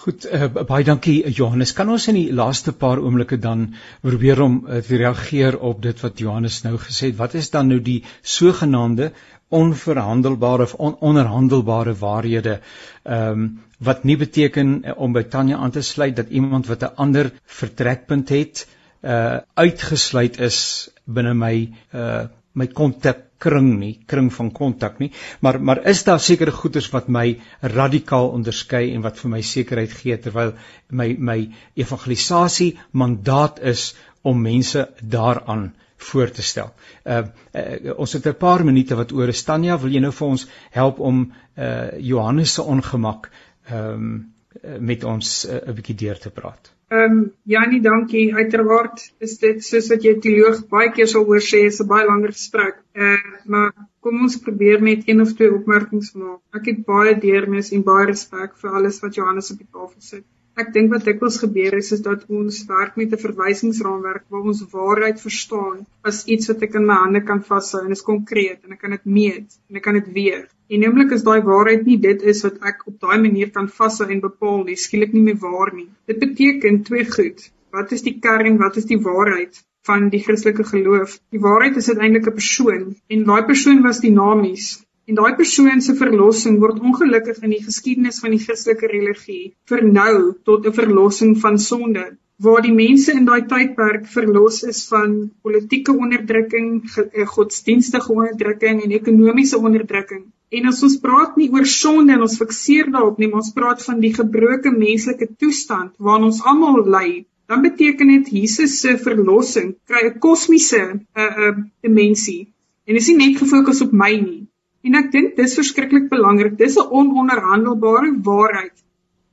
Goed, 0.00 0.24
uh, 0.32 0.46
baie 0.64 0.84
dankie 0.84 1.30
Johannes. 1.36 1.72
Kan 1.76 1.90
ons 1.92 2.06
in 2.08 2.16
die 2.16 2.32
laaste 2.32 2.72
paar 2.72 3.00
oomblikke 3.02 3.36
dan 3.38 3.74
probeer 4.00 4.40
om 4.40 4.60
uh, 4.64 4.78
te 4.86 4.96
reageer 4.96 5.58
op 5.58 5.82
dit 5.82 6.00
wat 6.00 6.18
Johannes 6.18 6.62
nou 6.64 6.78
gesê 6.80 7.10
het? 7.10 7.18
Wat 7.18 7.34
is 7.34 7.50
dan 7.50 7.68
nou 7.68 7.80
die 7.84 8.00
sogenaamde 8.22 9.10
onverhandelbare 9.50 10.62
of 10.62 10.74
on 10.74 10.96
onderhandelbare 11.00 11.94
waarhede 11.98 12.60
ehm 13.02 13.42
um, 13.42 13.50
wat 13.80 14.02
nie 14.04 14.16
beteken 14.20 14.72
om 14.96 15.14
by 15.16 15.22
Tanya 15.32 15.56
aan 15.56 15.72
te 15.72 15.80
sluit 15.80 16.16
dat 16.16 16.28
iemand 16.28 16.66
wat 16.68 16.82
'n 16.82 16.96
ander 17.04 17.30
vertrekpunt 17.60 18.28
het 18.28 18.66
uh 19.02 19.38
uitgesluit 19.54 20.40
is 20.40 20.58
binne 21.04 21.34
my 21.34 21.72
uh 21.94 22.24
my 22.52 22.66
kontak 22.66 23.29
kring 23.40 23.70
nie, 23.80 23.94
kring 24.06 24.28
van 24.34 24.50
kontak 24.52 24.98
nie, 25.00 25.10
maar 25.40 25.60
maar 25.60 25.82
is 25.92 26.04
daar 26.04 26.20
sekere 26.20 26.52
goeders 26.52 26.90
wat 26.92 27.08
my 27.08 27.26
radikaal 27.74 28.30
onderskei 28.36 28.90
en 28.94 29.04
wat 29.06 29.18
vir 29.18 29.34
my 29.34 29.42
sekerheid 29.42 29.92
gee 30.02 30.16
terwyl 30.16 30.54
my 30.90 31.08
my 31.18 31.38
evangelisasie 31.74 32.72
mandaat 32.92 33.60
is 33.74 33.94
om 34.22 34.42
mense 34.42 34.88
daaraan 35.00 35.70
voor 36.00 36.30
te 36.30 36.42
stel. 36.42 36.72
Uh, 37.04 37.22
uh 37.54 37.94
ons 37.96 38.12
het 38.12 38.26
'n 38.26 38.36
paar 38.36 38.64
minute 38.64 38.96
wat 38.96 39.12
oor 39.12 39.28
is. 39.28 39.44
Tanya, 39.44 39.78
wil 39.78 39.92
jy 39.92 40.00
nou 40.00 40.12
vir 40.12 40.28
ons 40.28 40.46
help 40.70 40.98
om 40.98 41.32
uh 41.56 41.98
Johannes 41.98 42.54
se 42.54 42.62
ongemak 42.62 43.30
ehm 43.68 43.94
um, 43.94 44.34
met 44.78 45.04
ons 45.04 45.46
'n 45.46 45.68
uh, 45.68 45.74
bietjie 45.74 45.94
deur 45.94 46.18
te 46.18 46.30
praat? 46.30 46.79
Ehm 46.90 47.12
um, 47.12 47.18
Janie, 47.44 47.80
dankie. 47.80 48.34
Uiteraard 48.34 49.02
is 49.18 49.36
dit 49.38 49.60
soos 49.62 49.90
wat 49.92 50.02
jy 50.06 50.16
teoloog 50.24 50.64
baie 50.72 50.88
keer 50.96 51.06
sal 51.12 51.26
hoor 51.28 51.44
sê, 51.48 51.60
is 51.68 51.78
'n 51.84 51.86
baie 51.92 52.06
langer 52.08 52.32
gesprek. 52.34 52.80
Eh 52.94 53.12
uh, 53.12 53.30
maar 53.52 53.70
kom 54.00 54.24
ons 54.26 54.40
probeer 54.46 54.82
met 54.82 55.06
een 55.06 55.20
of 55.20 55.34
twee 55.38 55.52
opmerkings 55.54 56.10
maak. 56.22 56.40
Ek 56.58 56.66
het 56.72 56.84
baie 56.84 57.14
deernis 57.26 57.70
en 57.76 57.86
baie 57.92 58.06
respek 58.10 58.58
vir 58.62 58.74
alles 58.80 58.98
wat 59.04 59.14
Johannes 59.14 59.52
op 59.52 59.58
die 59.62 59.70
tafel 59.70 60.00
sit. 60.10 60.26
Ek 60.60 60.72
dink 60.74 60.90
wat 60.92 61.06
dikwels 61.08 61.38
gebeur 61.40 61.74
is 61.78 61.88
is 61.96 62.00
dat 62.04 62.24
ons 62.38 62.56
werk 62.68 62.96
met 63.00 63.12
'n 63.16 63.20
verwysingsraamwerk 63.24 64.24
waar 64.32 64.48
ons 64.50 64.58
waarheid 64.72 65.20
verstaan 65.26 65.78
as 66.10 66.18
iets 66.34 66.50
wat 66.50 66.64
ek 66.66 66.74
in 66.80 66.88
my 66.90 66.96
hande 67.02 67.22
kan 67.30 67.40
vashou 67.50 67.80
en 67.84 67.94
is 67.96 68.04
konkreet 68.08 68.58
en 68.64 68.74
ek 68.76 68.80
kan 68.82 68.96
dit 68.96 69.06
meet 69.18 69.56
en 69.70 69.78
ek 69.80 69.84
kan 69.86 69.96
dit 69.98 70.10
weeg. 70.18 70.44
En 70.72 70.84
naamlik 70.84 71.14
is 71.16 71.24
daai 71.28 71.40
waarheid 71.46 71.86
nie 71.86 71.96
dit 72.08 72.26
is 72.32 72.42
wat 72.46 72.60
ek 72.72 72.84
op 72.92 72.98
daai 73.06 73.18
manier 73.22 73.54
kan 73.56 73.70
vashou 73.78 74.08
en 74.10 74.20
bepaal 74.26 74.60
nie, 74.66 74.76
skielik 74.84 75.16
nie 75.16 75.24
meer 75.30 75.40
waar 75.46 75.72
nie. 75.78 75.88
Dit 76.12 76.20
beteken 76.26 76.82
twee 76.90 77.08
goed. 77.14 77.40
Wat 77.78 77.96
is 77.96 78.04
die 78.10 78.16
kern, 78.26 78.60
wat 78.60 78.76
is 78.76 78.90
die 78.92 79.00
waarheid 79.08 79.64
van 79.88 80.10
die 80.12 80.20
Christelike 80.26 80.68
geloof? 80.74 81.16
Die 81.32 81.40
waarheid 81.48 81.80
is 81.80 81.88
uiteindelik 81.88 82.28
'n 82.28 82.38
persoon 82.42 82.84
en 83.08 83.24
daai 83.32 83.42
persoon 83.52 83.82
was 83.88 84.04
dinamies. 84.04 84.70
En 85.10 85.16
daai 85.18 85.34
persoon 85.34 85.80
se 85.82 85.96
verlossing 85.98 86.60
word 86.62 86.76
ongelukkig 86.86 87.40
in 87.42 87.50
die 87.56 87.64
geskiedenis 87.64 88.20
van 88.22 88.30
die 88.30 88.42
Christelike 88.42 88.86
religie 88.92 89.54
vernou 89.70 90.12
tot 90.46 90.66
'n 90.70 90.76
verlossing 90.76 91.32
van 91.44 91.58
sonde 91.58 92.04
waar 92.46 92.62
die 92.64 92.74
mense 92.76 93.12
in 93.12 93.26
daai 93.28 93.42
tydperk 93.52 94.06
verlos 94.12 94.60
is 94.72 94.84
van 94.88 95.16
politieke 95.42 95.92
onderdrukking, 95.92 96.68
eh, 96.96 97.26
godsdienstige 97.26 98.12
onderdrukking 98.12 98.84
en 98.84 98.94
ekonomiese 99.00 99.58
onderdrukking. 99.58 100.22
En 100.50 100.70
as 100.70 100.82
ons 100.82 100.96
praat 101.02 101.36
nie 101.36 101.50
oor 101.50 101.66
sonde 101.66 102.12
en 102.12 102.22
ons 102.28 102.38
fikseer 102.44 102.92
daarop 102.94 103.18
nie, 103.18 103.28
maar 103.28 103.42
ons 103.42 103.52
praat 103.58 103.82
van 103.88 104.00
die 104.00 104.14
gebroke 104.14 104.70
menslike 104.70 105.28
toestand 105.42 105.92
waarin 105.98 106.30
ons 106.30 106.42
almal 106.42 106.86
ly, 106.86 107.24
dan 107.50 107.66
beteken 107.66 108.14
dit 108.14 108.30
Jesus 108.38 108.78
se 108.80 108.96
verlossing 108.96 109.74
kry 109.90 110.06
'n 110.06 110.18
kosmiese 110.18 110.80
'n 110.80 111.02
uh, 111.16 111.26
'n 111.26 111.48
uh, 111.48 111.56
dimensie. 111.82 112.46
En 112.86 112.94
dit 112.94 113.02
is 113.02 113.08
nie 113.08 113.26
net 113.26 113.42
gefokus 113.42 113.82
op 113.82 113.92
my 113.92 114.14
nie. 114.16 114.39
En 114.86 114.96
ek 114.96 115.10
dink 115.12 115.36
dis 115.36 115.56
verskriklik 115.58 116.08
belangrik. 116.08 116.56
Dis 116.58 116.76
'n 116.76 116.88
ononderhandelbare 117.00 118.14
waarheid 118.22 118.76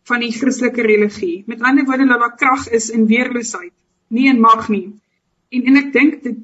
van 0.07 0.23
die 0.23 0.31
Christelike 0.31 0.81
religie. 0.81 1.43
Met 1.47 1.61
ander 1.61 1.85
woorde, 1.85 2.07
dat 2.07 2.19
daar 2.19 2.35
krag 2.35 2.67
is 2.69 2.89
in 2.89 3.07
weerloosheid, 3.07 3.73
nie 4.07 4.27
in 4.27 4.39
mag 4.39 4.69
nie. 4.69 4.95
En 5.49 5.63
en 5.63 5.77
ek 5.77 5.93
dink 5.93 6.23
dit, 6.23 6.37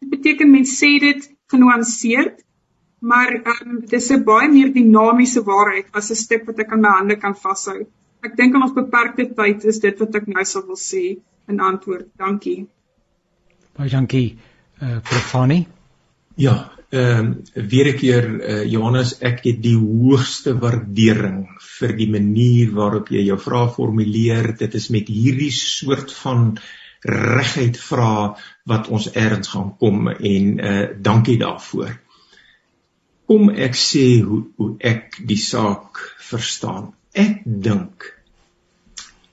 dit 0.00 0.10
beteken 0.10 0.50
mense 0.50 0.74
sê 0.74 0.98
dit 1.02 1.30
genuanceerd, 1.50 2.42
maar 2.98 3.34
um, 3.34 3.80
dit 3.80 3.92
is 3.92 4.10
'n 4.10 4.24
baie 4.24 4.48
meer 4.50 4.72
dinamiese 4.72 5.42
waarheid 5.42 5.86
as 5.92 6.10
'n 6.10 6.14
stuk 6.14 6.46
wat 6.46 6.58
ek 6.58 6.72
aan 6.72 6.80
my 6.80 6.88
hande 6.98 7.16
kan 7.16 7.34
vashou. 7.34 7.86
Ek 8.22 8.36
dink 8.36 8.54
in 8.54 8.62
ons 8.62 8.74
beperkte 8.74 9.34
tyd 9.34 9.64
is 9.64 9.78
dit 9.78 9.98
wat 9.98 10.14
ek 10.14 10.26
nou 10.26 10.44
sou 10.44 10.66
wil 10.66 10.76
sê 10.76 11.18
in 11.48 11.60
antwoord. 11.60 12.06
Dankie. 12.16 12.66
Baie 13.76 13.90
dankie. 13.90 14.38
Eh 14.80 14.88
uh, 14.88 15.00
Profani. 15.02 15.66
Ja, 16.34 16.70
ehm 16.90 17.26
um, 17.26 17.30
weer 17.68 17.92
'n 17.92 17.98
keer 17.98 18.26
uh, 18.26 18.64
Johannes, 18.64 19.18
ek 19.20 19.44
het 19.44 19.62
die 19.62 19.76
hoogste 19.76 20.54
waardering 20.58 21.46
vir 21.78 21.96
die 21.96 22.10
manier 22.10 22.72
waarop 22.72 23.10
jy 23.12 23.26
jou 23.28 23.38
vrae 23.38 23.68
formuleer. 23.74 24.56
Dit 24.56 24.74
is 24.74 24.88
met 24.88 25.08
hierdie 25.08 25.52
soort 25.52 26.12
van 26.12 26.58
regheid 27.04 27.76
vra 27.78 28.36
wat 28.64 28.88
ons 28.88 29.12
erns 29.12 29.48
gaan 29.48 29.76
kom 29.78 30.08
en 30.08 30.58
uh, 30.58 30.88
dankie 30.98 31.38
daarvoor 31.38 31.96
kom 33.28 33.50
ek 33.52 33.76
sê 33.76 34.04
hoe 34.24 34.40
hoe 34.56 34.74
ek 34.80 35.18
die 35.28 35.40
saak 35.40 36.00
verstaan. 36.30 36.92
Ek 37.12 37.42
dink 37.44 38.06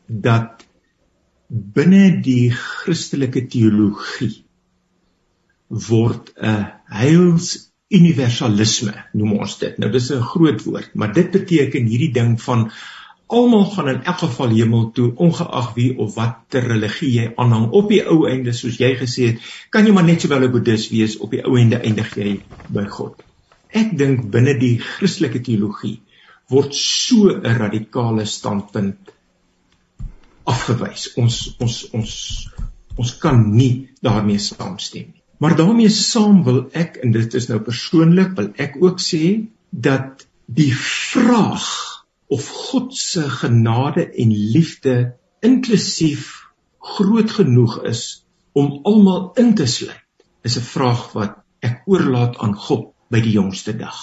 dat 0.07 0.65
binne 1.47 2.19
die 2.25 2.49
Christelike 2.51 3.45
teologie 3.51 4.44
word 5.67 6.33
'n 6.37 6.65
heils 6.89 7.71
universalisme 7.89 8.93
noem 9.13 9.39
ons 9.39 9.57
dit. 9.59 9.77
Nou 9.77 9.91
dis 9.91 10.11
'n 10.11 10.21
groot 10.21 10.63
woord, 10.63 10.93
maar 10.95 11.13
dit 11.13 11.31
beteken 11.31 11.85
hierdie 11.85 12.13
ding 12.13 12.41
van 12.41 12.71
almal 13.27 13.65
gaan 13.73 13.89
in 13.89 14.03
elk 14.03 14.17
geval 14.17 14.49
hemel 14.49 14.91
toe 14.91 15.13
ongeag 15.15 15.73
wie 15.73 15.97
of 15.97 16.15
watter 16.15 16.67
religie 16.67 17.11
jy 17.11 17.33
aanhang. 17.35 17.71
Op 17.71 17.89
die 17.89 18.03
ou 18.05 18.27
einde 18.29 18.53
soos 18.53 18.77
jy 18.77 18.95
gesê 18.95 19.31
het, 19.31 19.39
kan 19.69 19.85
jy 19.85 19.93
maar 19.93 20.05
net 20.05 20.21
sowel 20.21 20.43
'n 20.45 20.51
boeddhis 20.51 20.89
wees, 20.89 21.17
op 21.17 21.31
die 21.31 21.43
ou 21.45 21.57
einde 21.57 21.81
eindig 21.81 22.15
jy 22.15 22.41
by 22.69 22.85
God. 22.85 23.23
Ek 23.69 23.97
dink 23.97 24.29
binne 24.31 24.59
die 24.59 24.77
Christelike 24.77 25.41
teologie 25.41 26.01
word 26.49 26.75
so 26.75 27.29
'n 27.29 27.57
radikale 27.57 28.25
standpunt 28.25 29.11
afgewys. 30.43 31.13
Ons 31.17 31.55
ons 31.59 31.89
ons 31.91 32.13
ons 32.95 33.17
kan 33.17 33.51
nie 33.51 33.89
daarmee 34.01 34.37
saamstem 34.37 35.11
nie. 35.13 35.14
Maar 35.37 35.55
daarmee 35.55 35.89
saam 35.89 36.43
wil 36.43 36.61
ek 36.71 36.95
en 37.03 37.11
dit 37.11 37.33
is 37.33 37.47
nou 37.51 37.59
persoonlik 37.63 38.35
wil 38.37 38.51
ek 38.61 38.77
ook 38.81 39.01
sê 39.03 39.23
dat 39.69 40.27
die 40.45 40.71
vraag 40.75 41.67
of 42.31 42.47
God 42.47 42.95
se 42.95 43.25
genade 43.29 44.05
en 44.09 44.31
liefde 44.31 45.15
inklusief 45.45 46.45
groot 46.79 47.31
genoeg 47.31 47.81
is 47.83 48.25
om 48.53 48.79
almal 48.83 49.31
in 49.41 49.55
te 49.55 49.67
sluit 49.67 50.25
is 50.47 50.57
'n 50.57 50.67
vraag 50.71 51.11
wat 51.13 51.41
ek 51.59 51.81
oorlaat 51.85 52.37
aan 52.37 52.55
God 52.55 52.93
by 53.09 53.19
die 53.19 53.35
jongste 53.35 53.73
dag. 53.77 53.97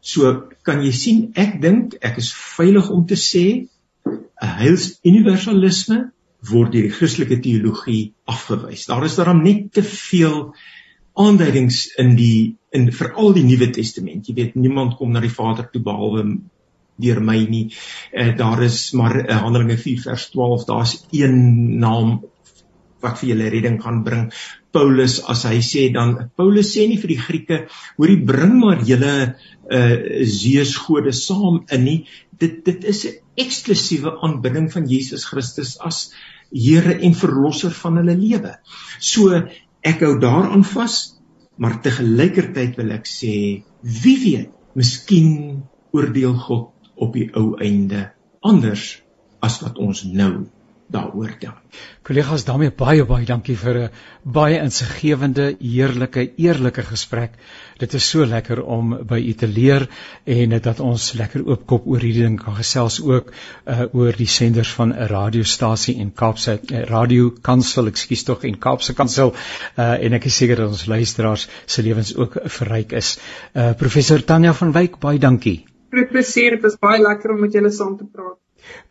So 0.00 0.50
kan 0.62 0.82
jy 0.84 0.92
sien 0.92 1.20
ek 1.34 1.60
dink 1.62 1.94
ek 2.00 2.18
is 2.18 2.32
veilig 2.32 2.90
om 2.90 3.06
te 3.06 3.16
sê 3.16 3.68
'n 4.06 4.52
heils 4.60 4.98
universalisme 5.02 6.12
word 6.50 6.72
deur 6.74 6.88
die 6.88 6.94
Christelike 6.94 7.40
teologie 7.44 8.14
afgewys. 8.30 8.86
Daar 8.90 9.04
is 9.06 9.16
daarom 9.16 9.42
net 9.44 9.72
te 9.72 9.82
veel 9.86 10.54
aanduidings 11.14 11.86
in 12.02 12.16
die 12.18 12.56
in 12.74 12.90
veral 12.92 13.32
die 13.36 13.44
Nuwe 13.46 13.70
Testament. 13.70 14.26
Jy 14.26 14.34
weet 14.34 14.58
niemand 14.58 14.96
kom 14.98 15.12
na 15.14 15.22
die 15.22 15.32
Vader 15.32 15.68
toe 15.70 15.82
behalwe 15.82 16.24
deur 17.00 17.20
my 17.22 17.38
nie. 17.50 17.68
Uh, 18.12 18.32
daar 18.38 18.62
is 18.66 18.92
maar 18.98 19.16
uh, 19.22 19.40
Handelinge 19.42 19.78
4 19.78 20.02
vers 20.08 20.28
12, 20.30 20.66
daar's 20.68 20.94
een 21.14 21.78
naam 21.82 22.20
wat 23.04 23.18
vir 23.20 23.34
julle 23.34 23.50
redding 23.52 23.80
gaan 23.82 24.02
bring. 24.06 24.28
Paulus 24.74 25.20
as 25.30 25.44
hy 25.46 25.60
sê 25.62 25.86
dan 25.94 26.16
Paulus 26.38 26.72
sê 26.74 26.86
nie 26.90 26.98
vir 26.98 27.12
die 27.12 27.20
Grieke 27.20 27.58
hoorie 27.98 28.20
bring 28.26 28.56
maar 28.62 28.82
julle 28.86 29.14
uh 29.64 30.24
Zeus 30.28 30.74
gode 30.86 31.12
saam 31.16 31.62
in 31.72 31.84
nie. 31.84 31.98
Dit 32.40 32.64
dit 32.66 32.84
is 32.90 33.04
'n 33.06 33.23
eksklusiewe 33.40 34.14
aanbidding 34.24 34.70
van 34.72 34.88
Jesus 34.90 35.26
Christus 35.30 35.76
as 35.80 36.08
Here 36.54 36.92
en 37.02 37.16
verlosser 37.18 37.72
van 37.74 37.96
hulle 37.98 38.14
lewe. 38.14 38.52
So 39.02 39.34
ek 39.82 40.04
hou 40.06 40.12
daaraan 40.22 40.62
vas, 40.68 41.16
maar 41.58 41.80
te 41.82 41.90
gelykertyd 41.94 42.76
wil 42.78 42.92
ek 42.94 43.08
sê 43.10 43.32
wie 43.82 44.18
weet, 44.22 44.52
miskien 44.78 45.64
oordeel 45.94 46.36
God 46.46 46.70
op 46.94 47.16
die 47.16 47.26
ou 47.34 47.56
einde 47.62 48.08
anders 48.44 49.00
as 49.42 49.58
wat 49.64 49.80
ons 49.82 50.04
nou 50.06 50.46
daaroor 50.94 51.34
dink. 51.40 51.60
Kollegas, 52.06 52.44
daarmee 52.46 52.70
baie 52.70 53.04
baie 53.08 53.26
dankie 53.26 53.56
vir 53.56 53.78
'n 53.78 53.90
baie 54.36 54.58
insiggewende, 54.60 55.46
heerlike, 55.60 56.24
eerlike 56.36 56.82
gesprek. 56.90 57.32
Dit 57.78 57.94
is 57.94 58.08
so 58.10 58.26
lekker 58.26 58.62
om 58.62 58.94
by 59.08 59.18
u 59.18 59.32
te 59.32 59.46
leer 59.46 59.88
en 60.24 60.54
dat 60.66 60.80
ons 60.80 61.12
lekker 61.12 61.46
oopkop 61.46 61.86
oor 61.86 62.00
hierdie 62.00 62.22
ding 62.22 62.38
kan 62.42 62.54
gesels 62.54 63.00
ook 63.02 63.32
uh, 63.32 63.82
oor 63.92 64.12
die 64.12 64.30
senders 64.36 64.70
van 64.78 64.92
'n 64.92 65.08
radiostasie 65.08 65.96
en 66.00 66.12
Kaapse 66.12 66.60
uh, 66.60 66.84
Radio 66.92 67.30
Kansel, 67.30 67.86
ekskuus 67.86 68.24
tog 68.24 68.44
en 68.44 68.58
Kaapse 68.58 68.94
Kansel 68.94 69.34
uh, 69.34 70.04
en 70.04 70.12
ek 70.12 70.24
is 70.24 70.36
seker 70.36 70.56
dat 70.56 70.68
ons 70.68 70.86
luisteraars 70.86 71.48
se 71.66 71.82
lewens 71.82 72.14
ook 72.16 72.38
verryk 72.44 72.92
is. 72.92 73.18
Uh, 73.54 73.72
Professor 73.72 74.24
Tanya 74.24 74.52
van 74.52 74.72
Wyk, 74.72 74.98
baie 75.00 75.18
dankie. 75.18 75.64
Groot 75.90 76.10
plesier, 76.10 76.56
dit 76.56 76.64
is 76.64 76.78
baie 76.78 77.02
lekker 77.02 77.30
om 77.34 77.40
met 77.40 77.52
julle 77.52 77.70
saam 77.70 77.96
te 77.96 78.04
praat. 78.04 78.43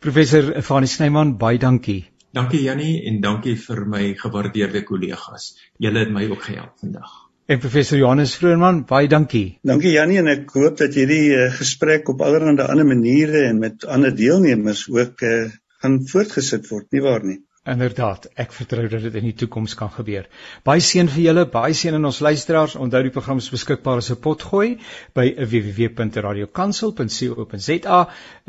Professor 0.04 0.60
Fanie 0.60 0.88
Snyman, 0.92 1.30
baie 1.40 1.56
dankie. 1.56 2.02
Dankie 2.36 2.58
Jannie 2.60 3.06
en 3.08 3.22
dankie 3.24 3.54
vir 3.56 3.78
my 3.88 4.10
gewaardeerde 4.20 4.82
kollegas. 4.84 5.46
Julle 5.80 6.02
het 6.02 6.10
my 6.12 6.26
ook 6.28 6.42
gehelp 6.44 6.74
vandag. 6.82 7.14
En 7.48 7.62
professor 7.62 7.96
Johannes 7.96 8.34
Vroonman, 8.36 8.82
baie 8.90 9.08
dankie. 9.08 9.58
Dankie 9.64 9.94
Jannie 9.94 10.18
en 10.20 10.28
ek 10.28 10.52
hoop 10.58 10.76
dat 10.82 10.98
hierdie 11.00 11.32
uh, 11.32 11.46
gesprek 11.56 12.12
op 12.12 12.20
allerlei 12.20 12.66
ander 12.66 12.84
maniere 12.90 13.46
en 13.48 13.62
met 13.62 13.86
ander 13.96 14.12
deelnemers 14.18 14.84
ook 14.92 15.24
uh, 15.24 15.46
gaan 15.80 15.96
voortgesit 16.12 16.68
word, 16.68 16.90
nie 16.92 17.04
waar 17.06 17.24
nie? 17.24 17.38
Inderdaad, 17.64 18.26
ek 18.36 18.52
vertrou 18.52 18.84
dat 18.92 19.00
dit 19.06 19.14
in 19.16 19.24
die 19.24 19.32
toekoms 19.40 19.72
kan 19.78 19.88
gebeur. 19.88 20.26
Baie 20.68 20.82
seën 20.84 21.08
vir 21.08 21.22
julle, 21.22 21.48
baie 21.48 21.72
seën 21.72 21.96
aan 21.96 22.04
ons 22.04 22.20
luisteraars. 22.20 22.76
Onthou 22.76 23.00
die 23.06 23.12
program 23.14 23.40
is 23.40 23.48
beskikbaar 23.54 23.96
as 24.02 24.10
'n 24.12 24.20
potgooi 24.26 24.76
by 25.16 25.24
www.radiokansel.co.za. 25.38 28.00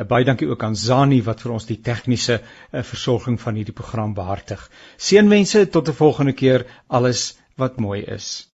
Baie 0.09 0.25
dankie 0.27 0.49
ook 0.49 0.63
aan 0.63 0.75
Zani 0.75 1.21
wat 1.23 1.41
vir 1.41 1.51
ons 1.51 1.65
die 1.65 1.79
tegniese 1.79 2.41
uh, 2.41 2.83
versorging 2.83 3.39
van 3.39 3.55
hierdie 3.55 3.79
program 3.79 4.13
behartig. 4.13 4.69
Seënwense 4.97 5.69
tot 5.69 5.87
'n 5.87 5.93
volgende 5.93 6.33
keer. 6.33 6.65
Alles 6.87 7.37
wat 7.55 7.79
mooi 7.79 8.03
is. 8.03 8.54